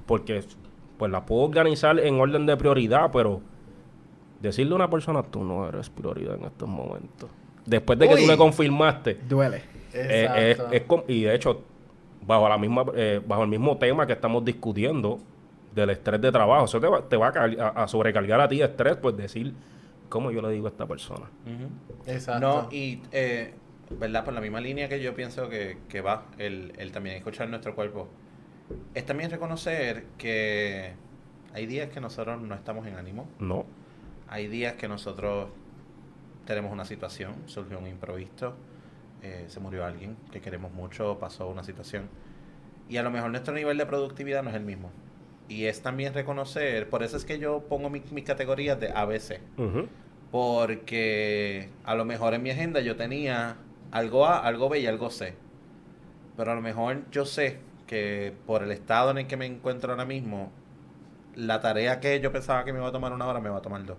porque 0.05 0.43
pues 0.97 1.11
las 1.11 1.23
puedo 1.23 1.41
organizar 1.43 1.99
en 1.99 2.19
orden 2.19 2.45
de 2.45 2.55
prioridad, 2.55 3.09
pero 3.11 3.41
decirle 4.41 4.73
a 4.73 4.75
una 4.75 4.89
persona, 4.89 5.23
tú 5.23 5.43
no 5.43 5.67
eres 5.67 5.89
prioridad 5.89 6.35
en 6.35 6.45
estos 6.45 6.69
momentos. 6.69 7.29
Después 7.65 7.97
de 7.97 8.07
que 8.07 8.13
Uy. 8.15 8.21
tú 8.21 8.27
le 8.27 8.37
confirmaste, 8.37 9.15
Duele. 9.27 9.57
eh, 9.93 10.27
es- 10.51 10.51
Exacto. 10.59 10.73
es 10.75 10.81
com- 10.83 11.03
y 11.07 11.23
de 11.23 11.33
hecho, 11.35 11.61
bajo 12.27 12.47
la 12.47 12.57
misma, 12.57 12.85
eh, 12.95 13.21
bajo 13.25 13.43
el 13.43 13.49
mismo 13.49 13.77
tema 13.77 14.05
que 14.05 14.13
estamos 14.13 14.43
discutiendo 14.45 15.19
del 15.73 15.89
estrés 15.89 16.21
de 16.21 16.31
trabajo, 16.31 16.65
eso 16.65 16.79
te 16.79 16.87
va, 16.87 17.01
te 17.01 17.17
va 17.17 17.29
a, 17.29 17.87
sobrecargar 17.87 18.39
a 18.39 18.47
ti 18.47 18.57
de 18.59 18.65
estrés, 18.65 18.97
pues 18.97 19.17
decir, 19.17 19.53
¿cómo 20.09 20.29
yo 20.29 20.41
le 20.41 20.49
digo 20.51 20.67
a 20.67 20.69
esta 20.69 20.85
persona? 20.85 21.25
Exacto. 22.05 22.39
No, 22.45 22.67
y, 22.71 23.01
eh, 23.11 23.55
¿verdad? 23.99 24.23
Por 24.25 24.33
la 24.33 24.41
misma 24.41 24.59
línea 24.61 24.87
que 24.89 25.01
yo 25.01 25.13
pienso 25.15 25.49
que, 25.49 25.77
que 25.89 26.01
va 26.01 26.25
el, 26.37 26.73
el 26.77 26.91
también 26.91 27.15
escuchar 27.17 27.49
nuestro 27.49 27.75
cuerpo, 27.75 28.07
es 28.93 29.05
también 29.05 29.29
reconocer 29.31 30.05
que 30.17 30.93
hay 31.53 31.65
días 31.65 31.89
que 31.89 31.99
nosotros 32.01 32.41
no 32.41 32.55
estamos 32.55 32.87
en 32.87 32.95
ánimo, 32.95 33.27
No. 33.39 33.65
hay 34.27 34.47
días 34.47 34.73
que 34.73 34.87
nosotros 34.87 35.49
tenemos 36.45 36.71
una 36.71 36.85
situación, 36.85 37.35
surgió 37.45 37.77
un 37.79 37.87
imprevisto, 37.87 38.55
eh, 39.21 39.45
se 39.47 39.59
murió 39.59 39.85
alguien 39.85 40.17
que 40.31 40.41
queremos 40.41 40.71
mucho, 40.73 41.17
pasó 41.19 41.47
una 41.47 41.63
situación, 41.63 42.09
y 42.89 42.97
a 42.97 43.03
lo 43.03 43.11
mejor 43.11 43.29
nuestro 43.31 43.53
nivel 43.53 43.77
de 43.77 43.85
productividad 43.85 44.43
no 44.43 44.49
es 44.49 44.55
el 44.55 44.63
mismo. 44.63 44.91
Y 45.47 45.65
es 45.65 45.81
también 45.81 46.13
reconocer, 46.13 46.89
por 46.89 47.03
eso 47.03 47.15
es 47.17 47.25
que 47.25 47.37
yo 47.39 47.61
pongo 47.69 47.89
mi- 47.89 48.01
mis 48.11 48.23
categorías 48.23 48.79
de 48.79 48.89
ABC. 48.91 49.39
Ujú. 49.57 49.87
Porque 50.31 51.69
a 51.83 51.95
lo 51.95 52.05
mejor 52.05 52.33
en 52.33 52.43
mi 52.43 52.49
agenda 52.49 52.79
yo 52.81 52.95
tenía 52.95 53.55
algo 53.93 54.25
A, 54.25 54.39
algo 54.39 54.69
B 54.69 54.79
y 54.79 54.87
algo 54.87 55.09
C. 55.11 55.35
Pero 56.35 56.51
a 56.51 56.55
lo 56.55 56.61
mejor 56.61 57.09
yo 57.11 57.25
sé 57.25 57.59
que 57.85 58.33
por 58.47 58.63
el 58.63 58.71
estado 58.71 59.11
en 59.11 59.19
el 59.19 59.27
que 59.27 59.37
me 59.37 59.45
encuentro 59.45 59.91
ahora 59.91 60.03
mismo, 60.03 60.51
la 61.35 61.61
tarea 61.61 61.99
que 61.99 62.19
yo 62.19 62.31
pensaba 62.31 62.65
que 62.65 62.73
me 62.73 62.79
iba 62.79 62.87
a 62.87 62.91
tomar 62.91 63.13
una 63.13 63.27
hora 63.27 63.39
me 63.39 63.49
va 63.49 63.59
a 63.59 63.61
tomar 63.61 63.85
dos. 63.85 63.97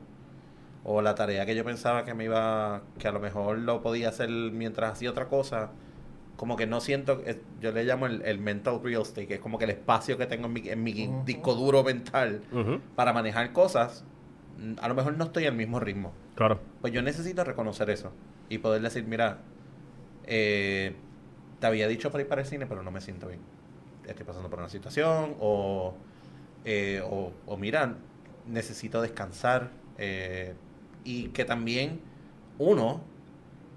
O 0.82 1.00
la 1.00 1.14
tarea 1.14 1.46
que 1.46 1.54
yo 1.54 1.64
pensaba 1.64 2.04
que 2.04 2.12
me 2.12 2.24
iba, 2.24 2.82
que 2.98 3.06
a 3.06 3.12
lo 3.12 3.20
mejor 3.20 3.58
lo 3.58 3.82
podía 3.82 4.08
hacer 4.08 4.28
mientras 4.28 4.92
hacía 4.92 5.10
otra 5.10 5.28
cosa, 5.28 5.70
como 6.36 6.56
que 6.56 6.66
no 6.66 6.80
siento, 6.80 7.22
eh, 7.24 7.40
yo 7.60 7.70
le 7.70 7.84
llamo 7.84 8.06
el, 8.06 8.20
el 8.22 8.40
mental 8.40 8.80
real 8.82 9.02
estate, 9.02 9.28
que 9.28 9.34
es 9.34 9.40
como 9.40 9.58
que 9.58 9.64
el 9.64 9.70
espacio 9.70 10.18
que 10.18 10.26
tengo 10.26 10.46
en 10.46 10.52
mi, 10.52 10.68
en 10.68 10.82
mi 10.82 11.10
disco 11.24 11.54
duro 11.54 11.84
mental 11.84 12.42
para 12.96 13.12
manejar 13.12 13.52
cosas, 13.52 14.04
a 14.80 14.88
lo 14.88 14.94
mejor 14.96 15.16
no 15.16 15.24
estoy 15.24 15.46
al 15.46 15.54
mismo 15.54 15.78
ritmo. 15.78 16.12
Claro. 16.34 16.58
Pues 16.80 16.92
yo 16.92 17.00
necesito 17.00 17.44
reconocer 17.44 17.88
eso 17.90 18.10
y 18.48 18.58
poder 18.58 18.82
decir, 18.82 19.04
mira, 19.06 19.38
eh, 20.26 20.94
te 21.60 21.66
había 21.66 21.88
dicho 21.88 22.10
para 22.10 22.22
ir 22.22 22.28
para 22.28 22.42
el 22.42 22.46
cine, 22.46 22.66
pero 22.66 22.82
no 22.82 22.90
me 22.90 23.00
siento 23.00 23.28
bien. 23.28 23.40
Estoy 24.06 24.26
pasando 24.26 24.50
por 24.50 24.58
una 24.58 24.68
situación 24.68 25.34
o, 25.40 25.94
eh, 26.64 27.02
o, 27.04 27.32
o 27.46 27.56
mira, 27.56 27.96
necesito 28.46 29.00
descansar 29.00 29.70
eh, 29.98 30.54
y 31.04 31.28
que 31.28 31.44
también 31.44 32.00
uno 32.58 33.02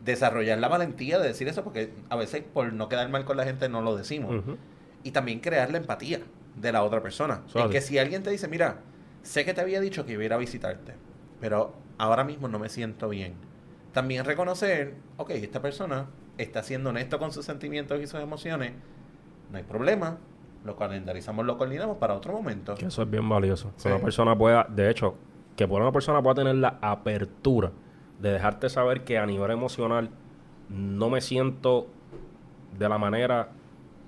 desarrollar 0.03 0.59
la 0.59 0.67
valentía 0.67 1.19
de 1.19 1.27
decir 1.27 1.47
eso 1.47 1.63
porque 1.63 1.91
a 2.09 2.15
veces 2.15 2.43
por 2.53 2.71
no 2.71 2.87
quedar 2.89 3.09
mal 3.09 3.25
con 3.25 3.37
la 3.37 3.43
gente 3.43 3.67
no 3.67 3.81
lo 3.81 3.95
decimos 3.95 4.43
y 5.03 5.11
también 5.11 5.39
crear 5.39 5.71
la 5.71 5.77
empatía 5.77 6.21
de 6.55 6.71
la 6.71 6.83
otra 6.83 7.01
persona. 7.01 7.43
Así. 7.53 7.69
que 7.69 7.81
si 7.81 7.97
alguien 7.97 8.23
te 8.23 8.29
dice, 8.29 8.47
mira, 8.47 8.79
sé 9.23 9.45
que 9.45 9.53
te 9.53 9.61
había 9.61 9.79
dicho 9.79 10.05
que 10.05 10.13
iba 10.13 10.21
a 10.21 10.25
ir 10.25 10.33
a 10.33 10.37
visitarte, 10.37 10.93
pero 11.39 11.73
ahora 11.97 12.23
mismo 12.23 12.47
no 12.47 12.59
me 12.59 12.69
siento 12.69 13.09
bien. 13.09 13.35
También 13.93 14.25
reconocer, 14.25 14.95
ok, 15.17 15.31
esta 15.31 15.61
persona 15.61 16.07
está 16.37 16.63
siendo 16.63 16.89
honesto 16.89 17.19
con 17.19 17.31
sus 17.31 17.45
sentimientos 17.45 17.99
y 18.01 18.07
sus 18.07 18.19
emociones, 18.19 18.73
no 19.51 19.57
hay 19.57 19.63
problema, 19.63 20.17
lo 20.65 20.75
calendarizamos, 20.75 21.45
lo 21.45 21.57
coordinamos 21.57 21.97
para 21.97 22.15
otro 22.15 22.33
momento. 22.33 22.75
Que 22.75 22.85
eso 22.85 23.01
es 23.01 23.09
bien 23.09 23.27
valioso. 23.27 23.71
Que 23.81 23.89
una 23.89 23.99
persona 23.99 24.37
pueda, 24.37 24.65
de 24.69 24.89
hecho, 24.89 25.15
que 25.55 25.67
por 25.67 25.81
una 25.81 25.91
persona 25.91 26.21
pueda 26.21 26.35
tener 26.35 26.55
la 26.55 26.77
apertura 26.81 27.71
de 28.19 28.31
dejarte 28.31 28.69
saber 28.69 29.03
que 29.03 29.17
a 29.17 29.25
nivel 29.25 29.51
emocional 29.51 30.09
no 30.69 31.09
me 31.09 31.21
siento 31.21 31.87
de 32.77 32.89
la 32.89 32.97
manera 32.97 33.49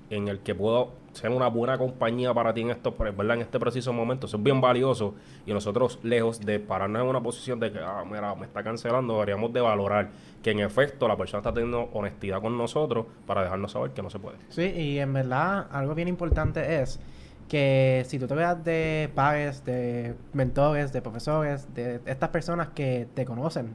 en 0.09 0.27
el 0.27 0.39
que 0.39 0.55
puedo 0.55 0.93
ser 1.13 1.31
una 1.31 1.47
buena 1.47 1.77
compañía 1.77 2.33
para 2.33 2.53
ti 2.53 2.61
en 2.61 2.71
esto, 2.71 2.95
¿verdad? 2.97 3.35
En 3.35 3.41
este 3.41 3.59
preciso 3.59 3.93
momento. 3.93 4.27
Eso 4.27 4.37
es 4.37 4.43
bien 4.43 4.61
valioso. 4.61 5.15
Y 5.45 5.53
nosotros, 5.53 5.99
lejos 6.03 6.39
de 6.39 6.59
pararnos 6.59 7.01
en 7.01 7.07
una 7.07 7.21
posición 7.21 7.59
de 7.59 7.71
que, 7.71 7.79
ah, 7.79 8.03
mira, 8.09 8.35
me 8.35 8.45
está 8.45 8.63
cancelando, 8.63 9.13
deberíamos 9.13 9.51
de 9.53 9.61
valorar 9.61 10.09
que 10.41 10.51
en 10.51 10.59
efecto 10.59 11.07
la 11.07 11.17
persona 11.17 11.39
está 11.39 11.53
teniendo 11.53 11.89
honestidad 11.93 12.41
con 12.41 12.57
nosotros 12.57 13.05
para 13.25 13.43
dejarnos 13.43 13.71
saber 13.71 13.91
que 13.91 14.01
no 14.01 14.09
se 14.09 14.19
puede. 14.19 14.37
Sí, 14.49 14.63
y 14.63 14.99
en 14.99 15.13
verdad 15.13 15.67
algo 15.71 15.95
bien 15.95 16.07
importante 16.07 16.81
es 16.81 16.99
que 17.47 18.03
si 18.07 18.19
tú 18.19 18.27
te 18.27 18.35
veas 18.35 18.63
de 18.63 19.09
pares, 19.15 19.65
de 19.65 20.15
mentores, 20.33 20.93
de 20.93 21.01
profesores, 21.01 21.73
de 21.73 21.99
estas 22.05 22.29
personas 22.29 22.69
que 22.69 23.07
te 23.15 23.25
conocen, 23.25 23.73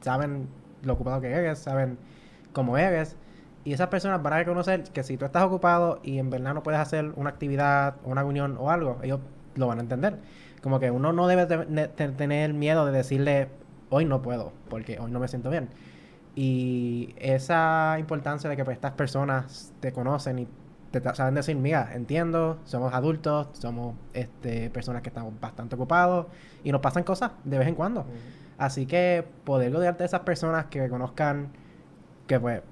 saben 0.00 0.48
lo 0.82 0.92
ocupado 0.92 1.20
que 1.20 1.30
eres, 1.30 1.58
saben 1.58 1.98
cómo 2.52 2.76
eres, 2.76 3.16
y 3.64 3.72
esas 3.72 3.88
personas 3.88 4.22
van 4.22 4.32
a 4.34 4.38
reconocer 4.38 4.82
que 4.84 5.02
si 5.02 5.16
tú 5.16 5.24
estás 5.24 5.42
ocupado 5.44 6.00
y 6.02 6.18
en 6.18 6.30
verdad 6.30 6.54
no 6.54 6.62
puedes 6.62 6.80
hacer 6.80 7.12
una 7.16 7.30
actividad, 7.30 7.96
una 8.04 8.22
reunión 8.22 8.56
o 8.58 8.70
algo, 8.70 8.98
ellos 9.02 9.20
lo 9.54 9.66
van 9.66 9.78
a 9.78 9.82
entender. 9.82 10.18
Como 10.62 10.80
que 10.80 10.90
uno 10.90 11.12
no 11.12 11.26
debe 11.26 11.46
de- 11.46 11.64
de- 11.66 11.88
de 11.88 12.08
tener 12.10 12.52
miedo 12.54 12.84
de 12.86 12.92
decirle, 12.92 13.48
hoy 13.90 14.04
no 14.04 14.20
puedo, 14.22 14.52
porque 14.68 14.98
hoy 14.98 15.10
no 15.10 15.18
me 15.20 15.28
siento 15.28 15.50
bien. 15.50 15.68
Y 16.34 17.14
esa 17.18 17.96
importancia 17.98 18.50
de 18.50 18.56
que 18.56 18.64
pues, 18.64 18.74
estas 18.76 18.92
personas 18.92 19.72
te 19.80 19.92
conocen 19.92 20.40
y 20.40 20.48
te 20.90 21.00
saben 21.14 21.34
decir, 21.34 21.56
mira, 21.56 21.90
entiendo, 21.94 22.58
somos 22.64 22.92
adultos, 22.94 23.48
somos 23.52 23.94
este, 24.12 24.70
personas 24.70 25.02
que 25.02 25.08
estamos 25.08 25.32
bastante 25.40 25.74
ocupados 25.74 26.26
y 26.62 26.70
nos 26.72 26.80
pasan 26.80 27.02
cosas 27.04 27.32
de 27.44 27.58
vez 27.58 27.68
en 27.68 27.74
cuando. 27.74 28.04
Así 28.58 28.86
que 28.86 29.24
poder 29.44 29.72
rodearte 29.72 30.04
de 30.04 30.06
esas 30.06 30.20
personas 30.20 30.66
que 30.66 30.88
conozcan 30.88 31.48
que 32.28 32.38
pues 32.38 32.62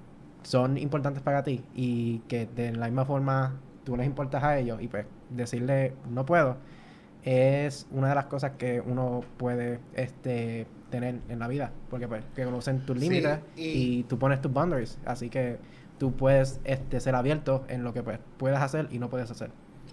son 0.43 0.78
importantes 0.78 1.22
para 1.22 1.43
ti 1.43 1.64
y 1.74 2.18
que 2.28 2.47
de 2.47 2.72
la 2.72 2.86
misma 2.86 3.05
forma 3.05 3.61
tú 3.84 3.97
les 3.97 4.07
importas 4.07 4.43
a 4.45 4.59
ellos 4.59 4.80
y 4.82 4.88
pues 4.88 5.07
decirle 5.30 5.95
no 6.11 6.24
puedo 6.26 6.57
es 7.24 7.86
una 7.93 8.09
de 8.09 8.14
las 8.16 8.26
cosas 8.26 8.53
que 8.59 8.80
uno 8.80 9.20
puede 9.36 9.78
este 9.95 10.66
tener 10.90 11.20
en 11.28 11.38
la 11.38 11.49
vida 11.49 11.70
porque 11.88 12.09
pues 12.09 12.24
que 12.34 12.45
conocen 12.45 12.84
tus 12.84 12.99
Sí, 12.99 13.09
límites 13.09 13.38
y- 13.57 13.99
y... 14.01 14.03
tú 14.05 14.18
pones 14.18 14.40
tus 14.40 14.53
boundaries. 14.53 14.99
Así 15.07 15.30
que 15.30 15.59
tú 15.99 16.12
puedes 16.16 16.61
este 16.64 16.99
ser 17.01 17.14
abierto 17.14 17.64
en 17.68 17.84
lo 17.84 17.93
que 17.95 18.03
pues 18.03 18.18
puedes 18.38 18.59
hacer 18.59 18.88
y 18.90 18.99
no 18.99 19.09
puedes 19.09 19.30
hacer. 19.30 19.51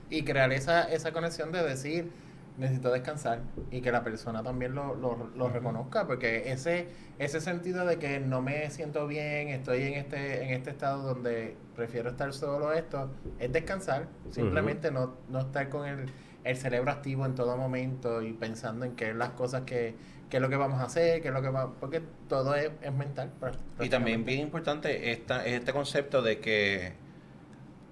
Y 0.10 0.24
crear 0.24 0.52
esa, 0.52 0.84
esa 0.92 1.12
conexión 1.12 1.52
de 1.52 1.64
decir, 1.64 2.12
necesito 2.60 2.92
descansar 2.92 3.40
y 3.72 3.82
que 3.82 3.92
la 3.92 4.04
persona 4.04 4.44
también 4.44 4.76
lo, 4.76 4.94
lo, 4.96 5.30
lo 5.36 5.50
reconozca, 5.50 6.06
porque 6.06 6.52
ese, 6.52 6.88
ese 7.18 7.42
sentido 7.42 7.86
de 7.86 7.98
que 7.98 8.20
no 8.20 8.42
me 8.42 8.70
siento 8.70 9.08
bien, 9.08 9.48
estoy 9.48 9.84
en 9.84 9.94
este, 9.94 10.44
en 10.44 10.50
este 10.52 10.70
estado 10.70 11.04
donde 11.04 11.56
prefiero 11.76 12.10
estar 12.10 12.34
solo 12.34 12.74
esto, 12.74 13.10
es 13.40 13.52
descansar, 13.52 14.08
simplemente 14.32 14.92
no, 14.92 15.16
no 15.30 15.40
estar 15.40 15.70
con 15.70 15.88
el, 15.88 16.12
el 16.44 16.58
cerebro 16.58 16.92
activo 16.92 17.26
en 17.26 17.36
todo 17.36 17.56
momento 17.58 18.22
y 18.22 18.34
pensando 18.34 18.86
en 18.86 18.96
qué 18.96 19.12
es 19.12 19.16
las 19.16 19.30
cosas 19.30 19.62
que, 19.62 19.96
qué 20.30 20.38
es 20.38 20.42
lo 20.42 20.50
que 20.50 20.58
vamos 20.58 20.80
a 20.82 20.84
hacer, 20.84 21.22
qué 21.22 21.30
es 21.30 21.34
lo 21.34 21.42
que 21.42 21.50
va, 21.50 21.74
porque 21.80 22.02
todo 22.28 22.56
es, 22.56 22.72
es 22.82 22.94
mental. 22.94 23.32
Y 23.80 23.90
también 23.90 24.26
bien 24.26 24.42
importante 24.42 25.12
esta, 25.12 25.46
este 25.46 25.72
concepto 25.72 26.22
de 26.22 26.40
que 26.40 26.94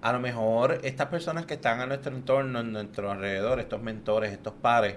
a 0.00 0.12
lo 0.12 0.20
mejor 0.20 0.80
estas 0.84 1.08
personas 1.08 1.46
que 1.46 1.54
están 1.54 1.80
a 1.80 1.86
nuestro 1.86 2.14
entorno, 2.14 2.60
en 2.60 2.72
nuestro 2.72 3.10
alrededor, 3.10 3.60
estos 3.60 3.82
mentores, 3.82 4.32
estos 4.32 4.54
pares, 4.54 4.96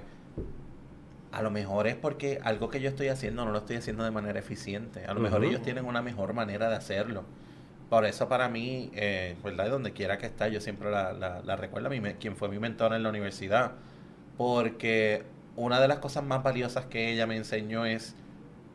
a 1.32 1.42
lo 1.42 1.50
mejor 1.50 1.88
es 1.88 1.96
porque 1.96 2.40
algo 2.44 2.70
que 2.70 2.82
yo 2.82 2.90
estoy 2.90 3.08
haciendo 3.08 3.46
no 3.46 3.52
lo 3.52 3.60
estoy 3.60 3.78
haciendo 3.78 4.04
de 4.04 4.12
manera 4.12 4.40
eficiente. 4.40 5.06
A 5.06 5.14
lo 5.14 5.22
mejor 5.22 5.44
ellos 5.46 5.62
tienen 5.62 5.86
una 5.86 6.02
mejor 6.02 6.34
manera 6.34 6.70
de 6.70 6.76
hacerlo. 6.76 7.24
Por 7.90 8.06
eso 8.06 8.30
para 8.30 8.48
mí, 8.50 8.92
eh, 8.94 9.36
¿verdad? 9.44 9.70
Donde 9.70 9.92
quiera 9.92 10.18
que 10.18 10.26
está, 10.26 10.48
yo 10.50 10.62
siempre 10.62 10.92
la, 10.92 11.14
la, 11.14 11.42
la 11.42 11.56
recuerdo 11.56 11.88
a 11.88 11.90
mí, 11.90 12.02
quien 12.20 12.36
fue 12.36 12.50
mi 12.50 12.60
mentor 12.60 12.94
en 12.94 13.04
la 13.04 13.10
universidad. 13.10 13.72
Porque 14.38 15.24
una 15.56 15.80
de 15.80 15.88
las 15.88 16.00
cosas 16.00 16.24
más 16.24 16.44
valiosas 16.44 16.86
que 16.86 17.12
ella 17.12 17.28
me 17.28 17.38
enseñó 17.38 17.86
es, 17.86 18.16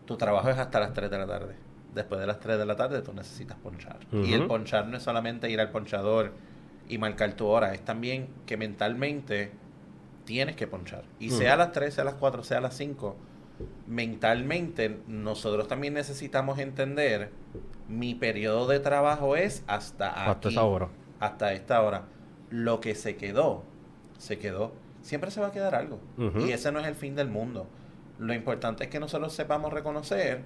tu 0.07 0.17
trabajo 0.17 0.49
es 0.51 0.59
hasta 0.59 0.81
las 0.81 0.93
3 0.93 1.11
de 1.11 1.19
la 1.19 1.27
tarde. 1.27 1.66
Después 1.97 2.21
de 2.21 2.27
las 2.27 2.39
3 2.41 2.59
de 2.59 2.67
la 2.67 2.77
tarde 2.77 3.01
tú 3.01 3.13
necesitas 3.15 3.57
ponchar. 3.57 3.99
Y 4.13 4.35
el 4.35 4.47
ponchar 4.47 4.87
no 4.87 4.99
es 4.99 5.03
solamente 5.03 5.51
ir 5.51 5.61
al 5.61 5.71
ponchador 5.71 6.35
y 6.89 6.99
marcar 6.99 7.33
tu 7.33 7.47
hora, 7.47 7.73
es 7.75 7.85
también 7.85 8.29
que 8.45 8.57
mentalmente 8.57 9.51
tienes 10.25 10.57
que 10.57 10.67
ponchar. 10.67 11.05
Y 11.19 11.31
sea 11.31 11.55
a 11.55 11.57
las 11.57 11.73
3, 11.73 11.95
sea 11.95 12.03
a 12.03 12.05
las 12.05 12.15
4, 12.15 12.45
sea 12.45 12.59
a 12.59 12.61
las 12.61 12.77
5, 12.77 13.17
mentalmente 13.87 15.01
nosotros 15.09 15.69
también 15.69 15.95
necesitamos 15.95 16.59
entender 16.59 17.31
mi 17.89 18.15
periodo 18.15 18.67
de 18.69 18.79
trabajo 18.79 19.37
es 19.37 19.65
hasta 19.67 20.09
Hasta 20.09 20.31
aquí, 20.33 20.49
esa 20.49 20.65
hora. 20.65 20.89
hasta 21.19 21.53
esta 21.55 21.81
hora. 21.83 22.03
Lo 22.51 22.81
que 22.81 22.95
se 22.95 23.17
quedó, 23.17 23.65
se 24.19 24.39
quedó. 24.39 24.73
Siempre 25.01 25.31
se 25.31 25.41
va 25.41 25.49
a 25.49 25.53
quedar 25.53 25.75
algo. 25.75 25.99
Y 26.45 26.51
ese 26.51 26.73
no 26.73 26.81
es 26.81 26.87
el 26.87 26.95
fin 26.95 27.15
del 27.17 27.29
mundo. 27.29 27.67
Lo 28.19 28.35
importante 28.35 28.85
es 28.85 28.91
que 28.91 29.01
nosotros 29.01 29.33
sepamos 29.33 29.73
reconocer 29.73 30.43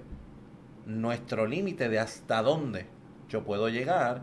nuestro 0.85 1.45
límite 1.47 1.89
de 1.89 1.99
hasta 1.99 2.41
dónde 2.41 2.85
yo 3.29 3.43
puedo 3.43 3.69
llegar 3.69 4.21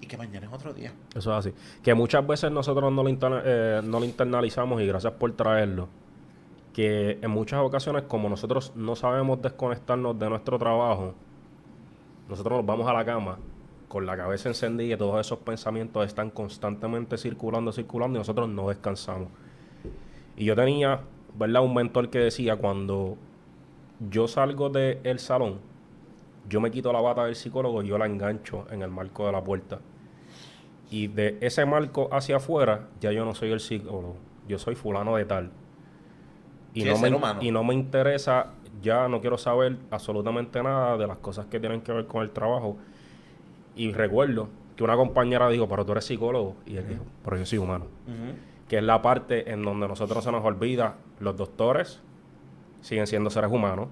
y 0.00 0.06
que 0.06 0.16
mañana 0.16 0.46
es 0.46 0.52
otro 0.52 0.72
día. 0.72 0.92
Eso 1.14 1.36
es 1.38 1.46
así. 1.46 1.54
Que 1.82 1.94
muchas 1.94 2.26
veces 2.26 2.50
nosotros 2.50 2.92
no 2.92 3.02
lo, 3.02 3.08
interna- 3.08 3.42
eh, 3.44 3.80
no 3.84 4.00
lo 4.00 4.04
internalizamos 4.04 4.80
y 4.82 4.86
gracias 4.86 5.12
por 5.14 5.32
traerlo. 5.32 5.88
Que 6.72 7.18
en 7.20 7.30
muchas 7.30 7.60
ocasiones, 7.60 8.04
como 8.04 8.28
nosotros 8.28 8.72
no 8.74 8.96
sabemos 8.96 9.42
desconectarnos 9.42 10.18
de 10.18 10.28
nuestro 10.28 10.58
trabajo, 10.58 11.14
nosotros 12.28 12.58
nos 12.58 12.66
vamos 12.66 12.88
a 12.88 12.92
la 12.94 13.04
cama 13.04 13.38
con 13.88 14.06
la 14.06 14.16
cabeza 14.16 14.48
encendida 14.48 14.94
y 14.94 14.96
todos 14.96 15.20
esos 15.24 15.38
pensamientos 15.40 16.06
están 16.06 16.30
constantemente 16.30 17.18
circulando, 17.18 17.72
circulando 17.72 18.18
y 18.18 18.20
nosotros 18.20 18.48
no 18.48 18.68
descansamos. 18.70 19.28
Y 20.36 20.46
yo 20.46 20.56
tenía, 20.56 21.00
¿verdad? 21.38 21.62
Un 21.62 21.74
mentor 21.74 22.08
que 22.08 22.18
decía, 22.18 22.56
cuando 22.56 23.18
yo 24.10 24.28
salgo 24.28 24.68
del 24.70 25.18
salón, 25.18 25.60
yo 26.48 26.60
me 26.60 26.70
quito 26.70 26.92
la 26.92 27.00
bata 27.00 27.24
del 27.24 27.36
psicólogo 27.36 27.82
y 27.82 27.88
yo 27.88 27.98
la 27.98 28.06
engancho 28.06 28.66
en 28.70 28.82
el 28.82 28.90
marco 28.90 29.26
de 29.26 29.32
la 29.32 29.42
puerta. 29.42 29.80
Y 30.90 31.06
de 31.06 31.38
ese 31.40 31.64
marco 31.64 32.08
hacia 32.12 32.36
afuera, 32.36 32.88
ya 33.00 33.12
yo 33.12 33.24
no 33.24 33.34
soy 33.34 33.50
el 33.52 33.60
psicólogo, 33.60 34.16
yo 34.48 34.58
soy 34.58 34.74
fulano 34.74 35.16
de 35.16 35.24
tal. 35.24 35.50
Y, 36.74 36.82
Sí, 36.82 36.88
no 36.88 36.98
me, 36.98 37.14
humano. 37.14 37.42
y 37.42 37.50
no 37.50 37.64
me 37.64 37.74
interesa, 37.74 38.52
ya 38.82 39.08
no 39.08 39.20
quiero 39.20 39.38
saber 39.38 39.76
absolutamente 39.90 40.62
nada 40.62 40.96
de 40.96 41.06
las 41.06 41.18
cosas 41.18 41.46
que 41.46 41.60
tienen 41.60 41.82
que 41.82 41.92
ver 41.92 42.06
con 42.06 42.22
el 42.22 42.30
trabajo. 42.30 42.76
Y 43.76 43.92
recuerdo 43.92 44.48
que 44.76 44.84
una 44.84 44.96
compañera 44.96 45.48
dijo, 45.48 45.68
pero 45.68 45.86
tú 45.86 45.92
eres 45.92 46.04
psicólogo. 46.04 46.56
Y 46.66 46.76
él 46.76 46.88
dijo, 46.88 47.04
pero 47.24 47.36
yo 47.36 47.46
soy 47.46 47.58
humano. 47.58 47.86
que 48.68 48.78
es 48.78 48.84
la 48.84 49.02
parte 49.02 49.50
en 49.52 49.62
donde 49.62 49.86
nosotros 49.86 50.24
se 50.24 50.32
nos 50.32 50.42
olvida, 50.44 50.96
los 51.20 51.36
doctores 51.36 52.02
siguen 52.82 53.06
siendo 53.06 53.30
seres 53.30 53.50
humanos 53.50 53.88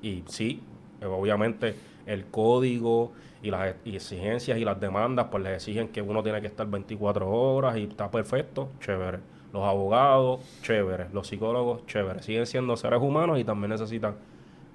y 0.00 0.22
sí, 0.26 0.62
obviamente 1.04 1.74
el 2.06 2.26
código 2.26 3.12
y 3.42 3.50
las 3.50 3.74
exigencias 3.84 4.58
y 4.58 4.64
las 4.64 4.80
demandas 4.80 5.26
pues 5.30 5.42
les 5.42 5.54
exigen 5.54 5.88
que 5.88 6.02
uno 6.02 6.22
tiene 6.22 6.40
que 6.40 6.46
estar 6.46 6.66
24 6.66 7.28
horas 7.28 7.76
y 7.76 7.84
está 7.84 8.10
perfecto, 8.10 8.68
chévere. 8.80 9.18
Los 9.52 9.64
abogados, 9.64 10.40
chévere. 10.62 11.06
Los 11.12 11.26
psicólogos, 11.26 11.84
chévere. 11.86 12.22
Siguen 12.22 12.46
siendo 12.46 12.76
seres 12.76 13.00
humanos 13.02 13.38
y 13.38 13.44
también 13.44 13.70
necesitan 13.70 14.14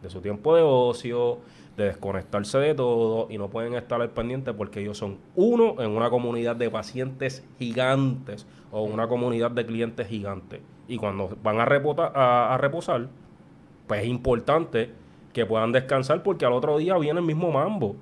de 0.01 0.09
su 0.09 0.19
tiempo 0.19 0.53
de 0.55 0.63
ocio, 0.63 1.39
de 1.77 1.85
desconectarse 1.85 2.57
de 2.57 2.75
todo 2.75 3.27
y 3.29 3.37
no 3.37 3.49
pueden 3.49 3.73
estar 3.73 4.01
al 4.01 4.09
pendiente 4.09 4.53
porque 4.53 4.81
ellos 4.81 4.97
son 4.97 5.17
uno 5.35 5.81
en 5.81 5.91
una 5.91 6.09
comunidad 6.09 6.55
de 6.55 6.69
pacientes 6.69 7.45
gigantes 7.57 8.45
o 8.71 8.83
una 8.83 9.07
comunidad 9.07 9.51
de 9.51 9.65
clientes 9.65 10.07
gigantes. 10.07 10.61
Y 10.87 10.97
cuando 10.97 11.35
van 11.41 11.59
a, 11.59 12.53
a, 12.53 12.57
reposar, 12.57 13.07
pues 13.87 14.01
es 14.01 14.07
importante 14.07 14.91
que 15.33 15.45
puedan 15.45 15.71
descansar 15.71 16.23
porque 16.23 16.45
al 16.45 16.53
otro 16.53 16.77
día 16.77 16.97
viene 16.97 17.19
el 17.19 17.25
mismo 17.25 17.51
mambo. 17.51 17.95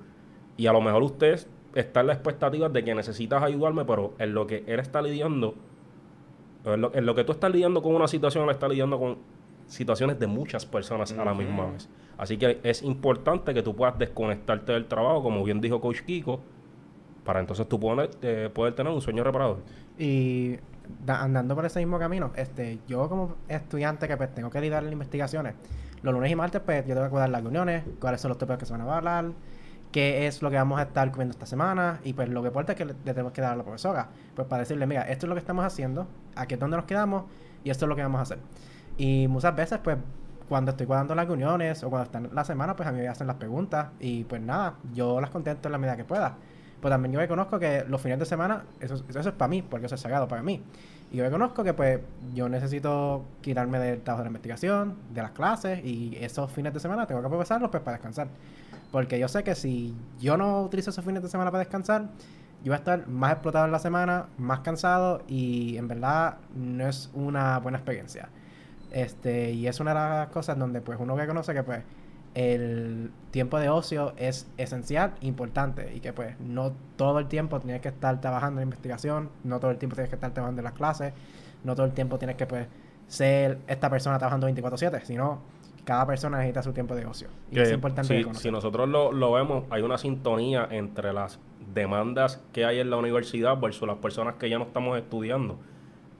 Y 0.56 0.66
a 0.66 0.72
lo 0.72 0.80
mejor 0.80 1.02
usted 1.02 1.46
está 1.74 2.00
en 2.00 2.06
la 2.06 2.12
expectativa 2.12 2.68
de 2.68 2.84
que 2.84 2.94
necesitas 2.94 3.42
ayudarme, 3.42 3.84
pero 3.84 4.14
en 4.18 4.34
lo 4.34 4.46
que 4.46 4.62
él 4.66 4.78
está 4.78 5.02
lidiando, 5.02 5.54
en 6.64 6.80
lo, 6.80 6.94
en 6.94 7.04
lo 7.04 7.14
que 7.14 7.24
tú 7.24 7.32
estás 7.32 7.50
lidiando 7.50 7.82
con 7.82 7.94
una 7.94 8.06
situación, 8.06 8.44
él 8.44 8.50
está 8.50 8.68
lidiando 8.68 8.98
con 8.98 9.18
situaciones 9.66 10.18
de 10.18 10.26
muchas 10.26 10.66
personas 10.66 11.12
a 11.12 11.24
la 11.24 11.34
misma 11.34 11.70
vez. 11.70 11.88
Así 12.16 12.36
que 12.36 12.60
es 12.62 12.82
importante 12.82 13.52
que 13.54 13.62
tú 13.62 13.74
puedas 13.74 13.98
desconectarte 13.98 14.72
del 14.72 14.86
trabajo, 14.86 15.22
como 15.22 15.42
bien 15.42 15.60
dijo 15.60 15.80
Coach 15.80 16.02
Kiko, 16.02 16.40
para 17.24 17.40
entonces 17.40 17.68
tú 17.68 17.80
poder, 17.80 18.10
eh, 18.22 18.50
poder 18.52 18.74
tener 18.74 18.92
un 18.92 19.00
sueño 19.00 19.24
reparador. 19.24 19.58
Y 19.98 20.56
andando 21.06 21.54
por 21.54 21.64
ese 21.64 21.78
mismo 21.80 21.98
camino, 21.98 22.32
este, 22.36 22.80
yo 22.86 23.08
como 23.08 23.36
estudiante 23.48 24.08
que 24.08 24.16
pues 24.16 24.34
tengo 24.34 24.50
que 24.50 24.60
lidiar 24.60 24.84
en 24.84 24.92
investigaciones, 24.92 25.54
los 26.02 26.12
lunes 26.12 26.30
y 26.30 26.36
martes 26.36 26.60
pues 26.64 26.86
yo 26.86 26.94
tengo 26.94 27.04
que 27.04 27.10
cuidar 27.10 27.30
las 27.30 27.42
reuniones, 27.42 27.84
cuáles 28.00 28.20
son 28.20 28.30
los 28.30 28.38
temas 28.38 28.58
que 28.58 28.66
se 28.66 28.72
van 28.72 28.82
a 28.82 28.96
hablar, 28.96 29.32
qué 29.92 30.26
es 30.26 30.42
lo 30.42 30.50
que 30.50 30.56
vamos 30.56 30.78
a 30.80 30.82
estar 30.82 31.10
comiendo 31.10 31.32
esta 31.32 31.46
semana 31.46 32.00
y 32.04 32.12
pues 32.12 32.28
lo 32.28 32.42
que 32.42 32.48
importa 32.48 32.72
es 32.72 32.78
que 32.78 32.84
le, 32.84 32.94
tenemos 32.94 33.32
que 33.32 33.40
dar 33.40 33.52
a 33.52 33.56
la 33.56 33.62
profesora, 33.62 34.08
pues 34.34 34.48
para 34.48 34.60
decirle, 34.60 34.86
mira, 34.86 35.02
esto 35.02 35.26
es 35.26 35.28
lo 35.28 35.34
que 35.34 35.40
estamos 35.40 35.64
haciendo, 35.64 36.06
aquí 36.34 36.54
es 36.54 36.60
donde 36.60 36.76
nos 36.76 36.86
quedamos 36.86 37.24
y 37.62 37.70
esto 37.70 37.84
es 37.84 37.88
lo 37.88 37.96
que 37.96 38.02
vamos 38.02 38.18
a 38.18 38.22
hacer. 38.22 38.38
Y 38.96 39.26
muchas 39.28 39.54
veces, 39.56 39.78
pues, 39.82 39.96
cuando 40.48 40.72
estoy 40.72 40.86
cuadrando 40.86 41.14
las 41.14 41.26
reuniones 41.26 41.82
o 41.82 41.90
cuando 41.90 42.04
están 42.04 42.28
la 42.32 42.44
semana, 42.44 42.76
pues 42.76 42.88
a 42.88 42.92
mí 42.92 42.98
me 42.98 43.08
hacen 43.08 43.26
las 43.26 43.36
preguntas 43.36 43.88
y 43.98 44.24
pues 44.24 44.42
nada, 44.42 44.74
yo 44.92 45.20
las 45.20 45.30
contesto 45.30 45.68
en 45.68 45.72
la 45.72 45.78
medida 45.78 45.96
que 45.96 46.04
pueda. 46.04 46.36
Pero 46.84 46.96
también 46.96 47.14
yo 47.14 47.18
reconozco 47.18 47.58
que 47.58 47.82
los 47.88 47.98
fines 47.98 48.18
de 48.18 48.26
semana, 48.26 48.64
eso, 48.78 49.02
eso 49.08 49.18
es 49.18 49.34
para 49.34 49.48
mí, 49.48 49.62
porque 49.62 49.86
eso 49.86 49.94
es 49.94 50.02
sagrado 50.02 50.28
para 50.28 50.42
mí. 50.42 50.62
Y 51.10 51.16
yo 51.16 51.24
reconozco 51.24 51.64
que 51.64 51.72
pues 51.72 51.98
yo 52.34 52.46
necesito 52.50 53.24
quitarme 53.40 53.78
del 53.78 54.02
trabajo 54.02 54.20
de 54.20 54.24
la 54.24 54.28
investigación, 54.28 54.94
de 55.14 55.22
las 55.22 55.30
clases 55.30 55.82
y 55.82 56.14
esos 56.20 56.52
fines 56.52 56.74
de 56.74 56.80
semana 56.80 57.06
tengo 57.06 57.22
que 57.22 57.26
aprovecharlos 57.26 57.70
pues 57.70 57.82
para 57.82 57.96
descansar. 57.96 58.28
Porque 58.92 59.18
yo 59.18 59.28
sé 59.28 59.42
que 59.42 59.54
si 59.54 59.96
yo 60.20 60.36
no 60.36 60.60
utilizo 60.60 60.90
esos 60.90 61.02
fines 61.02 61.22
de 61.22 61.30
semana 61.30 61.50
para 61.50 61.60
descansar, 61.60 62.02
yo 62.62 62.70
voy 62.70 62.74
a 62.74 62.76
estar 62.76 63.08
más 63.08 63.32
explotado 63.32 63.64
en 63.64 63.72
la 63.72 63.78
semana, 63.78 64.26
más 64.36 64.60
cansado 64.60 65.22
y 65.26 65.78
en 65.78 65.88
verdad 65.88 66.36
no 66.54 66.86
es 66.86 67.10
una 67.14 67.60
buena 67.60 67.78
experiencia. 67.78 68.28
Este, 68.90 69.52
y 69.52 69.68
es 69.68 69.80
una 69.80 69.94
de 69.94 70.00
las 70.00 70.28
cosas 70.28 70.58
donde 70.58 70.82
pues 70.82 70.98
uno 71.00 71.16
reconoce 71.16 71.54
que 71.54 71.62
pues 71.62 71.82
el 72.34 73.10
tiempo 73.30 73.58
de 73.58 73.68
ocio 73.68 74.12
es 74.16 74.48
esencial, 74.56 75.14
importante 75.20 75.92
y 75.94 76.00
que 76.00 76.12
pues 76.12 76.38
no 76.40 76.72
todo 76.96 77.20
el 77.20 77.26
tiempo 77.26 77.60
tienes 77.60 77.80
que 77.80 77.88
estar 77.88 78.20
trabajando 78.20 78.60
en 78.60 78.66
investigación, 78.66 79.30
no 79.44 79.60
todo 79.60 79.70
el 79.70 79.78
tiempo 79.78 79.94
tienes 79.94 80.10
que 80.10 80.16
estar 80.16 80.32
trabajando 80.32 80.60
en 80.60 80.64
las 80.64 80.74
clases, 80.74 81.12
no 81.62 81.74
todo 81.74 81.86
el 81.86 81.92
tiempo 81.92 82.18
tienes 82.18 82.36
que 82.36 82.46
pues 82.46 82.66
ser 83.06 83.58
esta 83.68 83.88
persona 83.88 84.18
trabajando 84.18 84.48
24/7, 84.48 85.04
sino 85.04 85.42
cada 85.84 86.06
persona 86.06 86.38
necesita 86.38 86.62
su 86.62 86.72
tiempo 86.72 86.94
de 86.94 87.06
ocio. 87.06 87.28
Y 87.50 87.60
es 87.60 87.70
importante 87.70 88.24
si, 88.24 88.40
si 88.40 88.50
nosotros 88.50 88.88
lo, 88.88 89.12
lo, 89.12 89.32
vemos, 89.32 89.64
hay 89.70 89.82
una 89.82 89.98
sintonía 89.98 90.66
entre 90.70 91.12
las 91.12 91.38
demandas 91.72 92.42
que 92.52 92.64
hay 92.64 92.80
en 92.80 92.90
la 92.90 92.96
universidad 92.96 93.58
versus 93.60 93.86
las 93.86 93.98
personas 93.98 94.36
que 94.36 94.48
ya 94.48 94.58
no 94.58 94.64
estamos 94.64 94.98
estudiando. 94.98 95.58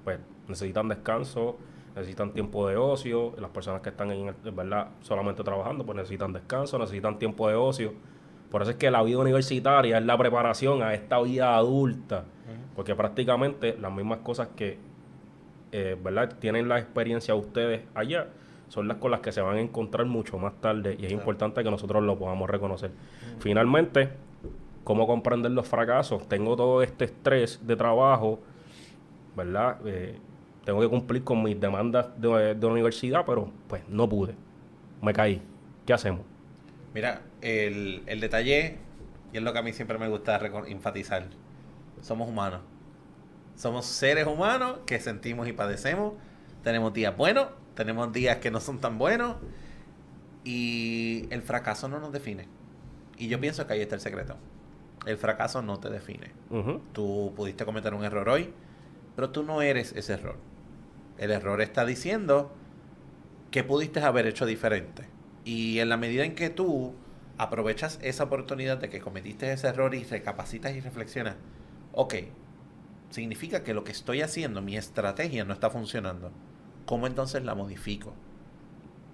Pues 0.05 0.21
necesitan 0.49 0.89
descanso, 0.89 1.57
necesitan 1.95 2.33
tiempo 2.33 2.69
de 2.69 2.77
ocio, 2.77 3.35
las 3.39 3.51
personas 3.51 3.81
que 3.81 3.91
están 3.91 4.11
en, 4.11 4.35
¿verdad? 4.55 4.89
solamente 5.01 5.45
trabajando, 5.45 5.85
pues 5.85 5.97
necesitan 5.97 6.33
descanso, 6.33 6.79
necesitan 6.79 7.19
tiempo 7.19 7.49
de 7.49 7.55
ocio. 7.55 7.93
Por 8.51 8.63
eso 8.63 8.73
es 8.73 8.77
que 8.77 8.91
la 8.91 9.03
vida 9.03 9.19
universitaria 9.19 9.99
es 9.99 10.05
la 10.05 10.19
preparación 10.19 10.83
a 10.83 10.95
esta 10.95 11.21
vida 11.21 11.57
adulta, 11.57 12.25
porque 12.75 12.95
prácticamente 12.95 13.77
las 13.81 13.93
mismas 13.93 14.19
cosas 14.19 14.49
que 14.57 14.79
eh, 15.73 15.97
¿verdad? 16.03 16.37
tienen 16.39 16.69
la 16.69 16.79
experiencia 16.79 17.35
ustedes 17.35 17.83
allá 17.95 18.29
son 18.69 18.87
las 18.89 18.99
con 18.99 19.11
las 19.11 19.21
que 19.21 19.33
se 19.33 19.41
van 19.41 19.57
a 19.57 19.61
encontrar 19.61 20.07
mucho 20.07 20.39
más 20.39 20.55
tarde 20.61 20.97
y 20.99 21.07
es 21.07 21.13
importante 21.13 21.63
que 21.63 21.71
nosotros 21.71 22.03
lo 22.03 22.19
podamos 22.19 22.49
reconocer. 22.49 22.91
Finalmente, 23.39 24.11
¿cómo 24.85 25.07
comprender 25.07 25.53
los 25.53 25.67
fracasos? 25.67 26.29
Tengo 26.29 26.57
todo 26.57 26.83
este 26.83 27.07
estrés 27.07 27.65
de 27.67 27.77
trabajo, 27.77 28.41
¿verdad? 29.37 29.79
Eh, 29.85 30.19
tengo 30.65 30.81
que 30.81 30.89
cumplir 30.89 31.25
con 31.25 31.43
mis 31.43 31.61
demandas 31.61 32.09
de, 32.21 32.55
de 32.55 32.67
universidad, 32.67 33.25
pero 33.27 33.51
pues 33.69 33.83
no 33.89 34.09
pude. 34.09 34.35
Me 35.03 35.13
caí. 35.13 35.43
¿Qué 35.87 35.93
hacemos? 35.93 36.23
Mira, 36.95 37.23
el, 37.41 38.03
el 38.07 38.21
detalle, 38.21 38.79
y 39.33 39.37
es 39.37 39.43
lo 39.43 39.53
que 39.53 39.59
a 39.59 39.63
mí 39.63 39.73
siempre 39.73 39.99
me 39.99 40.09
gusta 40.09 40.41
enfatizar, 40.67 41.27
somos 42.01 42.29
humanos. 42.29 42.61
Somos 43.57 43.87
seres 43.87 44.27
humanos 44.27 44.79
que 44.87 44.99
sentimos 44.99 45.47
y 45.47 45.53
padecemos. 45.53 46.15
Tenemos 46.63 46.93
días 46.93 47.17
buenos, 47.17 47.49
tenemos 47.75 48.13
días 48.13 48.39
que 48.39 48.51
no 48.51 48.61
son 48.61 48.81
tan 48.81 48.99
buenos. 48.99 49.37
Y 50.45 51.27
el 51.31 51.43
fracaso 51.43 51.89
no 51.89 52.01
nos 52.01 52.13
define. 52.13 52.49
Y 53.17 53.29
yo 53.29 53.41
pienso 53.41 53.67
que 53.67 53.75
ahí 53.75 53.81
está 53.81 53.95
el 53.95 54.01
secreto. 54.01 54.37
El 55.07 55.17
fracaso 55.19 55.63
no 55.63 55.79
te 55.79 55.91
define. 55.91 56.33
Tú 56.93 57.33
pudiste 57.37 57.65
cometer 57.65 57.95
un 57.95 58.05
error 58.05 58.29
hoy, 58.29 58.53
pero 59.15 59.31
tú 59.31 59.43
no 59.43 59.63
eres 59.63 59.93
ese 59.93 60.15
error. 60.15 60.37
El 61.19 61.31
error 61.31 61.61
está 61.61 61.85
diciendo 61.85 62.53
que 63.51 63.65
pudiste 63.65 64.01
haber 64.01 64.27
hecho 64.27 64.47
diferente. 64.47 65.09
Y 65.45 65.79
en 65.79 65.89
la 65.89 65.97
medida 65.97 66.25
en 66.25 66.35
que 66.35 66.51
tú 66.51 66.95
aprovechas 67.39 67.99
esa 68.03 68.25
oportunidad 68.25 68.79
de 68.79 68.89
que 68.89 69.01
cometiste 69.01 69.53
ese 69.53 69.69
error 69.69 69.95
y 69.95 70.05
recapacitas 70.05 70.75
y 70.75 70.81
reflexionas, 70.81 71.37
ok, 71.93 72.15
significa 73.11 73.63
que 73.63 73.75
lo 73.75 73.85
que 73.85 73.93
estoy 73.93 74.23
haciendo, 74.23 74.61
mi 74.61 74.77
estrategia 74.77 75.45
no 75.45 75.53
está 75.53 75.71
funcionando. 75.71 76.33
¿Cómo 76.87 77.07
entonces 77.07 77.45
la 77.45 77.55
modifico? 77.55 78.13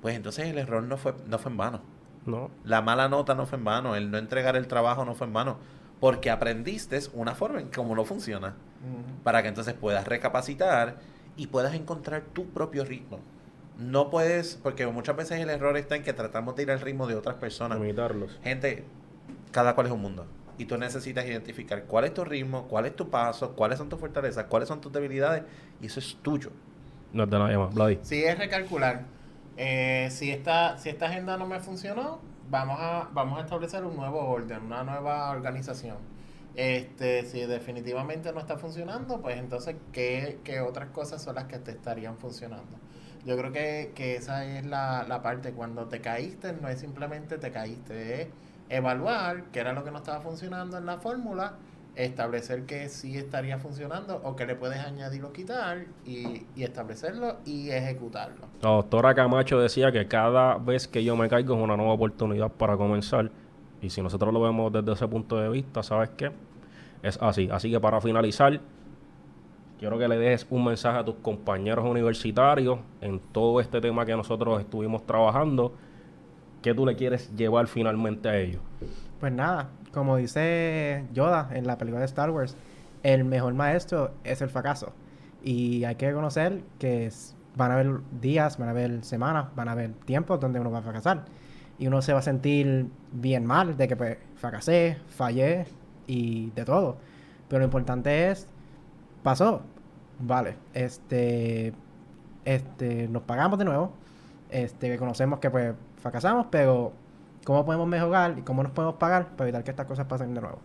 Pues 0.00 0.16
entonces 0.16 0.46
el 0.46 0.58
error 0.58 0.82
no 0.82 0.96
fue, 0.96 1.14
no 1.26 1.38
fue 1.38 1.50
en 1.50 1.58
vano. 1.58 1.82
No. 2.24 2.50
La 2.64 2.82
mala 2.82 3.08
nota 3.08 3.34
no 3.34 3.46
fue 3.46 3.58
en 3.58 3.64
vano, 3.64 3.96
el 3.96 4.10
no 4.10 4.18
entregar 4.18 4.56
el 4.56 4.66
trabajo 4.66 5.04
no 5.04 5.14
fue 5.14 5.26
en 5.26 5.32
vano, 5.32 5.58
porque 6.00 6.30
aprendiste 6.30 6.98
una 7.12 7.34
forma 7.34 7.60
en 7.60 7.68
cómo 7.68 7.94
no 7.94 8.04
funciona, 8.04 8.56
para 9.22 9.42
que 9.42 9.48
entonces 9.48 9.74
puedas 9.74 10.06
recapacitar 10.06 10.98
y 11.36 11.46
puedas 11.48 11.74
encontrar 11.74 12.22
tu 12.32 12.46
propio 12.46 12.84
ritmo. 12.84 13.18
No 13.78 14.10
puedes, 14.10 14.56
porque 14.62 14.86
muchas 14.86 15.16
veces 15.16 15.40
el 15.40 15.48
error 15.48 15.76
está 15.76 15.96
en 15.96 16.02
que 16.02 16.12
tratamos 16.12 16.54
de 16.54 16.64
ir 16.64 16.70
al 16.70 16.80
ritmo 16.80 17.06
de 17.06 17.14
otras 17.14 17.36
personas. 17.36 17.78
Imitarlos. 17.78 18.38
Gente, 18.42 18.84
cada 19.52 19.74
cual 19.74 19.86
es 19.86 19.92
un 19.92 20.02
mundo. 20.02 20.26
Y 20.58 20.66
tú 20.66 20.76
necesitas 20.76 21.24
identificar 21.24 21.84
cuál 21.84 22.04
es 22.04 22.12
tu 22.12 22.22
ritmo, 22.22 22.68
cuál 22.68 22.84
es 22.84 22.94
tu 22.94 23.08
paso, 23.08 23.56
cuáles 23.56 23.78
son 23.78 23.88
tus 23.88 23.98
fortalezas, 23.98 24.44
cuáles 24.44 24.68
son 24.68 24.80
tus 24.82 24.92
debilidades, 24.92 25.44
y 25.80 25.86
eso 25.86 26.00
es 26.00 26.18
tuyo. 26.20 26.50
No 27.12 27.26
de 27.26 27.38
nadie 27.38 27.56
más, 27.56 27.74
Vladi. 27.74 27.98
Sí, 28.02 28.22
es 28.22 28.38
recalcular. 28.38 29.04
Eh, 29.56 30.08
si, 30.10 30.30
esta, 30.30 30.76
si 30.76 30.90
esta 30.90 31.06
agenda 31.06 31.38
no 31.38 31.46
me 31.46 31.60
funcionó, 31.60 32.20
vamos 32.50 32.76
a, 32.78 33.08
vamos 33.12 33.38
a 33.38 33.42
establecer 33.42 33.84
un 33.84 33.96
nuevo 33.96 34.20
orden, 34.20 34.64
una 34.64 34.84
nueva 34.84 35.30
organización. 35.30 35.96
Este, 36.60 37.24
si 37.24 37.40
definitivamente 37.46 38.34
no 38.34 38.40
está 38.40 38.58
funcionando, 38.58 39.22
pues 39.22 39.38
entonces, 39.38 39.76
¿qué, 39.92 40.40
¿qué, 40.44 40.60
otras 40.60 40.90
cosas 40.90 41.22
son 41.22 41.36
las 41.36 41.44
que 41.44 41.58
te 41.58 41.70
estarían 41.70 42.18
funcionando? 42.18 42.76
Yo 43.24 43.34
creo 43.38 43.50
que, 43.50 43.92
que 43.94 44.16
esa 44.16 44.44
es 44.44 44.66
la, 44.66 45.06
la, 45.08 45.22
parte, 45.22 45.52
cuando 45.52 45.86
te 45.86 46.02
caíste, 46.02 46.52
no 46.52 46.68
es 46.68 46.78
simplemente 46.78 47.38
te 47.38 47.50
caíste, 47.50 48.20
es 48.20 48.28
evaluar 48.68 49.44
qué 49.52 49.60
era 49.60 49.72
lo 49.72 49.84
que 49.84 49.90
no 49.90 49.96
estaba 49.96 50.20
funcionando 50.20 50.76
en 50.76 50.84
la 50.84 50.98
fórmula, 50.98 51.54
establecer 51.94 52.66
que 52.66 52.90
sí 52.90 53.16
estaría 53.16 53.56
funcionando 53.58 54.20
o 54.22 54.36
que 54.36 54.44
le 54.44 54.54
puedes 54.54 54.80
añadir 54.80 55.24
o 55.24 55.32
quitar 55.32 55.86
y, 56.04 56.46
y 56.54 56.62
establecerlo 56.62 57.38
y 57.46 57.70
ejecutarlo. 57.70 58.48
La 58.60 58.68
doctora 58.68 59.14
Camacho 59.14 59.58
decía 59.58 59.92
que 59.92 60.06
cada 60.08 60.58
vez 60.58 60.86
que 60.88 61.02
yo 61.04 61.16
me 61.16 61.30
caigo 61.30 61.56
es 61.56 61.62
una 61.62 61.78
nueva 61.78 61.94
oportunidad 61.94 62.52
para 62.52 62.76
comenzar 62.76 63.30
y 63.80 63.88
si 63.88 64.02
nosotros 64.02 64.32
lo 64.34 64.42
vemos 64.42 64.70
desde 64.70 64.92
ese 64.92 65.08
punto 65.08 65.38
de 65.38 65.48
vista, 65.48 65.82
¿sabes 65.82 66.10
qué? 66.10 66.30
Es 67.02 67.18
así. 67.20 67.48
Así 67.50 67.70
que 67.70 67.80
para 67.80 68.00
finalizar, 68.00 68.60
quiero 69.78 69.98
que 69.98 70.08
le 70.08 70.18
dejes 70.18 70.46
un 70.50 70.64
mensaje 70.64 70.98
a 70.98 71.04
tus 71.04 71.16
compañeros 71.16 71.84
universitarios 71.84 72.80
en 73.00 73.18
todo 73.18 73.60
este 73.60 73.80
tema 73.80 74.04
que 74.04 74.14
nosotros 74.14 74.60
estuvimos 74.60 75.06
trabajando. 75.06 75.74
¿Qué 76.62 76.74
tú 76.74 76.84
le 76.84 76.96
quieres 76.96 77.34
llevar 77.34 77.66
finalmente 77.66 78.28
a 78.28 78.36
ellos? 78.36 78.60
Pues 79.18 79.32
nada, 79.32 79.70
como 79.92 80.16
dice 80.16 81.06
Yoda 81.14 81.48
en 81.52 81.66
la 81.66 81.78
película 81.78 82.00
de 82.00 82.06
Star 82.06 82.30
Wars, 82.30 82.56
el 83.02 83.24
mejor 83.24 83.54
maestro 83.54 84.12
es 84.24 84.42
el 84.42 84.50
fracaso. 84.50 84.92
Y 85.42 85.84
hay 85.84 85.94
que 85.94 86.12
conocer 86.12 86.62
que 86.78 87.10
van 87.56 87.70
a 87.70 87.74
haber 87.74 88.00
días, 88.20 88.58
van 88.58 88.68
a 88.68 88.72
haber 88.72 89.02
semanas, 89.04 89.46
van 89.56 89.68
a 89.68 89.72
haber 89.72 89.92
tiempos 90.04 90.38
donde 90.38 90.60
uno 90.60 90.70
va 90.70 90.78
a 90.78 90.82
fracasar. 90.82 91.24
Y 91.78 91.86
uno 91.86 92.02
se 92.02 92.12
va 92.12 92.18
a 92.18 92.22
sentir 92.22 92.88
bien 93.10 93.46
mal 93.46 93.78
de 93.78 93.88
que 93.88 93.96
pues 93.96 94.18
fracasé, 94.36 94.98
fallé 95.08 95.64
y 96.10 96.50
de 96.50 96.64
todo. 96.64 96.96
Pero 97.48 97.60
lo 97.60 97.64
importante 97.66 98.30
es, 98.30 98.48
pasó, 99.22 99.62
vale, 100.18 100.56
este, 100.74 101.72
este, 102.44 103.08
nos 103.08 103.22
pagamos 103.22 103.58
de 103.58 103.64
nuevo, 103.64 103.92
este, 104.50 104.88
reconocemos 104.88 105.38
que 105.38 105.50
pues 105.50 105.74
fracasamos, 105.98 106.46
pero 106.50 106.92
¿cómo 107.44 107.64
podemos 107.64 107.86
mejorar 107.86 108.36
y 108.38 108.42
cómo 108.42 108.64
nos 108.64 108.72
podemos 108.72 108.96
pagar 108.96 109.36
para 109.36 109.44
evitar 109.48 109.62
que 109.62 109.70
estas 109.70 109.86
cosas 109.86 110.06
pasen 110.06 110.34
de 110.34 110.40
nuevo? 110.40 110.58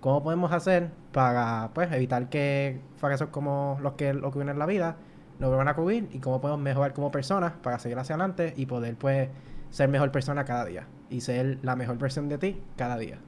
¿Cómo 0.00 0.22
podemos 0.22 0.52
hacer 0.52 0.90
para 1.12 1.70
pues 1.72 1.90
evitar 1.92 2.28
que 2.28 2.80
fracasos 2.96 3.28
como 3.28 3.78
los 3.80 3.94
que 3.94 4.10
ocurren 4.10 4.50
en 4.50 4.58
la 4.58 4.66
vida 4.66 4.96
no 5.38 5.48
vuelvan 5.48 5.68
a 5.68 5.72
ocurrir 5.72 6.08
y 6.12 6.18
cómo 6.18 6.40
podemos 6.40 6.60
mejorar 6.60 6.92
como 6.92 7.10
personas 7.10 7.52
para 7.62 7.78
seguir 7.78 7.98
hacia 7.98 8.16
adelante 8.16 8.52
y 8.56 8.66
poder 8.66 8.96
pues 8.96 9.28
ser 9.70 9.88
mejor 9.88 10.10
persona 10.10 10.44
cada 10.44 10.64
día 10.64 10.86
y 11.08 11.20
ser 11.20 11.58
la 11.62 11.76
mejor 11.76 11.98
versión 11.98 12.28
de 12.28 12.38
ti 12.38 12.60
cada 12.76 12.98
día? 12.98 13.18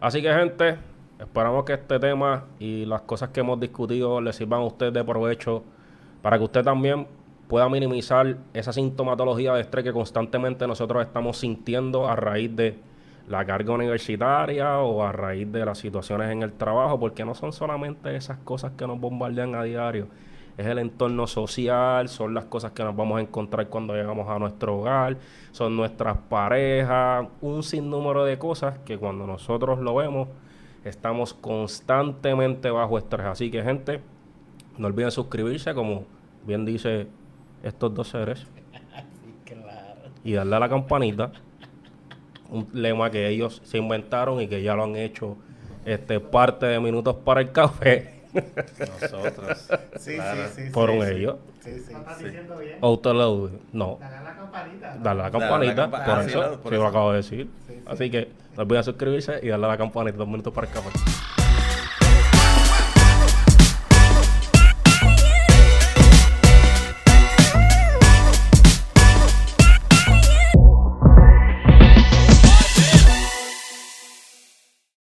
Así 0.00 0.22
que, 0.22 0.32
gente, 0.32 0.78
esperamos 1.18 1.64
que 1.64 1.74
este 1.74 1.98
tema 1.98 2.44
y 2.58 2.84
las 2.84 3.02
cosas 3.02 3.30
que 3.30 3.40
hemos 3.40 3.58
discutido 3.58 4.20
les 4.20 4.36
sirvan 4.36 4.60
a 4.60 4.64
usted 4.64 4.92
de 4.92 5.04
provecho 5.04 5.62
para 6.22 6.38
que 6.38 6.44
usted 6.44 6.62
también 6.62 7.06
pueda 7.48 7.68
minimizar 7.68 8.36
esa 8.52 8.72
sintomatología 8.72 9.54
de 9.54 9.60
estrés 9.60 9.84
que 9.84 9.92
constantemente 9.92 10.66
nosotros 10.66 11.06
estamos 11.06 11.38
sintiendo 11.38 12.08
a 12.08 12.16
raíz 12.16 12.54
de 12.54 12.78
la 13.28 13.44
carga 13.44 13.72
universitaria 13.74 14.78
o 14.78 15.02
a 15.02 15.12
raíz 15.12 15.50
de 15.50 15.64
las 15.64 15.78
situaciones 15.78 16.30
en 16.30 16.42
el 16.42 16.52
trabajo, 16.52 16.98
porque 16.98 17.24
no 17.24 17.34
son 17.34 17.52
solamente 17.52 18.14
esas 18.14 18.38
cosas 18.38 18.72
que 18.76 18.86
nos 18.86 19.00
bombardean 19.00 19.54
a 19.54 19.62
diario, 19.64 20.08
es 20.56 20.66
el 20.66 20.78
entorno 20.78 21.26
social, 21.26 22.08
son 22.08 22.34
las 22.34 22.44
cosas 22.44 22.72
que 22.72 22.82
nos 22.82 22.96
vamos 22.96 23.18
a 23.18 23.20
encontrar 23.20 23.68
cuando 23.68 23.94
llegamos 23.94 24.28
a 24.28 24.38
nuestro 24.38 24.78
hogar, 24.78 25.16
son 25.52 25.76
nuestras 25.76 26.16
parejas, 26.28 27.26
un 27.40 27.62
sinnúmero 27.62 28.24
de 28.24 28.38
cosas 28.38 28.78
que 28.78 28.96
cuando 28.96 29.26
nosotros 29.26 29.80
lo 29.80 29.94
vemos 29.94 30.28
estamos 30.88 31.34
constantemente 31.34 32.70
bajo 32.70 32.98
estrés. 32.98 33.26
Así 33.26 33.50
que 33.50 33.62
gente, 33.62 34.00
no 34.78 34.86
olviden 34.86 35.10
suscribirse 35.10 35.74
como 35.74 36.04
bien 36.46 36.64
dice 36.64 37.06
estos 37.62 37.94
dos 37.94 38.08
seres 38.08 38.46
y 40.24 40.32
darle 40.32 40.56
a 40.56 40.60
la 40.60 40.68
campanita, 40.68 41.32
un 42.50 42.68
lema 42.72 43.10
que 43.10 43.28
ellos 43.28 43.60
se 43.64 43.78
inventaron 43.78 44.40
y 44.40 44.46
que 44.48 44.62
ya 44.62 44.74
lo 44.74 44.84
han 44.84 44.96
hecho 44.96 45.36
este 45.84 46.20
parte 46.20 46.66
de 46.66 46.80
minutos 46.80 47.16
para 47.24 47.40
el 47.40 47.52
café. 47.52 48.22
Nosotros. 49.00 49.68
Sí, 49.98 50.14
Claro. 50.14 50.48
sí, 50.54 50.64
sí. 50.66 50.70
Fueron 50.70 51.00
sí, 51.00 51.06
sí. 51.08 51.14
ellos. 51.16 51.36
Sí, 51.60 51.70
sí. 51.80 51.92
¿Lo 51.94 52.00
estás 52.00 52.18
diciendo 52.22 52.58
bien? 52.58 52.72
Autoload, 52.82 53.50
no. 53.72 53.98
Dale 55.02 55.20
a 55.22 55.24
la 55.24 55.30
campanita. 55.30 55.30
Darle 55.30 55.30
a 55.30 55.30
la 55.30 55.30
Darle 55.30 55.30
a 55.30 55.30
la 55.30 55.30
campanita, 55.30 55.82
campa- 55.90 56.04
por 56.04 56.18
ah, 56.18 56.22
sí, 56.22 56.30
eso, 56.30 56.50
no, 56.50 56.60
por 56.60 56.72
sí, 56.72 56.78
lo 56.78 56.86
acabo 56.86 57.10
de 57.12 57.16
decir. 57.16 57.48
Sí, 57.66 57.72
sí. 57.74 57.80
Así 57.86 58.10
que 58.10 58.28
no 58.56 58.62
olviden 58.62 58.84
suscribirse 58.84 59.40
y 59.42 59.48
darle 59.48 59.66
a 59.66 59.68
la 59.70 59.76
campanita 59.76 60.16
dos 60.18 60.28
minutos 60.28 60.52
para 60.52 60.66
café. 60.66 61.45